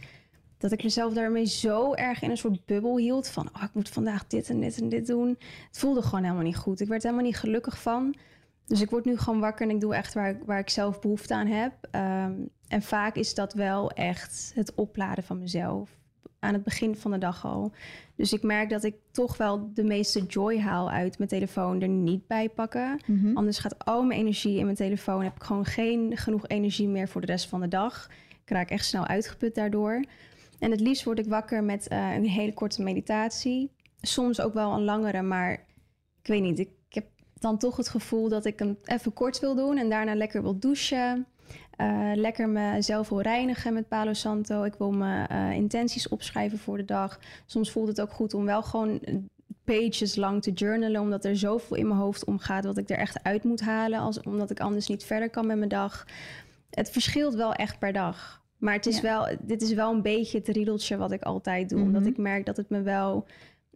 dat 0.58 0.72
ik 0.72 0.82
mezelf 0.82 1.12
daarmee 1.12 1.46
zo 1.46 1.94
erg 1.94 2.22
in 2.22 2.30
een 2.30 2.36
soort 2.36 2.66
bubbel 2.66 2.96
hield. 2.96 3.28
Van, 3.28 3.48
oh, 3.56 3.62
ik 3.62 3.70
moet 3.72 3.88
vandaag 3.88 4.26
dit 4.26 4.48
en 4.48 4.60
dit 4.60 4.80
en 4.80 4.88
dit 4.88 5.06
doen. 5.06 5.28
Het 5.68 5.78
voelde 5.78 6.02
gewoon 6.02 6.22
helemaal 6.22 6.44
niet 6.44 6.56
goed. 6.56 6.80
Ik 6.80 6.88
werd 6.88 7.02
helemaal 7.02 7.24
niet 7.24 7.36
gelukkig 7.36 7.80
van. 7.80 8.14
Dus 8.68 8.80
ik 8.80 8.90
word 8.90 9.04
nu 9.04 9.16
gewoon 9.16 9.40
wakker 9.40 9.68
en 9.68 9.74
ik 9.74 9.80
doe 9.80 9.94
echt 9.94 10.14
waar, 10.14 10.38
waar 10.44 10.58
ik 10.58 10.70
zelf 10.70 11.00
behoefte 11.00 11.34
aan 11.34 11.46
heb. 11.46 11.72
Ehm, 11.90 12.32
en 12.68 12.82
vaak 12.82 13.14
is 13.14 13.34
dat 13.34 13.52
wel 13.52 13.90
echt 13.90 14.52
het 14.54 14.74
opladen 14.74 15.24
van 15.24 15.38
mezelf. 15.38 15.90
Aan 16.38 16.52
het 16.52 16.64
begin 16.64 16.96
van 16.96 17.10
de 17.10 17.18
dag 17.18 17.44
al. 17.44 17.72
Dus 18.14 18.32
ik 18.32 18.42
merk 18.42 18.70
dat 18.70 18.84
ik 18.84 18.94
toch 19.10 19.36
wel 19.36 19.70
de 19.74 19.84
meeste 19.84 20.26
joy 20.26 20.58
haal 20.58 20.90
uit 20.90 21.18
mijn 21.18 21.30
telefoon 21.30 21.80
er 21.80 21.88
niet 21.88 22.26
bij 22.26 22.48
pakken. 22.48 23.00
Mhm. 23.06 23.36
Anders 23.36 23.58
gaat 23.58 23.84
al 23.84 24.02
mijn 24.02 24.20
energie 24.20 24.58
in 24.58 24.64
mijn 24.64 24.76
telefoon. 24.76 25.22
Heb 25.22 25.36
ik 25.36 25.42
gewoon 25.42 25.64
geen 25.64 26.16
genoeg 26.16 26.48
energie 26.48 26.88
meer 26.88 27.08
voor 27.08 27.20
de 27.20 27.26
rest 27.26 27.48
van 27.48 27.60
de 27.60 27.68
dag. 27.68 28.10
Ik 28.44 28.50
raak 28.50 28.70
echt 28.70 28.84
snel 28.84 29.06
uitgeput 29.06 29.54
daardoor. 29.54 30.04
En 30.58 30.70
het 30.70 30.80
liefst 30.80 31.04
word 31.04 31.18
ik 31.18 31.26
wakker 31.26 31.64
met 31.64 31.86
uh, 31.92 32.14
een 32.14 32.28
hele 32.28 32.54
korte 32.54 32.82
meditatie. 32.82 33.70
Soms 34.00 34.40
ook 34.40 34.54
wel 34.54 34.72
een 34.72 34.84
langere, 34.84 35.22
maar 35.22 35.52
ik 36.22 36.26
weet 36.26 36.42
niet. 36.42 36.58
Ik 36.58 36.68
dan 37.40 37.58
toch 37.58 37.76
het 37.76 37.88
gevoel 37.88 38.28
dat 38.28 38.44
ik 38.44 38.58
hem 38.58 38.78
even 38.84 39.12
kort 39.12 39.40
wil 39.40 39.54
doen 39.54 39.76
en 39.76 39.88
daarna 39.88 40.14
lekker 40.14 40.42
wil 40.42 40.58
douchen. 40.58 41.26
Uh, 41.80 42.10
lekker 42.14 42.48
mezelf 42.48 43.08
wil 43.08 43.20
reinigen 43.20 43.74
met 43.74 43.88
Palo 43.88 44.12
Santo. 44.12 44.62
Ik 44.62 44.74
wil 44.74 44.90
mijn 44.90 45.32
uh, 45.32 45.56
intenties 45.56 46.08
opschrijven 46.08 46.58
voor 46.58 46.76
de 46.76 46.84
dag. 46.84 47.20
Soms 47.46 47.70
voelt 47.70 47.88
het 47.88 48.00
ook 48.00 48.12
goed 48.12 48.34
om 48.34 48.44
wel 48.44 48.62
gewoon 48.62 49.00
pages 49.64 50.16
lang 50.16 50.42
te 50.42 50.52
journalen, 50.52 51.00
omdat 51.00 51.24
er 51.24 51.36
zoveel 51.36 51.76
in 51.76 51.88
mijn 51.88 52.00
hoofd 52.00 52.24
omgaat 52.24 52.64
wat 52.64 52.78
ik 52.78 52.90
er 52.90 52.98
echt 52.98 53.22
uit 53.22 53.44
moet 53.44 53.60
halen, 53.60 53.98
als, 53.98 54.20
omdat 54.20 54.50
ik 54.50 54.60
anders 54.60 54.86
niet 54.86 55.04
verder 55.04 55.30
kan 55.30 55.46
met 55.46 55.56
mijn 55.56 55.68
dag. 55.68 56.06
Het 56.70 56.90
verschilt 56.90 57.34
wel 57.34 57.52
echt 57.52 57.78
per 57.78 57.92
dag. 57.92 58.42
Maar 58.58 58.74
het 58.74 58.86
is 58.86 59.00
wel, 59.00 59.28
dit 59.40 59.62
is 59.62 59.72
wel 59.72 59.92
een 59.92 60.02
beetje 60.02 60.38
het 60.38 60.48
riedeltje 60.48 60.96
wat 60.96 61.12
ik 61.12 61.22
altijd 61.22 61.68
doe. 61.68 61.80
Omdat 61.80 62.00
mhm. 62.00 62.10
ik 62.10 62.16
merk 62.16 62.46
dat 62.46 62.56
het 62.56 62.70
me 62.70 62.82
wel 62.82 63.26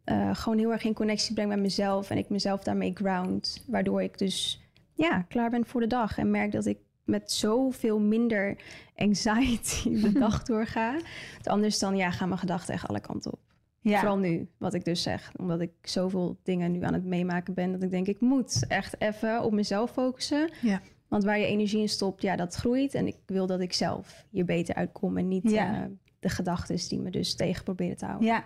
uh, 0.05 0.35
gewoon 0.35 0.59
heel 0.59 0.73
erg 0.73 0.85
in 0.85 0.95
connectie 0.95 1.35
breng 1.35 1.49
met 1.49 1.59
mezelf 1.59 2.11
en 2.11 2.19
ik 2.19 2.29
mezelf 2.29 2.63
daarmee 2.63 2.93
ground. 2.95 3.65
Waardoor 3.67 4.03
ik 4.03 4.19
dus 4.19 4.63
ja, 4.93 5.23
klaar 5.29 5.51
ben 5.51 5.67
voor 5.67 5.81
de 5.81 5.87
dag 5.87 6.19
en 6.19 6.31
merk 6.31 6.53
dat 6.53 6.67
ik 6.67 6.79
met 7.05 7.33
zoveel 7.33 8.01
minder 8.01 8.57
anxiety 8.97 9.91
de 10.03 10.13
dag 10.13 10.43
doorga. 10.43 10.97
anders 11.43 11.79
dan 11.79 11.97
ja, 11.97 12.11
gaan 12.11 12.29
mijn 12.29 12.41
gedachten 12.41 12.75
echt 12.75 12.89
alle 12.89 13.01
kanten 13.01 13.33
op. 13.33 13.41
Ja. 13.81 13.99
Vooral 13.99 14.19
nu, 14.19 14.49
wat 14.59 14.75
ik 14.75 14.85
dus 14.85 15.03
zeg. 15.03 15.33
Omdat 15.37 15.61
ik 15.61 15.73
zoveel 15.83 16.39
dingen 16.43 16.73
nu 16.73 16.83
aan 16.83 16.93
het 16.93 17.05
meemaken 17.05 17.55
ben... 17.55 17.73
dat 17.73 17.83
ik 17.83 17.91
denk, 17.91 18.07
ik 18.07 18.21
moet 18.21 18.65
echt 18.69 19.01
even 19.01 19.43
op 19.43 19.53
mezelf 19.53 19.91
focussen. 19.91 20.51
Ja. 20.61 20.81
Want 21.13 21.25
waar 21.25 21.39
je 21.39 21.47
energie 21.47 21.81
in 21.81 21.89
stopt, 21.89 22.23
ja, 22.23 22.37
dat 22.37 22.55
groeit. 22.55 22.95
En 22.95 23.07
ik 23.07 23.17
wil 23.27 23.47
dat 23.47 23.61
ik 23.61 23.73
zelf 23.73 24.25
hier 24.31 24.45
beter 24.45 24.75
uitkom 24.75 25.17
en 25.17 25.29
niet... 25.29 25.51
Ja. 25.51 25.81
Uh, 25.81 25.85
de 26.19 26.29
gedachten 26.29 26.89
die 26.89 27.01
me 27.01 27.11
dus 27.11 27.35
tegen 27.35 27.65
proberen 27.65 27.97
te 27.97 28.05
houden. 28.05 28.27
Ja, 28.27 28.43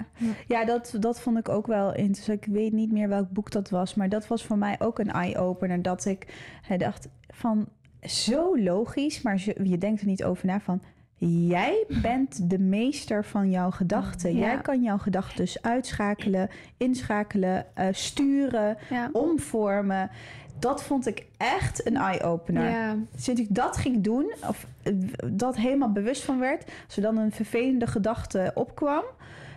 ja 0.47 0.65
dat, 0.65 0.97
dat 1.01 1.21
vond 1.21 1.39
ik 1.39 1.49
ook 1.49 1.67
wel 1.67 1.95
interessant. 1.95 2.47
Ik 2.47 2.53
weet 2.53 2.73
niet 2.73 2.93
meer 2.93 3.09
welk 3.09 3.31
boek 3.31 3.51
dat 3.51 3.71
was, 3.71 3.95
maar 3.95 4.09
dat 4.09 4.27
was 4.27 4.45
voor 4.45 4.59
mij 4.59 4.77
ook 4.79 4.99
een 4.99 5.11
eye-opener. 5.11 5.83
Dat 5.83 6.05
ik 6.05 6.27
dacht 6.79 7.09
van 7.29 7.69
zo 8.01 8.59
logisch, 8.59 9.23
maar 9.23 9.45
je 9.63 9.79
denkt 9.79 10.01
er 10.01 10.07
niet 10.07 10.25
over 10.25 10.47
na 10.47 10.61
van. 10.61 10.83
Jij 11.19 11.85
bent 12.03 12.51
de 12.51 12.59
meester 12.59 13.25
van 13.25 13.51
jouw 13.51 13.71
gedachten. 13.71 14.37
Jij 14.37 14.61
kan 14.61 14.83
jouw 14.83 14.99
gedachten 14.99 15.37
dus 15.37 15.63
uitschakelen, 15.63 16.49
inschakelen, 16.77 17.67
uh, 17.79 17.87
sturen, 17.91 18.77
omvormen 19.13 20.11
dat 20.59 20.83
vond 20.83 21.07
ik 21.07 21.27
echt 21.37 21.87
een 21.87 21.97
eye-opener. 21.97 22.71
Ja. 22.71 22.97
Sinds 23.17 23.41
ik 23.41 23.55
dat 23.55 23.77
ging 23.77 24.05
doen, 24.05 24.33
of 24.49 24.67
eh, 24.83 24.93
dat 25.33 25.57
helemaal 25.57 25.93
bewust 25.93 26.25
van 26.25 26.39
werd, 26.39 26.65
als 26.87 26.97
er 26.97 27.03
dan 27.03 27.17
een 27.17 27.33
vervelende 27.33 27.87
gedachte 27.87 28.51
opkwam, 28.55 29.05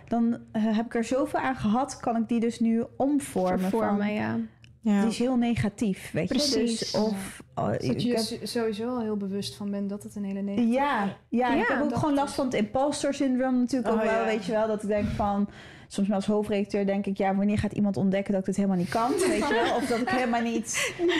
dan 0.08 0.38
eh, 0.52 0.62
heb 0.76 0.86
ik 0.86 0.94
er 0.94 1.04
zoveel 1.04 1.40
aan 1.40 1.56
gehad, 1.56 2.00
kan 2.00 2.16
ik 2.16 2.28
die 2.28 2.40
dus 2.40 2.60
nu 2.60 2.84
omvormen. 2.96 3.70
Vormen, 3.70 4.12
ja. 4.12 4.38
Ja. 4.82 5.00
Die 5.00 5.10
is 5.10 5.18
heel 5.18 5.36
negatief, 5.36 6.10
weet 6.10 6.28
Precies. 6.28 6.54
je. 6.54 6.60
Dus 6.60 6.94
of 6.94 7.42
Oh, 7.54 7.66
dat 7.66 8.02
je 8.02 8.14
heb... 8.14 8.46
sowieso 8.46 8.88
al 8.88 9.00
heel 9.00 9.16
bewust 9.16 9.54
van 9.54 9.70
bent 9.70 9.88
dat 9.88 10.02
het 10.02 10.16
een 10.16 10.24
hele 10.24 10.40
negatieve... 10.40 10.72
Ja, 10.72 11.04
ja, 11.28 11.52
ja 11.52 11.62
ik 11.62 11.68
heb 11.68 11.82
ook 11.82 11.96
gewoon 11.96 12.14
last 12.14 12.34
van 12.34 12.44
het 12.44 12.54
imposter 12.54 13.14
syndroom 13.14 13.58
natuurlijk 13.58 13.92
ook 13.92 14.00
oh, 14.00 14.04
wel, 14.04 14.24
weet 14.24 14.44
je 14.44 14.52
wel. 14.52 14.66
Dat 14.66 14.82
ik 14.82 14.88
denk 14.88 15.08
van 15.08 15.48
soms 15.92 16.10
als 16.10 16.26
hoofdredacteur 16.26 16.86
denk 16.86 17.06
ik, 17.06 17.16
ja, 17.16 17.34
wanneer 17.34 17.58
gaat 17.58 17.72
iemand 17.72 17.96
ontdekken 17.96 18.32
dat 18.32 18.40
ik 18.40 18.46
het 18.46 18.56
helemaal 18.56 18.76
niet 18.76 18.88
kan? 18.88 19.10
Weet 19.28 19.48
je 19.48 19.54
wel? 19.64 19.74
Of 19.74 19.86
dat 19.86 19.98
ik 19.98 20.08
helemaal 20.08 20.40
niet. 20.40 20.94
Ja, 20.98 21.04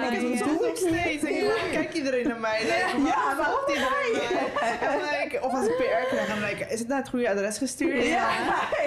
uh, 0.00 0.04
ik 0.04 0.20
denk, 0.20 0.34
ik 0.34 0.38
doe 0.38 0.66
nog 0.68 0.76
steeds. 0.76 1.24
En 1.24 1.70
kijk 1.70 1.92
iedereen 1.92 2.28
naar 2.28 2.40
mij. 2.40 2.60
Like, 2.60 3.08
ja, 3.08 3.48
iedereen 3.68 4.52
mij? 4.54 5.40
Of 5.40 5.52
als 5.52 5.66
ik 5.66 5.76
PR 5.76 6.14
krijg, 6.14 6.28
dan 6.28 6.40
denk 6.40 6.58
ik, 6.58 6.70
is 6.70 6.78
het 6.78 6.88
naar 6.88 6.98
het 6.98 7.08
goede 7.08 7.30
adres 7.30 7.58
gestuurd? 7.58 8.06
Ja. 8.06 8.28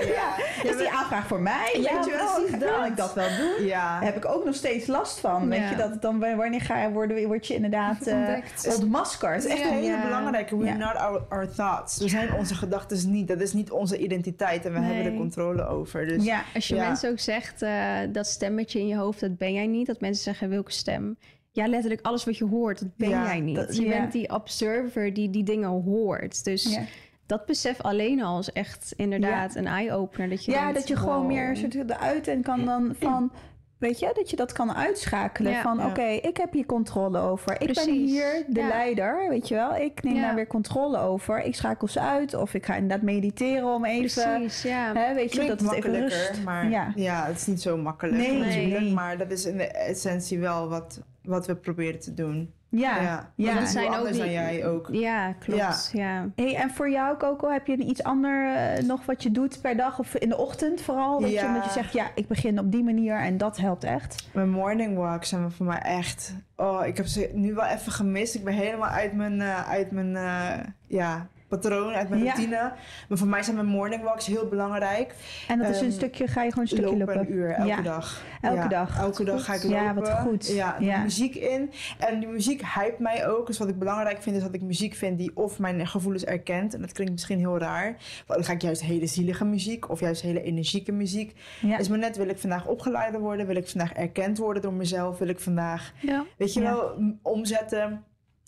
ja. 0.01 0.69
Is 0.69 0.77
die 0.77 0.89
aanvraag 0.89 1.27
voor 1.27 1.41
mij? 1.41 1.77
Ja, 1.81 1.95
weet 1.95 2.05
je 2.05 2.11
wel? 2.11 2.69
Kan 2.71 2.85
ik 2.85 2.97
dat 2.97 3.13
wel 3.13 3.27
doen? 3.37 3.65
Ja. 3.65 3.99
Heb 4.03 4.15
ik 4.15 4.25
ook 4.25 4.45
nog 4.45 4.55
steeds 4.55 4.87
last 4.87 5.19
van. 5.19 5.49
Weet 5.49 5.69
je, 5.69 5.75
dat 5.75 6.01
dan 6.01 6.19
wanneer 6.19 6.61
ga 6.61 6.81
je 6.81 6.91
worden, 6.91 7.27
word 7.27 7.47
je 7.47 7.53
inderdaad 7.53 8.07
uh, 8.07 8.75
ontmaskerd. 8.75 9.43
Het 9.43 9.45
is 9.45 9.59
echt 9.59 9.69
een 9.69 9.77
hele 9.77 10.01
belangrijke. 10.03 10.57
We're 10.57 10.77
not 10.77 10.95
our, 10.95 11.21
our 11.29 11.49
thoughts. 11.49 11.97
We 11.97 12.09
zijn 12.09 12.33
onze 12.33 12.55
gedachten 12.55 13.11
niet. 13.11 13.27
Dat 13.27 13.41
is 13.41 13.53
niet 13.53 13.71
onze 13.71 13.97
identiteit. 13.97 14.65
En 14.65 14.73
we 14.73 14.79
hebben 14.79 14.98
de 15.03 15.13
controle 15.13 15.67
over. 15.67 16.07
Dus, 16.07 16.23
ja, 16.23 16.43
als 16.53 16.67
je 16.67 16.75
mensen 16.75 17.09
ook 17.09 17.19
zegt 17.19 17.62
uh, 17.62 17.97
dat 18.12 18.27
stemmetje 18.27 18.79
in 18.79 18.88
je 18.88 18.95
hoofd, 18.95 19.19
dat 19.19 19.38
ben 19.38 19.53
jij 19.53 19.67
niet. 19.67 19.88
Dat 19.88 20.01
mensen 20.01 20.23
zeggen 20.23 20.49
welke 20.49 20.71
stem. 20.71 21.17
Ja, 21.51 21.67
letterlijk 21.67 22.01
alles 22.01 22.25
wat 22.25 22.38
je 22.38 22.45
hoort, 22.45 22.79
dat 22.79 22.95
ben 22.95 23.09
jij 23.09 23.39
niet. 23.39 23.75
je 23.75 23.88
bent 23.88 24.12
die 24.12 24.33
observer 24.33 25.13
die 25.13 25.29
die 25.29 25.43
dingen 25.43 25.69
hoort. 25.69 26.43
Dus 26.43 26.79
dat 27.25 27.45
besef 27.45 27.81
alleen 27.81 28.23
al 28.23 28.39
is 28.39 28.51
echt 28.51 28.93
inderdaad 28.95 29.55
een 29.55 29.67
eye-opener. 29.67 30.29
Dat 30.29 30.45
je 30.45 30.51
ja, 30.51 30.73
dat 30.73 30.88
je 30.88 30.95
gewoon 30.95 31.27
meer 31.27 31.57
soort 31.57 31.75
eruit 31.75 32.27
en 32.27 32.41
kan 32.41 32.65
dan 32.65 32.95
van 32.99 33.31
Weet 33.79 33.99
je, 33.99 34.11
dat 34.13 34.29
je 34.29 34.35
dat 34.35 34.51
kan 34.51 34.73
uitschakelen. 34.73 35.61
van 35.61 35.85
oké, 35.85 36.01
ik 36.01 36.37
heb 36.37 36.53
hier 36.53 36.65
controle 36.65 37.19
over. 37.19 37.61
Ik 37.61 37.73
ben 37.73 37.89
hier 37.89 38.45
de 38.47 38.61
leider, 38.61 39.29
weet 39.29 39.47
je 39.47 39.55
wel. 39.55 39.75
Ik 39.75 40.03
neem 40.03 40.21
daar 40.21 40.35
weer 40.35 40.47
controle 40.47 40.97
over. 40.97 41.43
Ik 41.43 41.55
schakel 41.55 41.87
ze 41.87 41.99
uit. 41.99 42.33
Of 42.33 42.53
ik 42.53 42.65
ga 42.65 42.73
inderdaad 42.75 43.01
mediteren 43.01 43.73
om 43.73 43.85
even... 43.85 44.39
Precies, 44.39 44.61
ja. 44.61 44.93
Hè, 44.93 45.13
weet 45.13 45.33
je, 45.33 45.47
dat 45.47 45.61
het 45.61 45.71
even 45.71 45.91
rust. 45.91 46.43
Maar 46.43 46.69
ja. 46.69 46.91
ja, 46.95 47.25
het 47.25 47.35
is 47.35 47.45
niet 47.45 47.61
zo 47.61 47.77
makkelijk 47.77 48.17
nee, 48.17 48.39
natuurlijk. 48.39 48.81
Nee. 48.81 48.93
Maar 48.93 49.17
dat 49.17 49.31
is 49.31 49.45
in 49.45 49.57
de 49.57 49.67
essentie 49.67 50.39
wel 50.39 50.69
wat, 50.69 51.01
wat 51.23 51.47
we 51.47 51.55
proberen 51.55 51.99
te 51.99 52.13
doen. 52.13 52.53
Ja, 52.69 53.01
ja. 53.01 53.32
ja. 53.36 53.60
Dat 53.60 53.67
zijn 53.67 53.93
ook 53.93 54.12
die... 54.12 54.32
jij 54.32 54.65
ook. 54.67 54.88
Ja, 54.91 55.34
klopt. 55.34 55.89
Ja. 55.93 56.29
Hey, 56.36 56.55
en 56.55 56.69
voor 56.69 56.89
jou, 56.89 57.17
Coco, 57.17 57.49
heb 57.49 57.67
je 57.67 57.77
iets 57.77 58.03
ander 58.03 58.45
uh, 58.45 58.88
nog 58.88 59.05
wat 59.05 59.23
je 59.23 59.32
doet 59.32 59.62
per 59.62 59.77
dag 59.77 59.99
of 59.99 60.15
in 60.15 60.29
de 60.29 60.38
ochtend 60.38 60.82
vooral? 60.82 61.19
Dat, 61.19 61.29
ja. 61.29 61.41
je, 61.41 61.47
omdat 61.47 61.65
je 61.65 61.71
zegt, 61.71 61.93
ja, 61.93 62.12
ik 62.15 62.27
begin 62.27 62.60
op 62.60 62.71
die 62.71 62.84
manier 62.84 63.15
en 63.15 63.38
dat 63.38 63.58
helpt 63.58 63.84
echt. 63.84 64.27
Mijn 64.34 64.49
morning 64.49 64.97
walks 64.97 65.29
zijn 65.29 65.51
voor 65.51 65.65
mij 65.65 65.79
echt... 65.82 66.34
Oh, 66.55 66.86
ik 66.86 66.97
heb 66.97 67.05
ze 67.05 67.29
nu 67.34 67.53
wel 67.53 67.65
even 67.65 67.91
gemist. 67.91 68.36
Ik 68.36 68.43
ben 68.43 68.53
helemaal 68.53 68.89
uit 68.89 69.13
mijn, 69.13 69.39
uh, 69.39 69.69
uit 69.69 69.91
mijn 69.91 70.10
uh, 70.10 70.53
ja, 70.88 71.27
patroon, 71.49 71.93
uit 71.93 72.09
mijn 72.09 72.23
routine. 72.23 72.71
Maar 73.07 73.17
voor 73.17 73.27
mij 73.27 73.43
zijn 73.43 73.55
mijn 73.55 73.67
morning 73.67 74.03
walks 74.03 74.25
heel 74.25 74.47
belangrijk. 74.47 75.15
En 75.47 75.59
dat 75.59 75.69
is 75.69 75.79
een 75.79 75.85
ehm, 75.85 75.95
stukje, 75.95 76.27
ga 76.27 76.43
je 76.43 76.49
gewoon 76.49 76.63
een 76.63 76.69
stukje 76.69 76.97
lopen? 76.97 77.19
een 77.19 77.33
uur, 77.33 77.51
elke 77.51 77.81
dag. 77.81 78.23
Elke 78.41 78.67
dag. 78.67 78.99
Elke 78.99 79.23
dag 79.23 79.45
ga 79.45 79.53
ik 79.53 79.63
lopen. 79.63 79.83
Ja, 79.83 79.93
wat 79.93 80.09
goed. 80.09 80.47
Ja, 80.47 80.77
de 80.79 80.99
muziek 81.03 81.35
in. 81.35 81.71
En 81.97 82.19
die 82.19 82.29
muziek 82.29 82.62
hype 82.73 83.01
mij 83.01 83.27
ook. 83.27 83.47
Dus 83.47 83.57
wat 83.57 83.67
ik 83.67 83.79
belangrijk 83.79 84.21
vind, 84.21 84.35
is 84.35 84.41
dat 84.41 84.53
ik 84.53 84.62
muziek 84.62 84.93
vind 84.93 85.17
die 85.17 85.31
of 85.33 85.59
mijn 85.59 85.88
gevoelens 85.88 86.25
erkent. 86.25 86.73
En 86.73 86.81
dat 86.81 86.91
klinkt 86.91 87.12
misschien 87.12 87.39
heel 87.39 87.57
raar. 87.57 87.95
Maar 88.27 88.38
dan 88.38 88.45
ga 88.45 88.53
ik 88.53 88.62
juist 88.62 88.81
hele 88.81 89.07
zielige 89.07 89.45
muziek 89.45 89.89
of 89.89 89.99
juist 89.99 90.21
hele 90.21 90.41
energieke 90.41 90.91
muziek. 90.91 91.35
Is 91.77 91.89
maar 91.89 91.97
net, 91.97 92.17
wil 92.17 92.29
ik 92.29 92.38
vandaag 92.38 92.67
opgeleid 92.67 93.17
worden? 93.17 93.47
Wil 93.47 93.55
ik 93.55 93.67
vandaag 93.67 93.93
erkend 93.93 94.38
worden 94.38 94.62
door 94.62 94.73
mezelf? 94.73 95.17
Wil 95.17 95.27
ik 95.27 95.39
vandaag, 95.39 95.93
weet 96.38 96.53
je 96.53 96.62
wel, 96.62 96.93
omzetten? 97.21 98.03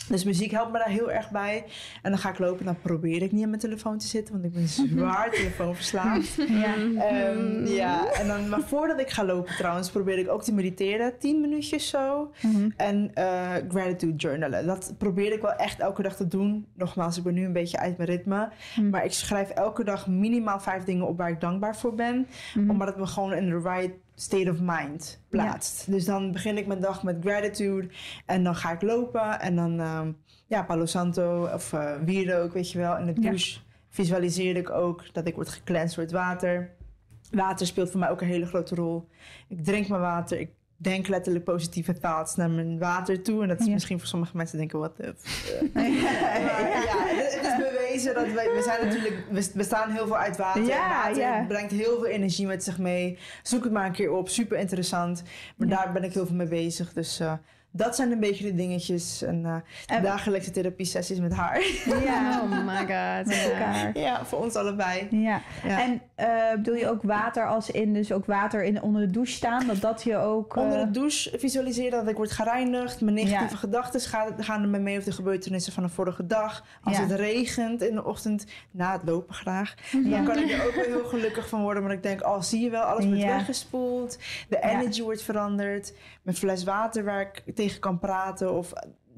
Dus 0.08 0.24
muziek 0.24 0.52
helpt 0.52 0.72
me 0.72 0.78
daar 0.78 0.90
heel 0.90 1.12
erg 1.12 1.30
bij. 1.30 1.64
En 2.02 2.12
dan 2.12 2.20
ga 2.20 2.30
ik 2.30 2.40
lopen 2.40 2.66
dan 2.66 2.80
probeer 2.82 3.22
ik 3.22 3.32
niet 3.32 3.44
aan 3.44 3.50
mijn 3.50 3.62
telefoon 3.62 3.98
te 3.98 4.08
zitten, 4.08 4.34
want 4.34 4.46
ik 4.46 4.54
ben 4.54 4.68
zwaar 4.68 5.32
telefoonverslaafd. 5.32 6.36
Ja. 6.52 6.76
Um, 7.30 7.66
ja, 7.66 8.12
en 8.12 8.28
dan, 8.28 8.50
maar 8.50 8.62
voordat 8.62 9.00
ik 9.00 9.10
ga 9.10 9.26
lopen 9.26 9.56
trouwens, 9.56 9.90
probeer 9.90 10.18
ik 10.18 10.30
ook 10.30 10.44
te 10.44 10.54
mediteren, 10.54 11.18
10 11.20 11.42
minuutjes 11.42 11.90
zo. 11.90 12.32
Mhm. 12.42 12.70
En 12.78 13.12
uh, 13.18 13.52
gratitude 13.70 14.16
journalen. 14.16 14.66
Dat 14.66 14.94
probeer 14.98 15.34
ik 15.34 15.42
wel 15.42 15.54
echt 15.54 15.80
elke 15.80 16.02
dag 16.02 16.16
te 16.16 16.28
doen. 16.28 16.66
Nogmaals, 16.74 17.18
ik 17.18 17.24
ben 17.24 17.34
nu 17.34 17.46
een 17.46 17.54
beetje 17.54 17.78
uit 17.78 17.98
mijn 17.98 18.10
ritme. 18.10 18.50
Mhm. 18.76 18.90
Maar 18.90 19.06
ik 19.06 19.14
schrijf 19.14 19.50
elke 19.50 19.84
dag 19.84 20.08
minimaal 20.08 20.60
vijf 20.60 20.84
dingen 20.84 21.08
op 21.08 21.18
waar 21.18 21.30
ik 21.30 21.42
dankbaar 21.42 21.76
voor 21.76 21.96
ben. 21.96 22.28
Mhm. 22.54 22.70
Omdat 22.70 22.88
het 22.88 22.98
me 22.98 23.06
gewoon 23.06 23.34
in 23.34 23.50
de 23.50 23.60
right 23.60 23.94
state 24.22 24.52
of 24.52 24.58
mind 24.62 25.22
plaatst. 25.30 25.92
Dus 25.92 26.06
dan 26.06 26.32
begin 26.32 26.58
ik 26.58 26.68
mijn 26.68 26.80
dag 26.80 27.04
met 27.04 27.18
gratitude 27.22 27.90
en 28.26 28.44
dan 28.44 28.56
ga 28.56 28.72
ik 28.72 28.82
lopen 28.82 29.40
en 29.40 29.56
dan 29.56 29.80
um, 29.80 30.18
ja, 30.48 30.64
Palo 30.64 30.86
Santo 30.86 31.46
of 31.54 31.74
uh, 31.74 31.96
wierook, 32.06 32.54
weet 32.54 32.72
je 32.72 32.78
wel. 32.78 32.98
In 32.98 33.06
de 33.06 33.14
douche 33.14 33.54
ja. 33.54 33.62
visualiseer 33.90 34.56
ik 34.56 34.70
ook 34.70 35.14
dat 35.14 35.28
ik 35.28 35.36
word 35.36 35.50
gecleansed 35.50 35.96
door 35.96 36.04
het 36.04 36.14
water. 36.14 36.72
Water 37.32 37.68
speelt 37.68 37.92
voor 37.92 38.00
mij 38.00 38.10
ook 38.10 38.22
een 38.22 38.28
hele 38.28 38.46
grote 38.46 38.76
rol. 38.76 39.08
Ik 39.48 39.64
drink 39.64 39.88
mijn 39.88 40.02
water, 40.02 40.40
ik 40.40 40.50
denk 40.82 41.08
letterlijk 41.08 41.46
positieve 41.46 41.94
thoughts 41.94 42.36
naar 42.36 42.50
mijn 42.50 42.80
water 42.80 43.22
toe. 43.22 43.42
En 43.42 43.48
dat 43.48 43.60
is 43.60 43.68
misschien 43.68 44.00
voor 44.00 44.08
sommige 44.08 44.38
mensen 44.38 44.58
denken, 44.58 44.80
wat 44.80 44.98
de... 44.98 45.04
ja, 45.74 47.06
het 47.08 47.40
is 47.42 47.56
bewezen 47.58 48.14
dat 48.14 48.32
wij... 48.32 48.46
We 48.46 48.62
zijn 48.64 48.86
natuurlijk... 48.86 49.24
We 49.30 49.52
bestaan 49.56 49.92
heel 49.92 50.08
veel 50.08 50.18
uit 50.18 50.38
water. 50.38 50.64
Ja, 50.64 50.90
water 50.90 51.22
ja. 51.22 51.46
brengt 51.48 51.72
heel 51.72 52.00
veel 52.00 52.08
energie 52.08 52.48
met 52.48 52.64
zich 52.64 52.78
mee. 52.78 53.18
Zoek 53.44 53.64
het 53.64 53.74
maar 53.74 53.86
een 53.86 53.92
keer 53.92 54.12
op. 54.12 54.30
Super 54.30 54.58
interessant. 54.58 55.24
Maar 55.56 55.68
daar 55.68 55.92
ben 55.94 56.04
ik 56.04 56.14
heel 56.14 56.26
veel 56.26 56.36
mee 56.36 56.48
bezig. 56.48 56.94
Dus... 56.94 57.20
Uh, 57.20 57.34
dat 57.74 57.96
zijn 57.96 58.12
een 58.12 58.20
beetje 58.20 58.44
de 58.44 58.56
dingetjes. 58.56 59.22
En, 59.22 59.44
uh, 59.46 59.56
en 59.98 60.04
dagelijkse 60.04 60.52
therapie 60.52 60.86
sessies 60.86 61.20
met 61.20 61.34
haar. 61.34 61.62
Ja, 62.04 62.42
oh 62.42 62.66
my 62.66 62.78
god. 62.78 63.26
Met 63.26 63.50
elkaar. 63.52 63.98
Ja, 63.98 64.26
voor 64.26 64.40
ons 64.40 64.56
allebei. 64.56 65.08
Ja. 65.12 65.42
En 65.64 66.02
uh, 66.22 66.52
bedoel 66.56 66.76
je 66.76 66.90
ook 66.90 67.04
water 67.04 67.48
als 67.48 67.72
in, 67.72 67.94
dus 67.94 68.12
ook 68.12 68.26
water 68.26 68.64
in, 68.64 68.82
onder 68.82 69.02
de 69.02 69.12
douche 69.12 69.34
staan? 69.34 69.68
Dat 69.68 69.82
dat 69.82 70.04
je 70.04 70.18
ook... 70.18 70.56
Uh... 70.56 70.64
Onder 70.64 70.86
de 70.86 70.92
douche 70.92 71.40
visualiseren 71.40 72.00
dat 72.00 72.08
ik 72.08 72.16
word 72.16 72.32
gereinigd. 72.32 73.02
Mijn 73.02 73.16
negatieve 73.16 73.58
gedachten 73.58 74.00
gaan, 74.02 74.34
gaan 74.38 74.62
er 74.62 74.70
mee 74.70 74.82
mee 74.82 74.98
of 74.98 75.04
de 75.04 75.12
gebeurtenissen 75.12 75.74
van 75.74 75.84
de 75.84 75.90
vorige 75.90 76.28
dag. 76.28 76.66
Als 76.84 76.98
het 76.98 77.12
regent 77.12 77.82
in 77.82 77.96
de 77.96 78.06
ochtend, 78.06 78.46
na 78.72 78.92
het 78.92 79.02
lopen 79.06 79.34
graag. 79.36 79.74
Dan 79.92 80.24
kan 80.24 80.38
ik 80.38 80.52
er 80.52 80.66
ook 80.66 80.76
wel 80.76 80.84
heel 80.84 81.06
gelukkig 81.06 81.50
van 81.50 81.62
worden. 81.62 81.84
Maar 81.84 81.92
ik 81.92 82.04
denk, 82.04 82.26
oh 82.26 82.42
zie 82.42 82.62
je 82.62 82.70
wel, 82.70 82.84
alles 82.84 83.06
wordt 83.06 83.24
weggespoeld. 83.24 84.18
De 84.50 84.62
energy 84.62 85.02
wordt 85.02 85.22
veranderd. 85.22 85.94
Mijn 86.22 86.38
fles 86.38 86.64
water 86.64 87.04
waar 87.04 87.22
ik 87.22 87.56
tegen 87.56 87.80
kan 87.80 88.00
praten 88.00 88.54
of 88.54 88.74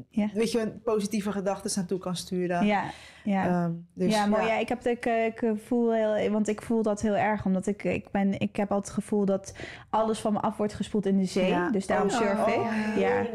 ja. 0.10 0.30
weet 0.34 0.52
je, 0.52 0.80
positieve 0.84 1.32
gedachten 1.32 1.72
naartoe 1.76 2.00
kan 2.00 2.16
sturen. 2.16 2.66
Ja, 2.66 2.84
ja. 3.24 3.66
Um, 3.66 3.88
dus, 3.94 4.14
ja 4.14 4.26
mooi. 4.26 4.46
Ja. 4.46 4.58
ik, 4.58 4.70
heb, 4.70 4.86
ik, 4.86 5.06
ik 5.06 5.54
voel 5.66 5.94
heel, 5.94 6.32
want 6.32 6.48
ik 6.48 6.62
voel 6.62 6.82
dat 6.82 7.02
heel 7.02 7.16
erg, 7.16 7.46
omdat 7.46 7.68
ik, 7.68 7.84
ik 7.84 8.12
ben, 8.12 8.40
ik 8.40 8.56
heb 8.56 8.72
altijd 8.72 8.96
het 8.96 9.04
gevoel 9.04 9.26
dat 9.26 9.54
alles 9.90 10.20
van 10.20 10.34
me 10.34 10.40
af 10.40 10.58
wordt 10.58 10.74
gespoeld 10.74 11.06
in 11.06 11.18
de 11.18 11.26
zee. 11.26 11.50
Ja. 11.50 11.70
Dus 11.70 11.88
daarom 11.88 12.10
oh, 12.10 12.16
surf 12.16 12.48
ik. 12.48 12.56
Oh, 12.56 12.98
ja. 12.98 13.26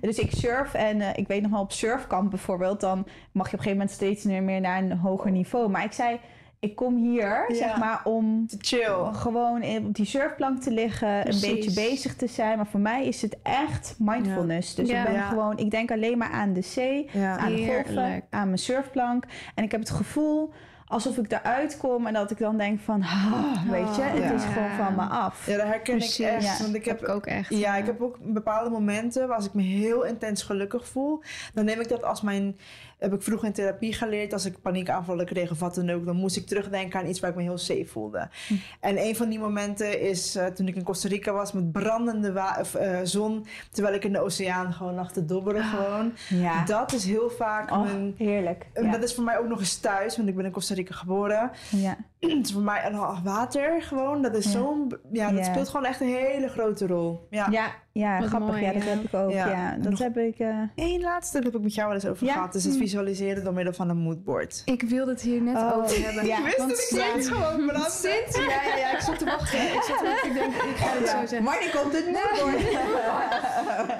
Dus 0.00 0.18
ik 0.18 0.30
surf 0.30 0.74
en 0.74 0.96
uh, 0.96 1.08
ik 1.14 1.28
weet 1.28 1.42
nog 1.42 1.50
wel 1.50 1.60
op 1.60 1.72
surfkamp 1.72 2.30
bijvoorbeeld, 2.30 2.80
dan 2.80 2.98
mag 2.98 3.50
je 3.50 3.56
op 3.56 3.58
een 3.58 3.64
gegeven 3.64 3.70
moment 3.70 3.90
steeds 3.90 4.24
meer 4.24 4.60
naar 4.60 4.82
een 4.82 4.98
hoger 4.98 5.30
niveau. 5.30 5.68
Maar 5.68 5.84
ik 5.84 5.92
zei 5.92 6.20
ik 6.62 6.76
kom 6.76 6.96
hier, 6.96 7.44
zeg 7.48 7.76
maar, 7.76 8.00
om 8.04 8.46
te 8.46 8.56
chill. 8.60 9.12
gewoon 9.12 9.62
op 9.64 9.94
die 9.94 10.06
surfplank 10.06 10.62
te 10.62 10.70
liggen, 10.70 11.08
een 11.08 11.40
beetje 11.40 11.72
bezig 11.72 12.16
te 12.16 12.26
zijn. 12.26 12.56
Maar 12.56 12.66
voor 12.66 12.80
mij 12.80 13.06
is 13.06 13.22
het 13.22 13.36
echt 13.42 13.94
mindfulness. 13.98 14.74
Dus 14.74 14.88
ik 14.88 15.04
ben 15.04 15.22
gewoon, 15.22 15.58
ik 15.58 15.70
denk 15.70 15.90
alleen 15.90 16.18
maar 16.18 16.30
aan 16.30 16.52
de 16.52 16.60
zee, 16.60 17.10
aan 17.14 17.54
de 17.54 17.66
golven, 17.66 18.22
aan 18.30 18.46
mijn 18.46 18.58
surfplank. 18.58 19.24
En 19.54 19.64
ik 19.64 19.70
heb 19.70 19.80
het 19.80 19.90
gevoel 19.90 20.52
alsof 20.92 21.16
ik 21.16 21.32
eruit 21.32 21.76
kom 21.76 22.06
en 22.06 22.12
dat 22.12 22.30
ik 22.30 22.38
dan 22.38 22.56
denk 22.56 22.80
van, 22.80 23.02
ah, 23.02 23.70
weet 23.70 23.96
je, 23.96 24.02
het 24.02 24.40
is 24.40 24.44
gewoon 24.44 24.70
van 24.70 24.94
me 24.94 25.02
af. 25.02 25.46
Ja, 25.46 25.56
dat 25.56 25.66
herken 25.66 25.96
ik 25.96 26.18
echt. 26.18 26.62
want 26.62 26.74
ik 26.74 26.84
heb, 26.84 27.00
heb, 27.00 27.08
ook 27.08 27.26
echt. 27.26 27.54
Ja, 27.54 27.76
ik 27.76 27.86
heb 27.86 28.00
ook 28.00 28.18
bepaalde 28.20 28.70
momenten 28.70 29.28
waar 29.28 29.36
als 29.36 29.46
ik 29.46 29.54
me 29.54 29.62
heel 29.62 30.04
intens 30.04 30.42
gelukkig 30.42 30.88
voel, 30.88 31.22
dan 31.54 31.64
neem 31.64 31.80
ik 31.80 31.88
dat 31.88 32.04
als 32.04 32.20
mijn 32.20 32.56
heb 33.02 33.12
ik 33.14 33.22
vroeger 33.22 33.46
in 33.46 33.52
therapie 33.52 33.92
geleerd. 33.92 34.32
Als 34.32 34.44
ik 34.44 34.60
paniekaanvallen 34.60 35.26
kreeg 35.26 35.50
of 35.50 35.58
wat 35.58 35.74
dan 35.74 35.90
ook, 35.90 36.04
dan 36.04 36.16
moest 36.16 36.36
ik 36.36 36.46
terugdenken 36.46 37.00
aan 37.00 37.06
iets 37.06 37.20
waar 37.20 37.30
ik 37.30 37.36
me 37.36 37.42
heel 37.42 37.58
safe 37.58 37.86
voelde. 37.86 38.28
Hm. 38.46 38.54
En 38.80 38.98
een 38.98 39.16
van 39.16 39.28
die 39.28 39.38
momenten 39.38 40.00
is 40.00 40.36
uh, 40.36 40.46
toen 40.46 40.68
ik 40.68 40.76
in 40.76 40.82
Costa 40.82 41.08
Rica 41.08 41.32
was 41.32 41.52
met 41.52 41.72
brandende 41.72 42.32
uh, 42.32 42.98
zon, 43.02 43.46
terwijl 43.70 43.94
ik 43.94 44.04
in 44.04 44.12
de 44.12 44.20
oceaan 44.20 44.72
gewoon 44.72 44.94
lag 44.94 45.12
te 45.12 45.24
dobberen. 45.24 45.62
Ah, 45.62 45.70
gewoon. 45.70 46.12
Ja. 46.28 46.64
Dat 46.64 46.92
is 46.92 47.04
heel 47.04 47.30
vaak 47.30 47.70
oh, 47.70 47.82
mijn. 47.82 48.14
Heerlijk. 48.16 48.66
Ja. 48.74 48.90
Dat 48.90 49.02
is 49.02 49.14
voor 49.14 49.24
mij 49.24 49.38
ook 49.38 49.48
nog 49.48 49.58
eens 49.58 49.76
thuis, 49.76 50.16
want 50.16 50.28
ik 50.28 50.36
ben 50.36 50.44
in 50.44 50.50
Costa 50.50 50.74
Rica 50.74 50.94
geboren. 50.94 51.50
Ja 51.70 51.96
het 52.30 52.46
is 52.46 52.52
voor 52.52 52.62
mij 52.62 52.86
een 52.86 53.22
water 53.22 53.82
gewoon. 53.82 54.22
Dat 54.22 54.34
is 54.34 54.50
zo'n... 54.50 54.92
Ja, 55.12 55.32
dat 55.32 55.44
speelt 55.44 55.68
gewoon 55.68 55.86
echt 55.86 56.00
een 56.00 56.06
hele 56.06 56.48
grote 56.48 56.86
rol. 56.86 57.26
Ja, 57.30 57.48
ja, 57.50 57.74
ja 57.92 58.20
grappig. 58.20 58.60
ja, 58.60 58.72
dat 58.72 58.82
heb 58.82 59.02
ik 59.04 59.14
ook. 59.14 59.30
Ja, 59.30 59.76
dat 59.76 59.98
heb 59.98 60.16
ik... 60.16 60.38
Uh... 60.38 60.62
Eén 60.74 61.00
laatste, 61.00 61.36
dat 61.36 61.44
heb 61.44 61.54
ik 61.54 61.62
met 61.62 61.74
jou 61.74 61.86
wel 61.86 61.96
eens 61.96 62.06
over 62.06 62.26
gehad. 62.26 62.54
is 62.54 62.64
het 62.64 62.76
visualiseren 62.76 63.44
door 63.44 63.52
middel 63.52 63.72
van 63.72 63.88
een 63.88 63.96
moodboard. 63.96 64.62
Ik 64.64 64.82
wilde 64.82 65.10
het 65.10 65.20
hier 65.20 65.42
net 65.42 65.56
oh, 65.56 65.76
over 65.76 66.04
hebben. 66.04 66.26
Ja. 66.26 66.38
Ik 66.38 66.44
wist 66.44 66.90
het, 66.90 67.16
ik 67.16 67.24
gewoon 67.24 67.80
Sinds, 67.90 68.36
ja, 68.36 68.76
ja, 68.76 68.92
ik 68.92 69.00
zat 69.00 69.18
te 69.18 69.24
wachten. 69.24 69.60
Ik, 69.60 69.82
zat 69.82 69.98
te, 69.98 70.22
ik 70.26 70.34
denk, 70.34 70.54
ik 70.54 70.76
ga 70.76 70.98
het 70.98 71.08
zo 71.08 71.16
zeggen. 71.26 71.44
Wanneer 71.44 71.70
komt 71.80 71.92
het 71.92 72.04
moodboard? 72.06 72.72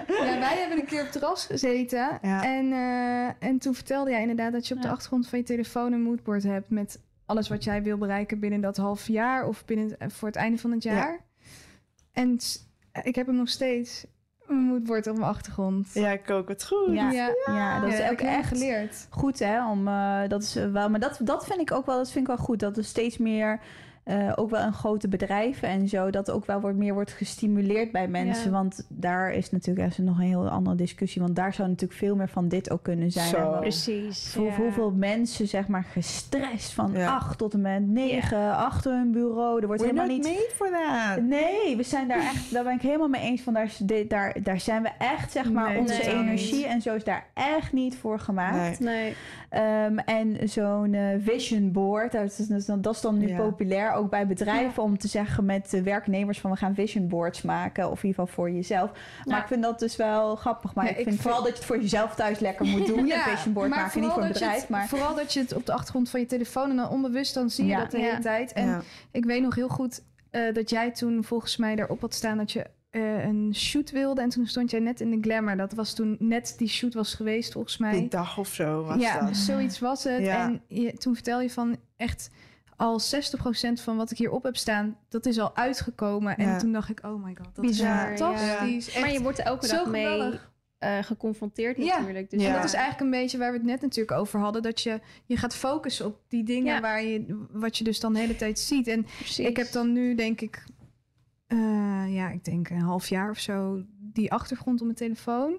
ja, 0.29 0.39
wij 0.39 0.57
hebben 0.59 0.79
een 0.79 0.87
keer 0.87 0.99
op 0.99 1.05
het 1.05 1.13
terras 1.13 1.47
gezeten. 1.47 2.21
En, 2.21 2.67
uh, 2.73 3.27
en 3.39 3.59
toen 3.59 3.75
vertelde 3.75 4.11
jij 4.11 4.21
inderdaad 4.21 4.53
dat 4.53 4.69
je 4.69 4.75
op 4.75 4.83
de 4.83 4.89
achtergrond 4.89 5.29
van 5.29 5.39
je 5.39 5.45
telefoon 5.45 5.93
een 5.93 6.03
moodboard 6.03 6.43
hebt 6.43 6.71
met 6.71 6.99
alles 7.27 7.49
wat 7.49 7.65
jij 7.65 7.83
wil 7.83 7.99
bereiken 7.99 8.41
binnen 8.41 8.61
dat 8.61 8.77
half 8.77 9.07
jaar 9.07 9.47
of 9.47 9.65
binnen 9.65 9.99
eh, 9.99 10.09
voor 10.09 10.29
het 10.29 10.37
einde 10.37 10.59
van 10.59 10.71
het 10.71 10.83
jaar. 10.83 11.21
En 12.13 12.39
ik 13.03 13.15
heb 13.15 13.27
hem 13.27 13.37
nog 13.37 13.49
steeds. 13.49 14.07
Mijn 14.47 14.61
moedwoord 14.61 15.07
op 15.07 15.17
mijn 15.17 15.29
achtergrond. 15.29 15.91
Ja, 15.95 16.11
ik 16.11 16.31
ook 16.31 16.49
het 16.49 16.65
goed. 16.65 16.95
Ja, 16.95 17.11
ja. 17.47 17.81
dat 17.81 17.93
is 17.93 18.11
ook 18.11 18.21
echt 18.21 18.49
geleerd. 18.49 19.07
Goed, 19.11 19.39
hè? 19.39 19.69
Om, 19.71 19.89
uh, 19.89 20.29
dat 20.29 20.43
is 20.43 20.55
wel, 20.55 20.91
maar 20.91 21.01
dat, 21.01 21.21
dat 21.23 21.45
vind 21.47 21.61
ik 21.61 21.73
ook 21.73 21.87
wel, 21.87 21.97
dat 21.97 22.11
vind 22.11 22.29
ik 22.29 22.37
wel 22.37 22.45
goed. 22.45 22.61
Dat 22.61 22.77
er 22.77 22.85
steeds 22.85 23.19
meer 23.19 23.61
uh, 24.05 24.33
ook 24.35 24.51
wel 24.51 24.61
een 24.61 24.73
grote 24.73 25.09
bedrijven 25.09 25.69
en 25.69 25.89
zo, 25.89 26.11
dat 26.11 26.31
ook 26.31 26.47
wel 26.47 26.61
wordt, 26.61 26.77
meer 26.77 26.95
wordt 26.95 27.13
gestimuleerd 27.13 27.93
bij 27.93 28.09
mensen. 28.09 28.51
Want 28.51 28.87
daar 28.89 29.33
is 29.33 29.51
natuurlijk 29.51 29.89
even 29.89 30.05
nog 30.05 30.19
een 30.19 30.27
heel 30.27 30.49
andere 30.49 30.77
discussie. 30.77 31.23
Want 31.23 31.37
daar 31.37 31.55
zou 31.55 31.69
natuurlijk 31.69 31.99
veel 31.99 32.17
meer 32.17 32.29
van 32.29 32.49
dit 32.49 32.71
ook 32.71 32.83
kunnen 32.83 33.11
zijn. 33.11 33.29
Zo. 33.29 33.57
Precies. 33.61 34.33
Voor, 34.33 34.51
Hoeveel 34.51 34.91
mensen, 34.91 35.49
zeg 35.49 35.69
maar, 35.69 35.85
gestrest 35.85 36.73
van 36.73 36.97
acht 36.97 37.39
tot 37.39 37.55
en 37.55 37.61
met 37.61 37.89
negen 37.89 38.57
achter 38.57 38.93
hun 38.93 39.13
bureau. 39.13 39.61
Er 39.61 39.67
wordt 39.67 39.83
helemaal 39.83 40.07
niet. 40.07 40.23
made 40.23 40.51
for 40.55 40.71
that. 40.71 41.23
Nee, 41.23 41.77
we 41.77 41.83
zijn 41.83 42.09
daar 42.09 42.19
echt, 42.19 42.53
daar 42.53 42.65
ben 42.65 42.75
ik 42.75 42.83
helemaal 42.83 43.09
mee 43.09 43.23
eens 43.23 43.41
van. 43.41 43.53
Daar, 43.53 43.71
daar, 44.09 44.37
daar 44.43 44.61
zijn 44.61 44.83
we 44.83 44.91
echt, 44.99 45.33
zeg 45.33 45.51
maar, 45.51 45.77
onze 45.77 46.09
energie 46.09 46.67
en 46.67 46.83
zo 46.83 46.95
is 46.95 47.05
daar 47.05 47.27
echt 47.35 47.73
niet 47.73 47.97
voor 47.97 48.19
gemaakt. 48.19 48.81
Nee. 48.81 49.15
Um, 49.87 49.99
en 49.99 50.49
zo'n 50.49 50.93
uh, 50.93 51.09
vision 51.21 51.73
board, 51.73 52.13
dat 52.13 52.39
is, 52.39 52.47
dat 52.67 52.95
is 52.95 53.01
dan 53.01 53.19
nu 53.19 53.37
populair 53.37 53.92
ook 53.95 54.11
bij 54.11 54.27
bedrijven 54.27 54.83
om 54.83 54.99
te 54.99 55.09
zeggen 55.09 55.45
met 55.45 55.71
de 55.71 55.83
werknemers 55.83 56.41
van 56.41 56.51
we 56.51 56.57
gaan 56.57 56.75
vision 56.75 57.09
boards 57.09 57.43
maken. 57.43 57.91
Of 57.91 58.03
in 58.03 58.09
ieder 58.09 58.25
geval 58.25 58.45
voor 58.45 58.55
jezelf. 58.55 58.91
Maar 59.25 59.41
ik 59.41 59.47
vind 59.47 59.63
dat 59.63 59.79
dus 59.79 59.97
wel 59.97 60.37
grappig. 60.37 60.75
Maar 60.75 60.99
ik 60.99 61.05
vind 61.05 61.21
vooral 61.21 61.43
dat 61.43 61.49
je 61.49 61.55
het 61.55 61.65
voor 61.65 61.81
jezelf 61.81 62.15
thuis 62.15 62.39
lekker 62.39 62.67
moet 62.67 62.87
doen. 62.87 63.07
ja, 63.13 63.29
een 63.29 63.37
vision 63.37 63.55
board 63.55 63.69
maken, 63.69 64.01
niet 64.01 64.11
voor 64.11 64.23
een 64.23 64.33
bedrijf. 64.33 64.69
maar... 64.69 64.89
Vooral 64.89 65.15
dat 65.15 65.33
je 65.33 65.41
het 65.41 65.55
op 65.55 65.67
de 65.67 65.73
achtergrond 65.73 66.11
van 66.11 66.21
je 66.21 66.27
telefoon 66.27 66.71
en 66.71 66.77
dan 66.77 66.89
onbewust 66.89 67.35
dan 67.35 67.51
zie 67.51 67.67
je 67.67 67.77
dat 67.77 67.91
de 67.91 67.99
hele 67.99 68.19
tijd. 68.19 68.53
En 68.53 68.83
ik 69.11 69.25
weet 69.25 69.43
nog 69.43 69.55
heel 69.55 69.69
goed 69.69 70.03
uh, 70.33 70.55
dat 70.55 70.71
jij 70.71 70.91
toen 70.91 71.25
volgens 71.25 71.57
mij 71.57 71.77
daarop 71.77 72.01
had 72.01 72.15
staan 72.15 72.37
dat 72.37 72.53
je 72.53 72.67
uh, 72.91 73.25
een 73.25 73.55
shoot 73.55 73.91
wilde. 73.91 74.21
En 74.21 74.29
toen 74.29 74.47
stond 74.47 74.71
jij 74.71 74.81
net 74.81 75.01
in 75.01 75.11
de 75.11 75.19
glamour. 75.21 75.57
Dat 75.57 75.73
was 75.73 75.95
toen 75.95 76.17
net 76.19 76.55
die 76.59 76.69
shoot 76.69 76.95
was 76.95 77.15
geweest, 77.15 77.53
volgens 77.53 77.79
mij. 77.79 77.93
Die 77.93 78.09
dag 78.09 78.39
of 78.39 78.49
zo 78.49 78.85
was 78.85 79.01
ja, 79.01 79.21
dat. 79.21 79.37
zoiets 79.37 79.79
was 79.79 80.05
het. 80.05 80.27
En 80.27 80.63
je, 80.69 80.93
toen 80.93 81.15
vertel 81.15 81.41
je 81.41 81.51
van 81.51 81.77
echt 81.97 82.31
al 82.83 83.01
60% 83.01 83.83
van 83.83 83.97
wat 83.97 84.11
ik 84.11 84.19
hierop 84.19 84.43
heb 84.43 84.57
staan, 84.57 84.97
dat 85.09 85.27
is 85.27 85.39
al 85.39 85.57
uitgekomen. 85.57 86.37
En 86.37 86.59
toen 86.59 86.73
dacht 86.73 86.89
ik, 86.89 87.01
oh 87.05 87.25
my 87.25 87.35
god, 87.35 87.55
dat 87.55 87.65
Bizar, 87.65 88.13
is 88.13 88.21
fantastisch. 88.21 88.99
Maar 88.99 89.13
je 89.13 89.23
wordt 89.23 89.39
er 89.39 89.45
elke 89.45 89.69
dag 89.69 89.87
mee 89.87 90.19
uh, 90.79 90.99
geconfronteerd 91.03 91.79
natuurlijk. 91.79 92.31
Dus 92.31 92.43
ja. 92.43 92.55
dat 92.55 92.65
is 92.65 92.73
eigenlijk 92.73 93.05
een 93.05 93.21
beetje 93.21 93.39
waar 93.39 93.51
we 93.51 93.57
het 93.57 93.67
net 93.67 93.81
natuurlijk 93.81 94.19
over 94.19 94.41
hadden. 94.41 94.63
Dat 94.63 94.81
je, 94.81 95.01
je 95.27 95.37
gaat 95.37 95.55
focussen 95.55 96.07
op 96.07 96.21
die 96.29 96.45
dingen 96.45 96.81
waar 96.81 97.03
je, 97.03 97.47
wat 97.51 97.79
je 97.79 97.85
dus 97.85 98.01
dan 98.01 98.13
de 98.13 98.19
hele 98.19 98.37
tijd 98.37 98.59
ziet. 98.59 98.87
En 98.87 99.07
ik 99.37 99.57
heb 99.57 99.73
dan 99.73 99.93
nu 99.93 100.15
denk 100.15 100.41
ik, 100.41 100.65
uh, 101.49 102.15
ja, 102.15 102.31
ik 102.31 102.45
denk 102.45 102.71
een 102.71 102.81
half 102.81 103.09
jaar 103.09 103.31
of 103.31 103.39
zo, 103.39 103.83
die 103.99 104.33
achtergrond 104.33 104.79
op 104.79 104.85
mijn 104.85 104.99
telefoon. 104.99 105.59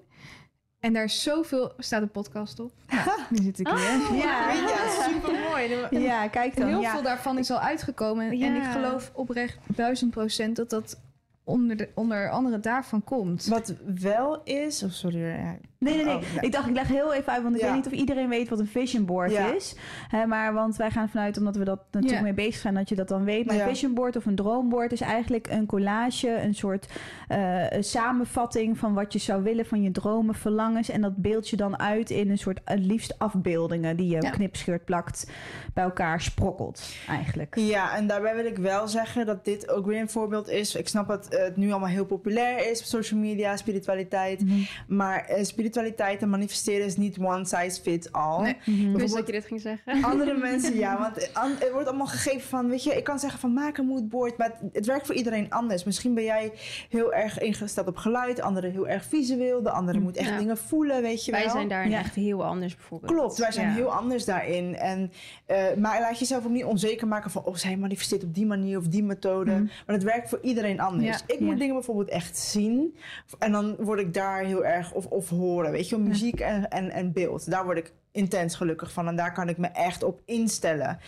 En 0.84 0.92
daar 0.92 1.04
is 1.04 1.22
zoveel... 1.22 1.72
Staat 1.78 2.02
een 2.02 2.10
podcast 2.10 2.60
op? 2.60 2.72
Ja, 2.88 3.16
nu 3.30 3.42
zit 3.42 3.58
ik 3.58 3.68
hier. 3.68 3.76
Oh, 3.76 4.16
ja. 4.16 4.52
ja, 4.52 5.08
super 5.08 5.32
mooi. 5.50 6.02
Ja, 6.04 6.28
kijk 6.28 6.56
dan. 6.56 6.68
heel 6.68 6.82
veel 6.82 7.02
daarvan 7.02 7.38
is 7.38 7.50
al 7.50 7.58
uitgekomen. 7.58 8.30
En 8.30 8.56
ik 8.56 8.64
geloof 8.72 9.10
oprecht 9.14 9.58
duizend 9.66 10.10
procent 10.10 10.56
dat 10.56 10.70
dat 10.70 11.00
onder, 11.44 11.76
de, 11.76 11.88
onder 11.94 12.30
andere 12.30 12.60
daarvan 12.60 13.04
komt. 13.04 13.46
Wat 13.46 13.74
wel 14.00 14.42
is... 14.42 14.82
Oh, 14.82 14.90
sorry. 14.90 15.58
Nee, 15.84 15.96
nee, 15.96 16.04
nee. 16.04 16.16
Oh, 16.16 16.22
ik 16.40 16.52
dacht, 16.52 16.68
ik 16.68 16.74
leg 16.74 16.88
heel 16.88 17.12
even 17.12 17.32
uit, 17.32 17.42
want 17.42 17.56
ik 17.56 17.62
weet 17.62 17.74
niet 17.74 17.86
of 17.86 17.92
iedereen 17.92 18.28
weet 18.28 18.48
wat 18.48 18.58
een 18.58 18.66
vision 18.66 19.04
board 19.04 19.32
is. 19.56 19.76
Hè, 20.08 20.26
maar 20.26 20.54
want 20.54 20.76
wij 20.76 20.90
gaan 20.90 21.08
vanuit, 21.08 21.38
omdat 21.38 21.56
we 21.56 21.64
dat 21.64 21.80
natuurlijk 21.90 22.22
mee 22.22 22.32
bezig 22.32 22.54
zijn, 22.60 22.74
dat 22.74 22.88
je 22.88 22.94
dat 22.94 23.08
dan 23.08 23.24
weet. 23.24 23.46
Maar 23.46 23.56
een 23.56 23.68
vision 23.68 23.94
board 23.94 24.16
of 24.16 24.26
een 24.26 24.34
droomboard 24.34 24.92
is 24.92 25.00
eigenlijk 25.00 25.46
een 25.50 25.66
collage, 25.66 26.40
een 26.42 26.54
soort 26.54 26.88
uh, 27.28 27.64
samenvatting 27.80 28.78
van 28.78 28.94
wat 28.94 29.12
je 29.12 29.18
zou 29.18 29.42
willen, 29.42 29.66
van 29.66 29.82
je 29.82 29.90
dromen, 29.90 30.34
verlangens. 30.34 30.88
En 30.88 31.00
dat 31.00 31.16
beeld 31.16 31.48
je 31.48 31.56
dan 31.56 31.78
uit 31.78 32.10
in 32.10 32.30
een 32.30 32.38
soort 32.38 32.60
het 32.64 32.84
liefst 32.84 33.18
afbeeldingen 33.18 33.96
die 33.96 34.08
je 34.08 34.30
knipscheurt 34.30 34.84
plakt, 34.84 35.30
bij 35.74 35.84
elkaar 35.84 36.20
sprokkelt 36.20 36.94
eigenlijk. 37.08 37.56
Ja, 37.56 37.96
en 37.96 38.06
daarbij 38.06 38.34
wil 38.34 38.46
ik 38.46 38.56
wel 38.56 38.88
zeggen 38.88 39.26
dat 39.26 39.44
dit 39.44 39.70
ook 39.70 39.86
weer 39.86 40.00
een 40.00 40.10
voorbeeld 40.10 40.48
is. 40.48 40.74
Ik 40.74 40.88
snap 40.88 41.08
dat 41.08 41.26
het 41.30 41.56
nu 41.56 41.70
allemaal 41.70 41.88
heel 41.88 42.06
populair 42.06 42.70
is 42.70 42.80
op 42.80 42.84
social 42.84 43.20
media, 43.20 43.56
spiritualiteit. 43.56 44.44
Mhm. 44.44 44.54
Maar 44.86 45.30
uh, 45.30 45.44
spiritualiteit 45.44 45.73
spiritualiteit 45.74 46.22
en 46.22 46.28
manifesteren 46.28 46.86
is 46.86 46.96
niet 46.96 47.18
one 47.18 47.44
size 47.44 47.82
fits 47.82 48.12
all. 48.12 48.42
Nee, 48.42 48.96
wist 48.96 49.14
dat 49.14 49.26
je 49.26 49.32
dit 49.32 49.46
ging 49.46 49.60
zeggen. 49.60 50.04
Andere 50.04 50.36
mensen, 50.50 50.76
ja. 50.76 50.98
Want 50.98 51.30
het 51.60 51.70
wordt 51.72 51.88
allemaal 51.88 52.06
gegeven 52.06 52.48
van, 52.48 52.68
weet 52.68 52.84
je, 52.84 52.96
ik 52.96 53.04
kan 53.04 53.18
zeggen 53.18 53.40
van 53.40 53.52
maak 53.52 53.78
een 53.78 53.86
moodboard, 53.86 54.38
maar 54.38 54.52
het, 54.72 54.86
werkt 54.86 55.06
voor 55.06 55.14
iedereen 55.14 55.50
anders. 55.50 55.84
Misschien 55.84 56.14
ben 56.14 56.24
jij 56.24 56.52
heel 56.88 57.12
erg 57.12 57.38
ingesteld 57.38 57.88
op 57.88 57.96
geluid, 57.96 58.40
anderen 58.40 58.70
heel 58.70 58.88
erg 58.88 59.04
visueel, 59.04 59.62
de 59.62 59.70
andere 59.70 60.00
moet 60.00 60.16
echt 60.16 60.38
dingen 60.38 60.56
voelen, 60.56 61.02
weet 61.02 61.24
je 61.24 61.30
wij 61.30 61.44
wel. 61.44 61.52
Wij 61.54 61.68
zijn 61.68 61.90
daar 61.90 62.00
echt 62.00 62.14
heel 62.14 62.44
anders 62.44 62.76
bijvoorbeeld. 62.76 63.12
Klopt, 63.12 63.38
wij 63.38 63.52
zijn 63.52 63.70
heel 63.70 63.92
anders 63.92 64.24
daarin. 64.24 64.76
En, 64.76 65.12
uh, 65.46 65.56
maar 65.78 66.00
laat 66.00 66.18
jezelf 66.18 66.44
ook 66.44 66.50
niet 66.50 66.64
onzeker 66.64 67.06
maken 67.06 67.30
van, 67.30 67.44
oh, 67.44 67.54
zij 67.54 67.76
manifesteert 67.76 68.24
op 68.24 68.34
die 68.34 68.46
manier 68.46 68.78
of 68.78 68.86
die 68.86 69.02
methode. 69.02 69.50
Mm. 69.50 69.70
Maar 69.86 69.96
het 69.96 70.04
werkt 70.04 70.28
voor 70.28 70.38
iedereen 70.42 70.80
anders. 70.80 71.22
Ik 71.26 71.40
moet 71.40 71.58
dingen 71.58 71.74
bijvoorbeeld 71.74 72.08
echt 72.08 72.38
zien 72.38 72.96
en 73.38 73.52
dan 73.52 73.76
word 73.78 74.00
ik 74.00 74.14
daar 74.14 74.44
heel 74.44 74.64
erg 74.64 74.92
of, 74.92 75.06
of 75.06 75.28
horen 75.28 75.63
Weet 75.70 75.88
je, 75.88 75.98
muziek 75.98 76.40
en, 76.40 76.68
en, 76.68 76.90
en 76.90 77.12
beeld. 77.12 77.50
Daar 77.50 77.64
word 77.64 77.78
ik 77.78 77.92
intens 78.12 78.54
gelukkig 78.54 78.92
van. 78.92 79.08
En 79.08 79.16
daar 79.16 79.32
kan 79.32 79.48
ik 79.48 79.58
me 79.58 79.66
echt 79.66 80.02
op 80.02 80.20
instellen. 80.24 80.98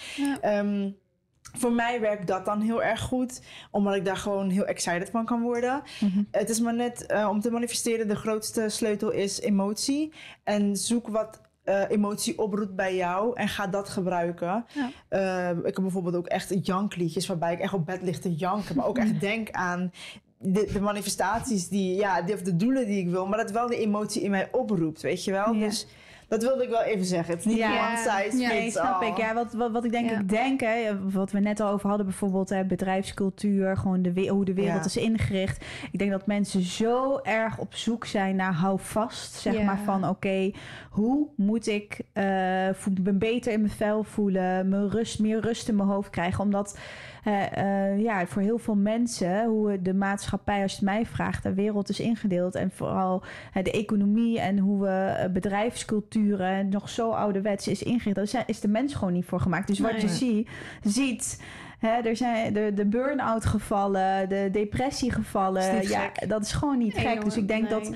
Ehm, 0.41 0.91
voor 1.53 1.73
mij 1.73 2.01
werkt 2.01 2.27
dat 2.27 2.45
dan 2.45 2.61
heel 2.61 2.83
erg 2.83 3.01
goed, 3.01 3.41
omdat 3.71 3.95
ik 3.95 4.05
daar 4.05 4.17
gewoon 4.17 4.51
heel 4.51 4.67
excited 4.67 5.11
van 5.11 5.25
kan 5.25 5.43
worden. 5.43 5.83
Mhm. 6.01 6.23
Het 6.31 6.51
is 6.51 6.61
maar 6.61 6.75
net 6.75 7.05
uh, 7.13 7.29
om 7.31 7.41
te 7.41 7.51
manifesteren, 7.51 8.09
de 8.09 8.17
grootste 8.17 8.69
sleutel 8.69 9.11
is 9.11 9.41
emotie. 9.41 10.13
En 10.45 10.77
zoek 10.77 11.09
wat 11.09 11.41
uh, 11.65 11.91
emotie 11.91 12.39
oproept 12.39 12.75
bij 12.75 12.97
jou 12.97 13.37
en 13.37 13.49
ga 13.49 13.67
dat 13.67 13.89
gebruiken. 13.89 14.65
Ja. 14.75 14.91
Uh, 15.51 15.59
ik 15.59 15.75
heb 15.75 15.81
bijvoorbeeld 15.81 16.17
ook 16.17 16.27
echt 16.27 16.67
jankliedjes 16.67 17.27
waarbij 17.27 17.53
ik 17.53 17.61
echt 17.61 17.73
op 17.73 17.87
bed 17.87 18.03
lig 18.03 18.19
te 18.19 18.35
janken, 18.35 18.77
maar 18.77 18.87
ook 18.87 18.99
echt 18.99 19.21
denk 19.31 19.51
aan 19.51 19.93
de, 20.39 20.69
de, 20.73 20.81
manifestaties 20.81 21.69
die, 21.69 21.95
ja, 21.95 22.23
die, 22.23 22.35
of 22.35 22.43
de 22.43 22.57
doelen 22.57 22.87
die 22.87 22.99
ik 22.99 23.09
wil, 23.09 23.27
maar 23.27 23.39
dat 23.39 23.51
wel 23.51 23.67
de 23.67 23.79
emotie 23.79 24.23
in 24.23 24.31
mij 24.31 24.49
oproept, 24.53 25.03
weet 25.03 25.25
je 25.25 25.31
wel? 25.31 25.53
Dus 25.53 25.87
dat 26.29 26.43
wilde 26.43 26.63
ik 26.63 26.69
wel 26.69 26.83
even 26.83 27.05
zeggen. 27.05 27.35
Het 27.35 27.45
is 27.45 27.53
niet 27.53 27.57
ja. 27.57 27.89
one 27.89 27.97
size 27.97 28.39
ja, 28.43 28.49
fits 28.49 28.75
snap 28.75 29.03
ik. 29.03 29.17
Ja, 29.17 29.35
wat, 29.35 29.53
wat, 29.53 29.71
wat 29.71 29.85
ik 29.85 29.91
denk, 29.91 30.11
ik 30.11 30.29
denk, 30.29 30.61
hè, 30.61 31.11
wat 31.11 31.31
we 31.31 31.41
net 31.41 31.61
al 31.61 31.73
over 31.73 31.89
hadden, 31.89 32.07
bijvoorbeeld 32.07 32.49
hè, 32.49 32.65
bedrijfscultuur, 32.65 33.77
gewoon 33.77 34.03
de, 34.03 34.29
hoe 34.29 34.45
de 34.45 34.55
wereld 34.55 34.85
is 34.85 34.97
ingericht. 34.97 35.65
Ik 35.93 35.99
denk 35.99 36.11
dat 36.11 36.27
mensen 36.27 36.63
zo 36.63 37.19
erg 37.23 37.59
op 37.59 37.75
zoek 37.75 38.05
zijn 38.05 38.37
naar 38.37 38.53
hou 38.53 38.79
vast, 38.81 39.35
zeg 39.35 39.63
maar, 39.63 39.79
van 39.85 40.09
oké, 40.09 40.51
hoe 40.91 41.29
moet 41.37 41.67
ik 41.67 42.01
uh, 42.15 42.25
me 43.03 43.13
beter 43.13 43.53
in 43.53 43.61
mijn 43.61 43.73
vel 43.73 44.03
voelen, 44.03 44.69
me 44.69 44.89
rust, 44.89 45.19
meer 45.19 45.41
rust 45.41 45.69
in 45.69 45.77
mijn 45.77 45.89
hoofd 45.89 46.11
krijgen, 46.11 46.45
omdat 46.45 46.79
uh, 47.27 48.01
ja, 48.01 48.27
voor 48.27 48.43
heel 48.43 48.59
veel 48.59 48.75
mensen, 48.75 49.45
hoe 49.45 49.83
de 49.83 49.95
maatschappij, 49.95 50.63
als 50.63 50.71
je 50.73 50.77
het 50.77 50.87
mij 50.87 51.07
vraagt, 51.07 51.43
de 51.43 51.55
wereld 51.55 51.89
is 51.89 52.01
ingedeeld. 52.01 52.55
En 52.55 52.71
vooral 52.71 53.23
uh, 53.57 53.65
de 53.65 53.71
economie 53.71 54.41
en 54.41 54.59
hoe 54.59 54.83
we 54.83 55.29
bedrijfsculturen 55.33 56.69
nog 56.69 56.89
zo 56.89 57.11
ouderwets 57.11 57.69
is 57.69 57.83
ingericht. 57.83 58.33
Daar 58.33 58.45
is 58.47 58.61
de 58.61 58.69
mens 58.69 58.95
gewoon 58.95 59.13
niet 59.13 59.25
voor 59.25 59.41
gemaakt. 59.41 59.67
Dus 59.67 59.79
wat 59.79 60.01
je 60.01 60.09
zie, 60.09 60.49
ziet. 60.83 61.43
Hè, 61.79 61.89
er 61.89 62.17
zijn 62.17 62.53
de, 62.53 62.73
de 62.75 62.87
burn-out 62.87 63.45
gevallen, 63.45 64.29
de 64.29 64.49
depressiegevallen. 64.53 65.89
Ja, 65.89 66.11
dat 66.27 66.43
is 66.43 66.53
gewoon 66.53 66.79
niet 66.79 66.95
gek. 66.95 67.25
dus 67.25 67.37
ik 67.37 67.49
denk 67.49 67.71
dat 67.71 67.91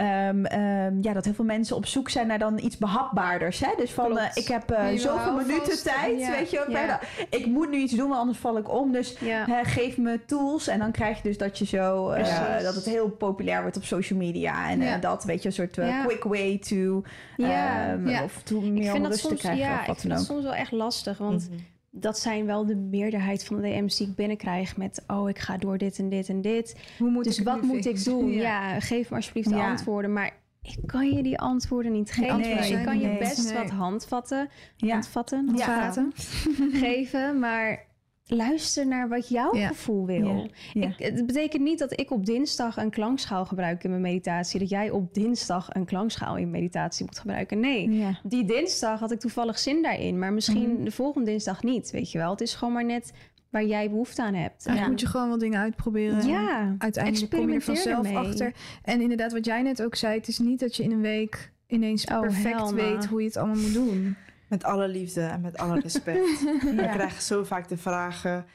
Um, 0.00 0.46
um, 0.46 0.98
ja, 1.02 1.12
dat 1.12 1.24
heel 1.24 1.34
veel 1.34 1.44
mensen 1.44 1.76
op 1.76 1.86
zoek 1.86 2.08
zijn 2.08 2.26
naar 2.26 2.38
dan 2.38 2.58
iets 2.58 2.78
behapbaarders. 2.78 3.60
Hè? 3.60 3.70
Dus 3.76 3.90
van, 3.90 4.12
uh, 4.12 4.24
ik 4.34 4.48
heb 4.48 4.72
uh, 4.72 4.86
zoveel 4.94 5.34
minuten 5.36 5.82
tijd, 5.82 6.20
ja. 6.20 6.30
weet 6.30 6.50
je 6.50 6.64
ja. 6.68 7.00
Ik 7.30 7.46
moet 7.46 7.70
nu 7.70 7.76
iets 7.76 7.92
doen, 7.92 8.08
want 8.08 8.20
anders 8.20 8.38
val 8.38 8.58
ik 8.58 8.74
om. 8.74 8.92
Dus 8.92 9.16
ja. 9.18 9.64
geef 9.64 9.96
me 9.96 10.20
tools. 10.26 10.68
En 10.68 10.78
dan 10.78 10.90
krijg 10.90 11.16
je 11.16 11.22
dus 11.22 11.38
dat 11.38 11.58
je 11.58 11.64
zo, 11.64 12.12
uh, 12.12 12.60
dat 12.62 12.74
het 12.74 12.84
heel 12.84 13.10
populair 13.10 13.62
wordt 13.62 13.76
op 13.76 13.84
social 13.84 14.18
media. 14.18 14.70
En 14.70 15.00
dat, 15.00 15.24
weet 15.24 15.42
je, 15.42 15.48
een 15.48 15.54
soort 15.54 15.78
quick 16.06 16.24
way 16.24 16.58
to, 16.58 17.02
um, 17.36 18.08
of 18.24 18.42
to 18.42 18.60
meer 18.60 18.84
ik 18.84 18.90
vind 18.90 19.06
rust 19.06 19.20
soms, 19.20 19.34
te 19.34 19.40
krijgen. 19.40 19.64
Ja, 19.64 19.86
ik 19.86 19.98
vind 19.98 20.12
dat 20.12 20.24
soms 20.24 20.42
wel 20.42 20.54
echt 20.54 20.72
lastig, 20.72 21.18
want... 21.18 21.48
Mm 21.50 21.56
-hmm 21.56 21.78
dat 21.90 22.18
zijn 22.18 22.46
wel 22.46 22.66
de 22.66 22.76
meerderheid 22.76 23.44
van 23.44 23.56
de 23.56 23.62
DM's 23.62 23.96
die 23.96 24.08
ik 24.08 24.14
binnenkrijg 24.14 24.76
met... 24.76 25.04
oh, 25.06 25.28
ik 25.28 25.38
ga 25.38 25.56
door 25.56 25.78
dit 25.78 25.98
en 25.98 26.08
dit 26.08 26.28
en 26.28 26.40
dit. 26.40 26.76
Hoe 26.98 27.10
moet 27.10 27.24
dus 27.24 27.38
ik 27.38 27.44
wat 27.44 27.62
moet 27.62 27.86
ik 27.86 28.04
doen? 28.04 28.30
Ja. 28.40 28.80
geef 28.80 29.10
me 29.10 29.16
alsjeblieft 29.16 29.48
de 29.48 29.62
antwoorden. 29.62 30.12
Maar 30.12 30.32
ik 30.62 30.78
kan 30.86 31.10
je 31.12 31.22
die 31.22 31.38
antwoorden 31.38 31.92
niet 31.92 32.12
geven. 32.12 32.40
Nee, 32.40 32.72
ik 32.72 32.84
kan 32.84 33.00
je 33.00 33.18
best 33.18 33.52
wat 33.52 33.70
handvatten, 33.70 34.48
handvatten, 34.78 35.46
handvatten 35.46 36.12
geven, 36.84 37.38
maar 37.38 37.88
luister 38.30 38.86
naar 38.86 39.08
wat 39.08 39.28
jouw 39.28 39.50
gevoel 39.52 40.06
wil. 40.06 40.50
Ik, 40.72 40.94
het 40.96 41.26
betekent 41.26 41.62
niet 41.62 41.78
dat 41.78 42.00
ik 42.00 42.10
op 42.10 42.26
dinsdag 42.26 42.76
een 42.76 42.90
klankschaal 42.90 43.44
gebruik 43.44 43.84
in 43.84 43.90
mijn 43.90 44.02
meditatie. 44.02 44.60
Dat 44.60 44.68
jij 44.68 44.90
op 44.90 45.14
dinsdag 45.14 45.68
een 45.74 45.84
klankschaal 45.84 46.36
in 46.36 46.50
meditatie 46.50 47.04
moet 47.04 47.18
gebruiken. 47.18 47.60
Nee, 47.60 48.06
die 48.22 48.44
dinsdag 48.44 49.00
had 49.00 49.10
ik 49.10 49.20
toevallig 49.20 49.58
zin 49.58 49.82
daarin. 49.82 50.18
Maar 50.18 50.32
misschien 50.32 50.72
mhm. 50.72 50.84
de 50.84 50.90
volgende 50.90 51.30
dinsdag 51.30 51.62
niet, 51.62 51.90
weet 51.90 52.12
je 52.12 52.18
wel. 52.18 52.30
Het 52.30 52.40
is 52.40 52.54
gewoon 52.54 52.74
maar 52.74 52.84
net 52.84 53.12
waar 53.50 53.64
jij 53.64 53.90
behoefte 53.90 54.22
aan 54.22 54.34
hebt. 54.34 54.64
Ja, 54.64 54.88
moet 54.88 55.00
je 55.00 55.06
gewoon 55.06 55.28
wel 55.28 55.38
dingen 55.38 55.60
uitproberen. 55.60 56.26
Ja, 56.26 56.74
uiteindelijk 56.78 57.30
kom 57.30 57.48
je 57.48 57.54
er 57.54 57.62
vanzelf 57.62 58.14
achter. 58.14 58.52
En 58.82 59.00
inderdaad, 59.00 59.32
wat 59.32 59.44
jij 59.44 59.62
net 59.62 59.82
ook 59.82 59.94
zei, 59.94 60.18
het 60.18 60.28
is 60.28 60.38
niet 60.38 60.60
dat 60.60 60.76
je 60.76 60.82
in 60.82 60.90
een 60.90 61.00
week 61.00 61.52
ineens 61.66 62.04
oh, 62.04 62.20
perfect 62.20 62.70
weet 62.70 63.06
hoe 63.06 63.20
je 63.20 63.26
het 63.26 63.36
allemaal 63.36 63.62
moet 63.62 63.74
doen. 63.74 64.16
Met 64.50 64.64
alle 64.64 64.88
liefde 64.88 65.20
en 65.20 65.40
met 65.40 65.56
alle 65.56 65.80
respect. 65.80 66.40
ja. 66.64 66.74
We 66.74 66.88
krijgen 66.92 67.22
zo 67.22 67.44
vaak 67.44 67.68
de 67.68 67.76
vragen 67.76 68.46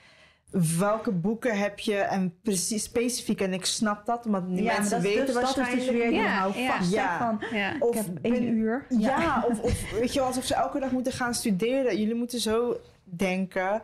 welke 0.78 1.12
boeken 1.12 1.58
heb 1.58 1.80
je 1.80 1.96
en 1.96 2.40
precies 2.42 2.84
specifiek 2.84 3.42
en 3.42 3.54
ik 3.54 3.66
snap 3.66 4.06
dat 4.06 4.26
omdat 4.26 4.48
die 4.48 4.64
mensen 4.64 5.02
weten 5.02 5.26
dus, 5.26 5.36
waarschijnlijk 5.36 5.86
dat 5.86 5.86
is 5.86 6.00
dus 6.00 6.10
weer 6.10 6.14
ja, 6.14 6.52
vast 6.52 6.92
ja. 6.92 7.18
van 7.18 7.60
of 7.80 7.96
ik 7.96 8.06
heb 8.06 8.18
één 8.22 8.48
uur 8.48 8.86
ja, 8.90 9.44
of, 9.50 9.60
of 9.60 9.92
weet 9.92 10.14
je 10.14 10.22
alsof 10.22 10.46
ze 10.46 10.56
elke 10.56 10.80
dag 10.80 10.92
moeten 10.92 11.14
gaan 11.14 11.34
studeren 11.34 11.98
jullie 11.98 12.16
moeten 12.16 12.40
zo 12.40 12.78
denken 13.04 13.82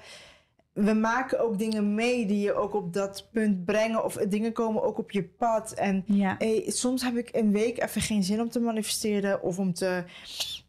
we 0.74 0.94
maken 0.94 1.40
ook 1.40 1.58
dingen 1.58 1.96
mee 1.96 2.26
die 2.26 2.40
je 2.40 2.54
ook 2.54 2.74
op 2.74 2.94
dat 2.94 3.28
punt 3.32 3.66
brengen. 3.66 4.04
Of 4.04 4.14
dingen 4.14 4.54
komen 4.54 4.84
ook 4.84 4.98
op 4.98 5.12
je 5.12 5.24
pad. 5.24 5.72
En 5.72 6.06
soms 6.68 7.04
heb 7.04 7.16
ik 7.16 7.30
een 7.32 7.52
week 7.52 7.82
even 7.82 8.02
geen 8.02 8.24
zin 8.24 8.42
om 8.42 8.50
te 8.50 8.60
manifesteren 8.60 9.42
of 9.42 9.60
om 9.60 9.74
te 9.74 10.04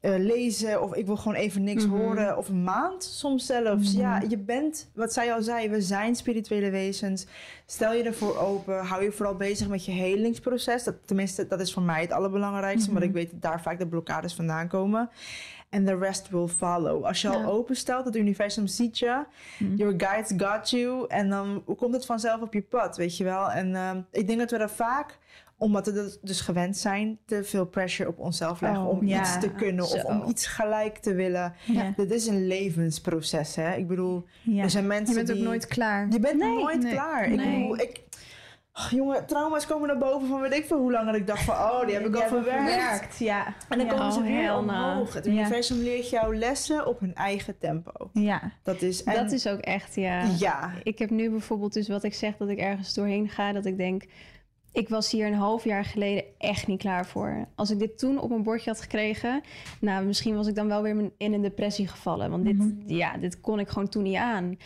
uh, 0.03 0.15
lezen. 0.19 0.83
Of 0.83 0.95
ik 0.95 1.07
wil 1.07 1.17
gewoon 1.17 1.35
even 1.35 1.65
niks 1.65 1.87
mhm. 1.87 1.97
horen. 1.97 2.37
Of 2.37 2.49
een 2.49 2.65
maand 2.65 3.05
soms 3.05 3.47
zelfs. 3.47 3.93
Ja, 3.93 4.17
mhm. 4.17 4.31
je 4.31 4.39
bent, 4.39 4.91
wat 4.95 5.13
zij 5.13 5.33
al 5.35 5.43
zei, 5.43 5.69
we 5.69 5.81
zijn 5.81 6.17
spirituele 6.17 6.71
wezens. 6.71 7.27
Stel 7.67 7.93
je 7.93 8.03
ervoor 8.03 8.37
open. 8.37 8.85
Hou 8.85 9.03
je 9.03 9.13
vooral 9.13 9.37
bezig 9.37 9.69
met 9.69 9.85
je 9.85 9.93
helingsproces. 9.93 10.85
Dat, 10.85 10.95
tenminste, 11.05 11.47
dat 11.47 11.61
is 11.61 11.73
voor 11.73 11.83
mij 11.83 12.01
het 12.01 12.13
allerbelangrijkste. 12.13 12.89
Mm 12.89 12.95
Maar 12.95 13.03
ik 13.03 13.13
weet 13.13 13.31
dat 13.31 13.43
daar 13.43 13.63
vaak 13.63 13.79
de 13.79 13.87
blokkades 13.87 14.35
vandaan 14.35 14.69
komen. 14.69 15.11
En 15.73 15.85
the 15.85 15.97
rest 15.97 16.31
will 16.31 16.47
follow. 16.47 17.05
Als 17.05 17.21
je 17.21 17.29
al 17.29 17.45
openstelt, 17.45 18.05
het 18.05 18.17
universum 18.17 18.67
ziet 18.67 18.99
je. 18.99 19.25
Mhm. 19.59 19.75
Your 19.75 19.95
guides 19.97 20.33
got 20.37 20.71
you. 20.71 21.05
En 21.09 21.29
dan 21.29 21.65
komt 21.77 21.95
het 21.95 22.07
vanzelf 22.07 22.41
op 22.41 22.53
je 22.53 22.63
pad, 22.63 22.97
weet 22.97 23.17
je 23.17 23.25
wel. 23.25 23.51
En 23.51 23.71
uh, 23.71 23.91
ik 24.11 24.27
denk 24.27 24.39
dat 24.39 24.51
we 24.51 24.57
er 24.57 24.71
vaak 24.71 25.19
omdat 25.63 25.87
we 25.87 26.19
dus 26.23 26.41
gewend 26.41 26.77
zijn, 26.77 27.19
te 27.27 27.45
veel 27.45 27.67
pressure 27.67 28.09
op 28.09 28.19
onszelf 28.19 28.61
leggen 28.61 28.83
oh, 28.83 28.89
om 28.89 29.03
iets 29.03 29.39
te 29.41 29.51
kunnen 29.51 29.85
of 29.85 30.05
om 30.05 30.23
iets 30.29 30.47
gelijk 30.47 30.99
te 30.99 31.15
willen. 31.15 31.55
Ja. 31.65 31.93
Dit 31.97 32.11
is 32.11 32.27
een 32.27 32.47
levensproces, 32.47 33.57
hè? 33.57 33.75
Ik 33.75 33.89
bedoel, 33.89 34.25
er 34.57 34.71
zijn 34.71 34.87
mensen. 34.87 35.19
Je 35.19 35.25
bent 35.25 35.39
ook 35.39 35.45
nooit 35.45 35.67
klaar. 35.67 36.09
Je 36.11 36.21
bent 36.21 36.39
nooit 36.39 36.89
klaar. 36.89 37.31
Ik 37.31 37.37
bedoel, 37.37 37.79
ik, 37.79 38.01
Oh, 38.75 38.91
jongen, 38.91 39.27
trauma's 39.27 39.67
komen 39.67 39.89
naar 39.89 39.99
boven 39.99 40.29
van 40.29 40.41
weet 40.41 40.55
ik 40.55 40.65
veel 40.65 40.79
hoe 40.79 40.93
lang. 40.93 41.07
dat 41.07 41.15
ik 41.15 41.27
dacht 41.27 41.43
van, 41.43 41.55
oh, 41.55 41.87
die 41.87 41.95
heb 41.95 42.07
ik 42.07 42.15
al 42.15 42.29
verwerkt. 42.29 43.19
Ja. 43.19 43.55
En 43.69 43.79
dan 43.79 43.89
komen 43.89 44.13
ze 44.13 44.19
oh, 44.19 44.25
weer 44.25 44.57
omhoog. 44.57 45.15
Het 45.15 45.27
universum 45.27 45.79
leert 45.79 46.11
jou 46.11 46.37
lessen 46.37 46.87
op 46.87 47.01
hun 47.01 47.15
eigen 47.15 47.59
tempo. 47.59 48.11
Ja. 48.13 48.53
Dat 48.63 48.83
is, 48.83 49.05
en... 49.05 49.15
dat 49.15 49.33
is 49.33 49.47
ook 49.47 49.59
echt, 49.59 49.95
ja. 49.95 50.25
Ja. 50.39 50.73
Ik 50.83 50.99
heb 50.99 51.11
nu 51.11 51.31
bijvoorbeeld 51.31 51.73
dus 51.73 51.89
wat 51.89 52.05
ik 52.05 52.15
zeg, 52.15 52.37
dat 52.37 52.49
ik 52.49 52.59
ergens 52.59 52.95
doorheen 52.95 53.29
ga. 53.29 53.53
Dat 53.53 53.67
ik 53.67 53.77
denk, 53.77 54.05
ik 54.73 54.89
was 54.89 55.11
hier 55.11 55.27
een 55.27 55.35
half 55.35 55.65
jaar 55.65 55.85
geleden 55.85 56.25
echt 56.39 56.67
niet 56.67 56.81
klaar 56.81 57.07
voor. 57.07 57.49
Als 57.55 57.71
ik 57.71 57.79
dit 57.79 57.99
toen 57.99 58.21
op 58.21 58.29
mijn 58.29 58.43
bordje 58.43 58.71
had 58.71 58.81
gekregen, 58.81 59.43
nou, 59.81 60.07
misschien 60.07 60.37
was 60.37 60.47
ik 60.47 60.55
dan 60.55 60.69
wel 60.69 60.83
weer 60.83 61.11
in 61.17 61.33
een 61.33 61.43
depressie 61.43 61.89
gevallen. 61.89 62.31
Want 62.31 62.45
dit, 62.45 62.59
mhm. 62.59 62.71
ja, 62.87 63.17
dit 63.17 63.41
kon 63.41 63.59
ik 63.59 63.69
gewoon 63.69 63.89
toen 63.89 64.03
niet 64.03 64.17
aan. 64.17 64.57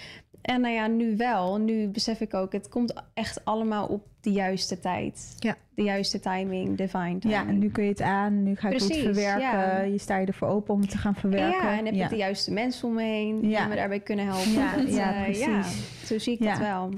En 0.42 0.60
nou 0.60 0.74
ja, 0.74 0.86
nu 0.86 1.16
wel. 1.16 1.56
Nu 1.56 1.88
besef 1.88 2.20
ik 2.20 2.34
ook, 2.34 2.52
het 2.52 2.68
komt 2.68 3.02
echt 3.14 3.44
allemaal 3.44 3.86
op 3.86 4.06
de 4.26 4.32
juiste 4.32 4.80
tijd. 4.80 5.34
Ja. 5.38 5.56
De 5.74 5.82
juiste 5.82 6.20
timing, 6.20 6.76
divine 6.76 7.18
timing. 7.18 7.22
Ja, 7.22 7.46
en 7.46 7.58
nu 7.58 7.70
kun 7.70 7.84
je 7.84 7.90
het 7.90 8.00
aan, 8.00 8.42
nu 8.42 8.56
ga 8.56 8.68
je 8.68 8.74
het 8.74 8.96
verwerken. 8.96 9.92
Je 9.92 9.98
sta 9.98 10.16
je 10.16 10.26
ervoor 10.26 10.48
open 10.48 10.74
om 10.74 10.88
te 10.88 10.98
gaan 10.98 11.14
verwerken. 11.14 11.68
Ja, 11.68 11.78
en 11.78 11.84
heb 11.84 11.94
je 11.94 12.08
de 12.08 12.16
juiste 12.16 12.52
mensen 12.52 12.88
om 12.88 12.94
me 12.94 13.02
heen 13.02 13.40
die 13.40 13.58
me 13.68 13.74
daarbij 13.74 14.00
kunnen 14.00 14.24
helpen. 14.24 14.52
Ja, 14.52 14.74
ja, 14.86 15.28
uh, 15.28 15.40
ja 15.40 15.62
zo 16.04 16.18
zie 16.18 16.32
ik 16.32 16.46
dat 16.46 16.58
wel. 16.58 16.90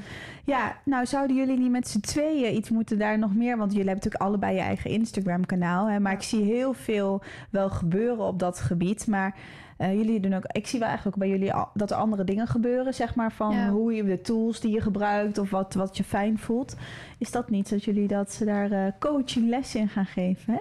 Ja, 0.44 0.76
nou 0.84 1.06
zouden 1.06 1.36
jullie 1.36 1.58
niet 1.58 1.70
met 1.70 1.88
z'n 1.88 2.00
tweeën 2.00 2.56
iets 2.56 2.70
moeten 2.70 2.98
daar 2.98 3.18
nog 3.18 3.34
meer? 3.34 3.56
Want 3.56 3.72
jullie 3.72 3.88
hebben 3.88 4.04
natuurlijk 4.04 4.22
allebei 4.22 4.54
je 4.54 4.60
eigen 4.60 4.90
Instagram-kanaal. 4.90 6.00
Maar 6.00 6.12
ik 6.12 6.22
zie 6.22 6.42
heel 6.42 6.72
veel 6.72 7.22
wel 7.50 7.70
gebeuren 7.70 8.24
op 8.24 8.38
dat 8.38 8.60
gebied. 8.60 9.06
Maar 9.06 9.36
uh, 9.78 9.92
jullie 9.92 10.20
doen 10.20 10.34
ook, 10.34 10.44
ik 10.46 10.66
zie 10.66 10.78
wel 10.78 10.88
eigenlijk 10.88 11.16
ook 11.16 11.22
bij 11.22 11.38
jullie 11.38 11.52
dat 11.74 11.90
er 11.90 11.96
andere 11.96 12.24
dingen 12.24 12.46
gebeuren, 12.46 12.94
zeg 12.94 13.14
maar, 13.14 13.32
van 13.32 13.68
hoe 13.68 13.94
je 13.94 14.04
de 14.04 14.20
tools 14.20 14.60
die 14.60 14.72
je 14.72 14.80
gebruikt 14.80 15.38
of 15.38 15.50
wat, 15.50 15.74
wat 15.74 15.96
je 15.96 16.04
fijn 16.04 16.38
voelt. 16.38 16.76
Is 17.18 17.30
dat 17.30 17.50
niet 17.50 17.70
dat 17.70 17.84
jullie 17.84 18.08
dat 18.08 18.32
ze 18.32 18.44
daar 18.44 18.72
uh, 18.72 18.86
coaching 18.98 19.48
lessen 19.48 19.80
in 19.80 19.88
gaan 19.88 20.06
geven? 20.06 20.52
Hè? 20.54 20.60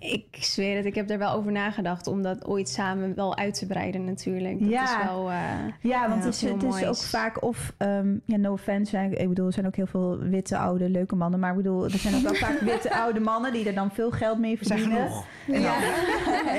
Ik 0.00 0.24
zweer 0.30 0.76
het, 0.76 0.84
ik 0.84 0.94
heb 0.94 1.10
er 1.10 1.18
wel 1.18 1.32
over 1.32 1.52
nagedacht 1.52 2.06
om 2.06 2.22
dat 2.22 2.46
ooit 2.46 2.68
samen 2.68 3.14
wel 3.14 3.36
uit 3.36 3.54
te 3.54 3.66
breiden 3.66 4.04
natuurlijk. 4.04 4.60
Dat 4.60 4.68
ja. 4.68 4.84
is 4.84 5.06
wel, 5.06 5.30
uh, 5.30 5.38
ja, 5.80 6.08
want 6.08 6.24
het, 6.24 6.34
is, 6.34 6.42
het 6.42 6.62
is 6.62 6.84
ook 6.84 6.96
vaak 6.96 7.42
of, 7.42 7.72
um, 7.78 8.22
ja, 8.24 8.36
no 8.36 8.52
offense, 8.52 8.98
ik 8.98 9.28
bedoel, 9.28 9.46
er 9.46 9.52
zijn 9.52 9.66
ook 9.66 9.76
heel 9.76 9.86
veel 9.86 10.18
witte, 10.18 10.58
oude, 10.58 10.88
leuke 10.88 11.16
mannen. 11.16 11.40
Maar 11.40 11.50
ik 11.50 11.56
bedoel, 11.56 11.84
er 11.84 11.90
zijn 11.90 12.14
ook 12.14 12.22
wel 12.22 12.34
vaak 12.34 12.60
witte, 12.72 12.94
oude 12.94 13.20
mannen 13.20 13.52
die 13.52 13.66
er 13.66 13.74
dan 13.74 13.90
veel 13.90 14.10
geld 14.10 14.38
mee 14.38 14.58
verdienen. 14.58 15.10
Ja, 15.46 15.58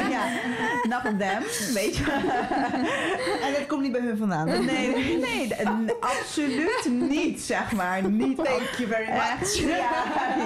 ja. 0.09 0.27
Enough 0.83 1.05
of 1.05 1.17
them, 1.17 1.73
weet 1.73 1.97
je. 1.97 2.11
en 3.45 3.53
dat 3.53 3.65
komt 3.67 3.81
niet 3.81 3.91
bij 3.91 4.01
hun 4.01 4.17
vandaan. 4.17 4.45
Nee, 4.45 4.65
nee, 4.65 5.17
nee, 5.17 5.53
absoluut 5.99 6.89
niet, 7.09 7.41
zeg 7.41 7.71
maar. 7.71 8.09
Niet, 8.09 8.37
thank 8.37 8.69
you 8.77 8.89
very 8.89 9.11
much. 9.11 9.53
Ja, 9.53 10.03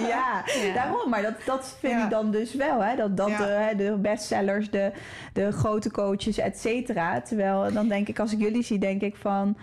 ja, 0.07 0.43
daarom. 0.73 1.09
Maar 1.09 1.21
dat, 1.21 1.33
dat 1.45 1.75
vind 1.79 2.03
ik 2.03 2.09
dan 2.09 2.31
dus 2.31 2.53
wel, 2.53 2.83
dat, 2.95 3.17
dat 3.17 3.27
de, 3.27 3.73
de, 3.77 3.97
bestsellers, 4.01 4.69
de, 4.69 4.91
de 5.33 5.51
grote 5.51 5.91
coaches, 5.91 6.37
et 6.37 6.59
cetera. 6.59 7.21
Terwijl 7.21 7.73
dan 7.73 7.87
denk 7.87 8.07
ik, 8.07 8.19
als 8.19 8.33
ik 8.33 8.39
jullie 8.39 8.63
zie, 8.63 8.79
denk 8.79 9.01
ik 9.01 9.15
van 9.15 9.57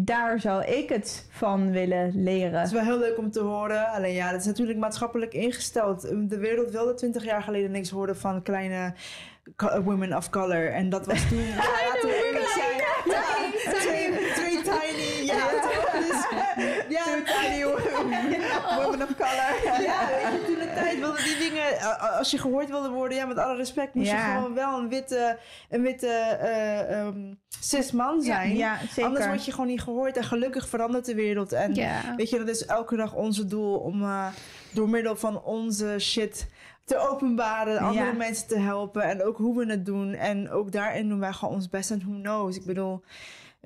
daar 0.00 0.40
zou 0.40 0.64
ik 0.64 0.88
het 0.88 1.26
van 1.30 1.70
willen 1.70 2.22
leren. 2.22 2.58
Het 2.58 2.66
is 2.66 2.72
wel 2.72 2.82
heel 2.82 2.98
leuk 2.98 3.18
om 3.18 3.30
te 3.30 3.40
horen. 3.40 3.86
Alleen 3.86 4.14
ja, 4.14 4.30
dat 4.30 4.40
is 4.40 4.46
natuurlijk 4.46 4.78
maatschappelijk 4.78 5.34
ingesteld. 5.34 6.00
De 6.30 6.38
wereld 6.38 6.70
wilde 6.70 6.94
twintig 6.94 7.24
jaar 7.24 7.42
geleden 7.42 7.70
niks 7.70 7.90
horen 7.90 8.16
van 8.16 8.42
kleine 8.42 8.94
women 9.84 10.16
of 10.16 10.30
color. 10.30 10.72
En 10.72 10.88
dat 10.88 11.06
was 11.06 11.28
toen... 11.28 11.38
ja, 11.58 12.00
toen 12.00 12.10
eerlijk 12.10 12.48
zijn. 12.48 14.12
Twee 14.34 14.62
tiny. 14.62 15.26
Ja, 15.26 15.48
dus, 15.48 17.13
tiny 17.24 17.64
women 18.76 19.02
of 19.02 19.14
color. 19.16 19.82
Ja, 19.82 20.08
toen 20.46 20.58
de 20.58 20.70
tijd 20.74 20.98
wilden 20.98 21.24
die 21.24 21.38
dingen... 21.38 21.98
Als 22.18 22.30
je 22.30 22.38
gehoord 22.38 22.68
wilde 22.68 22.88
worden, 22.88 23.18
ja, 23.18 23.26
met 23.26 23.38
alle 23.38 23.56
respect... 23.56 23.94
moest 23.94 24.10
je 24.10 24.16
gewoon 24.16 24.54
wel 24.54 24.78
een 24.78 24.88
witte... 24.88 25.38
Een 25.70 25.82
witte 25.82 26.38
uh, 26.90 26.98
um, 27.06 27.40
cis 27.60 27.92
man 27.92 28.22
zijn. 28.22 28.56
Ja, 28.56 28.78
zeker. 28.78 29.04
Anders 29.04 29.26
word 29.26 29.44
je 29.44 29.50
gewoon 29.50 29.66
niet 29.66 29.82
gehoord. 29.82 30.16
En 30.16 30.24
gelukkig 30.24 30.68
verandert 30.68 31.04
de 31.04 31.14
wereld. 31.14 31.52
En 31.52 31.74
weet 32.16 32.30
je, 32.30 32.38
dat 32.38 32.48
is 32.48 32.66
elke 32.66 32.96
dag 32.96 33.14
onze 33.14 33.46
doel 33.46 33.78
om 33.78 34.02
uh, 34.02 34.26
door 34.72 34.88
middel 34.88 35.16
van 35.16 35.42
onze 35.42 35.96
shit 35.98 36.48
te 36.84 36.98
openbaren, 36.98 37.78
andere 37.78 38.12
mensen 38.12 38.48
te 38.48 38.58
helpen 38.58 39.02
en 39.02 39.24
ook 39.24 39.36
hoe 39.36 39.58
we 39.58 39.70
het 39.70 39.86
doen. 39.86 40.14
En 40.14 40.50
ook 40.50 40.72
daarin 40.72 41.08
doen 41.08 41.20
wij 41.20 41.32
gewoon 41.32 41.54
ons 41.54 41.68
best 41.68 41.90
en 41.90 42.02
who 42.04 42.20
knows. 42.20 42.56
Ik 42.56 42.64
bedoel, 42.64 43.02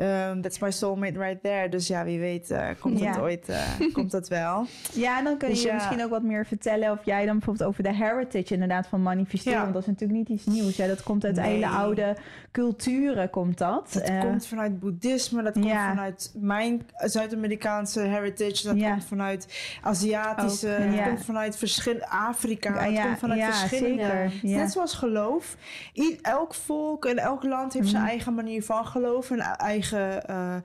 Um, 0.01 0.43
that's 0.43 0.59
my 0.61 0.71
soulmate 0.71 1.19
right 1.19 1.43
there. 1.43 1.69
Dus 1.69 1.87
ja, 1.87 2.05
wie 2.05 2.19
weet 2.19 2.51
uh, 2.51 2.69
komt 2.81 3.05
het 3.05 3.19
ooit, 3.19 3.49
uh, 3.49 3.59
komt 3.93 4.11
dat 4.11 4.29
wel. 4.29 4.67
Ja, 4.93 5.23
dan 5.23 5.37
kun 5.37 5.49
je 5.49 5.55
dus, 5.55 5.73
misschien 5.73 6.05
ook 6.05 6.11
wat 6.11 6.23
meer 6.23 6.47
vertellen. 6.47 6.91
Of 6.91 6.99
jij 7.05 7.27
dan 7.27 7.37
bijvoorbeeld 7.37 7.69
over 7.69 7.83
de 7.83 7.95
heritage 7.95 8.55
inderdaad 8.55 8.87
van 8.87 9.03
manifesteren. 9.03 9.61
Want 9.61 9.73
dat 9.73 9.83
is 9.83 9.89
natuurlijk 9.89 10.19
niet 10.19 10.29
iets 10.29 10.47
nieuws. 10.47 10.77
Hè. 10.77 10.87
Dat 10.87 11.03
komt 11.03 11.25
uit 11.25 11.37
nee. 11.37 11.53
hele 11.53 11.69
oude 11.69 12.17
culturen, 12.53 13.31
komt 13.31 13.59
dat. 13.59 13.91
Dat 13.93 14.11
uh, 14.11 14.21
komt 14.21 14.47
vanuit 14.47 14.81
boeddhisme. 14.81 15.43
Dat 15.43 15.53
komt 15.53 15.67
vanuit 15.67 16.33
mijn 16.35 16.87
Zuid-Amerikaanse 16.97 18.01
heritage. 18.01 18.67
Dat 18.67 18.83
komt 18.83 19.05
vanuit 19.05 19.59
Aziatische. 19.83 20.79
Ook, 20.89 20.97
dat 20.97 21.07
komt 21.07 21.25
vanuit 21.25 21.57
verschillende 21.57 22.09
Afrika. 22.09 22.91
Dat 22.91 23.03
komt 23.03 23.19
vanuit 23.19 23.57
verschillende. 23.57 24.31
Net 24.43 24.73
zoals 24.73 24.95
geloof. 24.95 25.57
elk 26.23 26.55
volk 26.55 27.05
en 27.05 27.19
elk 27.19 27.43
land 27.43 27.73
heeft 27.73 27.89
zijn 27.89 28.03
mhm. 28.03 28.11
eigen 28.11 28.35
manier 28.35 28.63
van 28.63 28.87
geloven. 28.87 29.41
En 29.41 29.57
eigen 29.57 29.87
eigen, 29.93 30.31
uh, 30.31 30.57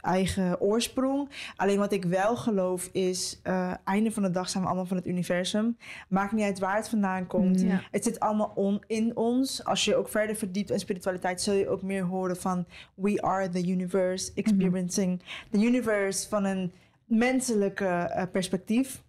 eigen 0.00 0.60
oorsprong. 0.60 1.28
Alleen 1.56 1.78
wat 1.78 1.92
ik 1.92 2.04
wel 2.04 2.36
geloof 2.36 2.88
is, 2.92 3.40
uh, 3.44 3.72
einde 3.84 4.10
van 4.10 4.22
de 4.22 4.30
dag 4.30 4.48
zijn 4.48 4.62
we 4.62 4.68
allemaal 4.68 4.86
van 4.86 4.96
het 4.96 5.06
universum. 5.06 5.76
Maakt 6.08 6.32
niet 6.32 6.44
uit 6.44 6.58
waar 6.58 6.76
het 6.76 6.88
vandaan 6.88 7.26
komt. 7.26 7.62
Mm. 7.62 7.80
Het 7.90 8.04
zit 8.04 8.20
allemaal 8.20 8.52
on, 8.54 8.82
in 8.86 9.16
ons. 9.16 9.64
Als 9.64 9.84
je 9.84 9.96
ook 9.96 10.08
verder 10.08 10.36
verdiept 10.36 10.70
in 10.70 10.78
spiritualiteit, 10.78 11.40
zul 11.40 11.54
je 11.54 11.68
ook 11.68 11.82
meer 11.82 12.04
horen 12.04 12.36
van 12.36 12.66
we 12.94 13.22
are 13.22 13.48
the 13.48 13.68
universe, 13.68 14.32
experiencing 14.34 15.22
the 15.50 15.58
universe 15.58 16.28
van 16.28 16.44
een 16.44 16.72
menselijke 17.04 17.84
uh, 17.84 18.22
perspectief. 18.32 19.02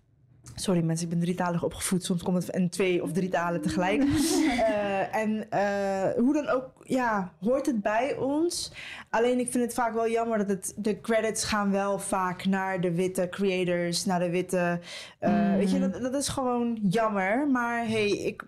Sorry 0.56 0.82
mensen, 0.82 1.06
ik 1.06 1.14
ben 1.14 1.22
drietalig 1.22 1.64
opgevoed. 1.64 2.04
Soms 2.04 2.24
komt 2.24 2.46
het 2.46 2.56
in 2.56 2.70
twee 2.70 3.04
of 3.04 3.12
drie 3.12 3.30
talen 3.30 3.62
tegelijk. 3.62 4.04
uh, 4.04 5.16
en 5.22 5.48
uh, 5.54 6.24
hoe 6.24 6.34
dan 6.34 6.48
ook, 6.48 6.70
ja, 6.84 7.32
hoort 7.40 7.66
het 7.66 7.82
bij 7.82 8.18
ons. 8.18 8.72
Alleen 9.10 9.40
ik 9.40 9.52
vind 9.52 9.64
het 9.64 9.74
vaak 9.74 9.94
wel 9.94 10.10
jammer 10.10 10.38
dat 10.38 10.48
het, 10.48 10.74
de 10.78 11.02
credits 11.02 11.44
gaan 11.44 11.72
wel 11.72 12.00
vaak 12.00 12.46
naar 12.46 12.82
de 12.82 12.92
witte 12.92 13.28
creators, 13.30 14.06
naar 14.06 14.20
de 14.20 14.30
witte... 14.30 14.80
Uh, 15.22 15.30
mm. 15.30 15.58
Weet 15.58 15.72
je, 15.72 15.80
dat, 15.80 16.02
dat 16.02 16.14
is 16.14 16.28
gewoon 16.28 16.80
jammer. 16.90 17.48
Maar 17.48 17.88
hey, 17.88 18.10
ik 18.10 18.46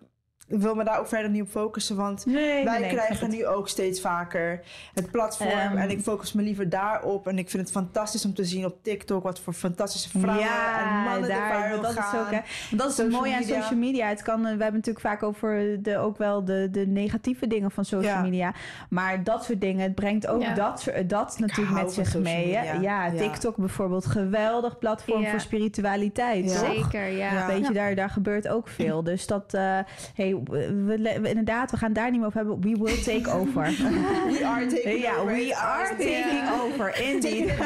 ik 0.48 0.60
wil 0.60 0.76
me 0.76 0.84
daar 0.84 1.00
ook 1.00 1.08
verder 1.08 1.30
niet 1.30 1.42
op 1.42 1.50
focussen, 1.50 1.96
want 1.96 2.24
wij 2.64 2.88
krijgen 2.88 3.30
nu 3.30 3.46
ook 3.46 3.68
steeds 3.68 4.02
vaker 4.02 4.62
het 4.94 5.12
platform. 5.12 5.50
Ehm. 5.50 5.78
en 5.78 5.90
ik 5.90 6.02
focus 6.02 6.34
me 6.34 6.42
liever 6.42 6.70
daarop. 6.70 7.28
En 7.28 7.38
ik 7.38 7.50
vind 7.50 7.64
het 7.64 7.72
fantastisch 7.72 8.26
om 8.26 8.34
te 8.34 8.46
zien 8.46 8.66
op 8.66 8.76
TikTok 8.82 9.24
wat 9.24 9.40
voor 9.40 9.54
fantastische 9.54 10.10
vrouwen 10.10 10.46
ja, 10.46 10.80
en 10.80 11.04
mannen 11.04 11.30
daar, 11.30 11.72
er 11.72 11.82
dat 11.82 11.92
gaan. 11.92 12.20
Is 12.20 12.26
ook, 12.26 12.32
hè, 12.32 12.40
dat 12.78 12.92
is 12.92 12.98
het 12.98 13.12
mooie 13.12 13.36
aan 13.36 13.44
social 13.44 13.80
media. 13.80 14.08
Het 14.08 14.22
kan, 14.22 14.42
we 14.42 14.48
hebben 14.48 14.74
natuurlijk 14.74 15.06
vaak 15.06 15.24
over 15.24 15.82
de, 15.84 15.98
ook 15.98 16.18
wel 16.18 16.46
de, 16.46 16.68
de 16.72 16.88
negatieve 16.88 17.48
dingen 17.48 17.72
van 17.72 17.86
social 17.86 18.22
media. 18.22 18.54
Maar 18.90 19.24
dat 19.24 19.44
soort 19.44 19.62
dingen, 19.62 19.84
het 19.84 19.96
brengt 19.96 20.28
ook 20.28 20.56
dat, 20.56 20.88
dat 21.08 21.36
natuurlijk 21.40 21.84
met 21.84 21.94
zich 21.94 22.18
mee. 22.18 22.50
Ja, 22.82 23.12
TikTok 23.12 23.56
bijvoorbeeld, 23.56 24.06
geweldig 24.06 24.78
platform 24.78 25.26
voor 25.26 25.40
spiritualiteit. 25.40 26.52
Zeker, 26.52 27.08
ja. 27.08 27.48
Weet 27.48 27.68
je, 27.68 27.74
daar, 27.74 27.96
daar 27.96 28.10
gebeurt 28.10 28.48
ook 28.48 28.68
veel. 28.68 29.04
Dus 29.04 29.28
dat, 29.28 29.54
uh, 29.54 29.80
hey, 30.14 30.35
we, 30.44 31.30
inderdaad, 31.30 31.72
we 31.72 31.78
gaan 31.78 31.94
daar 31.94 32.12
niet 32.12 32.20
meer 32.20 32.28
over 32.28 32.40
hebben. 32.40 32.62
We 32.62 32.78
will 32.84 33.02
take 33.02 33.32
over. 33.32 33.64
we 34.32 34.42
are 34.46 34.68
taking 34.68 35.02
ja, 35.02 35.16
over. 35.16 35.34
we 35.34 35.56
are 35.56 35.96
taking 35.98 36.50
over. 36.62 37.02
Indeed. 37.02 37.54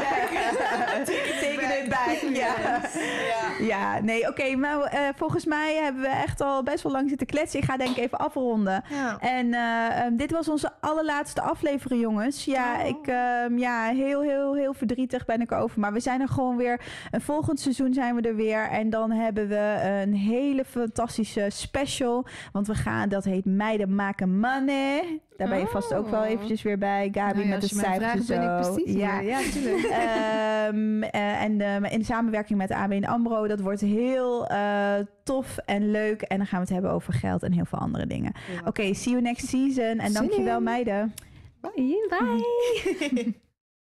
It 1.00 1.69
back. 1.90 2.08
Ja. 2.30 2.82
ja, 3.60 4.00
nee, 4.00 4.28
oké. 4.28 4.56
maar 4.56 4.94
uh, 4.94 5.00
volgens 5.16 5.46
mij 5.46 5.76
hebben 5.76 6.02
we 6.02 6.08
echt 6.08 6.42
al 6.42 6.64
best 6.64 6.84
wel 6.84 6.92
lang 6.92 7.10
zitten 7.10 7.28
kletsen. 7.28 7.60
Ik 7.60 7.66
ga 7.66 7.78
denk 7.78 7.90
ik 7.90 8.04
even 8.04 8.18
afronden. 8.18 8.84
Ja. 8.90 9.20
En 9.20 9.46
uh, 9.46 10.06
um, 10.06 10.18
dit 10.18 10.32
was 10.32 10.50
onze 10.50 10.72
allerlaatste 10.80 11.42
aflevering, 11.42 12.02
jongens. 12.02 12.46
Ja, 12.46 12.80
oh. 12.80 12.88
ik, 12.88 13.08
um, 13.48 13.58
ja, 13.58 13.84
heel, 13.84 14.22
heel, 14.22 14.56
heel 14.56 14.74
verdrietig 14.74 15.26
ben 15.26 15.42
ik 15.42 15.52
over. 15.52 15.80
Maar 15.80 15.94
we 15.94 16.00
zijn 16.00 16.22
er 16.22 16.28
gewoon 16.28 16.58
weer. 16.58 16.82
Een 17.12 17.22
volgend 17.22 17.60
seizoen 17.60 17.94
zijn 17.94 18.16
we 18.16 18.22
er 18.22 18.36
weer. 18.36 18.70
En 18.70 18.90
dan 18.90 19.12
hebben 19.12 19.48
we 19.48 19.80
een 20.04 20.14
hele 20.14 20.66
fantastische 20.66 21.46
special. 21.50 22.26
Want 22.52 22.68
we 22.68 22.76
gaan, 22.76 23.10
dat 23.10 23.24
heet 23.24 23.46
Meiden 23.46 23.96
maken 23.96 24.40
money. 24.40 25.22
Daar 25.40 25.50
ben 25.50 25.60
je 25.60 25.68
vast 25.68 25.94
ook 25.94 26.10
wel 26.10 26.22
oh. 26.22 26.28
eventjes 26.28 26.62
weer 26.62 26.78
bij. 26.78 27.10
Gabi 27.12 27.38
nou 27.38 27.48
met 27.50 27.62
de 27.62 27.68
cijfers 27.68 28.26
zo. 28.26 28.34
Ben 28.34 28.44
ik 28.44 28.62
precies 28.62 28.96
ja, 28.96 29.20
ja 29.20 29.40
natuurlijk. 29.40 29.84
um, 30.74 31.04
uh, 31.22 31.44
en 31.44 31.60
uh, 31.60 31.92
in 31.92 32.06
samenwerking 32.06 32.60
met 32.60 32.72
ABN 32.72 33.04
AMRO. 33.04 33.48
Dat 33.48 33.60
wordt 33.60 33.82
heel 33.82 34.52
uh, 34.52 34.94
tof 35.24 35.58
en 35.58 35.92
leuk. 35.92 36.22
En 36.22 36.38
dan 36.38 36.48
gaan 36.48 36.60
we 36.60 36.66
het 36.66 36.74
hebben 36.74 36.92
over 36.92 37.14
geld 37.14 37.44
en 37.44 37.52
heel 37.52 37.66
veel 37.66 37.80
andere 37.80 38.06
dingen. 38.06 38.34
Oké, 38.60 38.68
okay, 38.68 38.94
see 38.94 39.12
you 39.12 39.24
next 39.24 39.48
season. 39.48 40.00
En 40.00 40.14
dankjewel 40.14 40.62
meiden. 40.62 41.14
Bye. 41.62 42.08
Bye. 42.10 43.36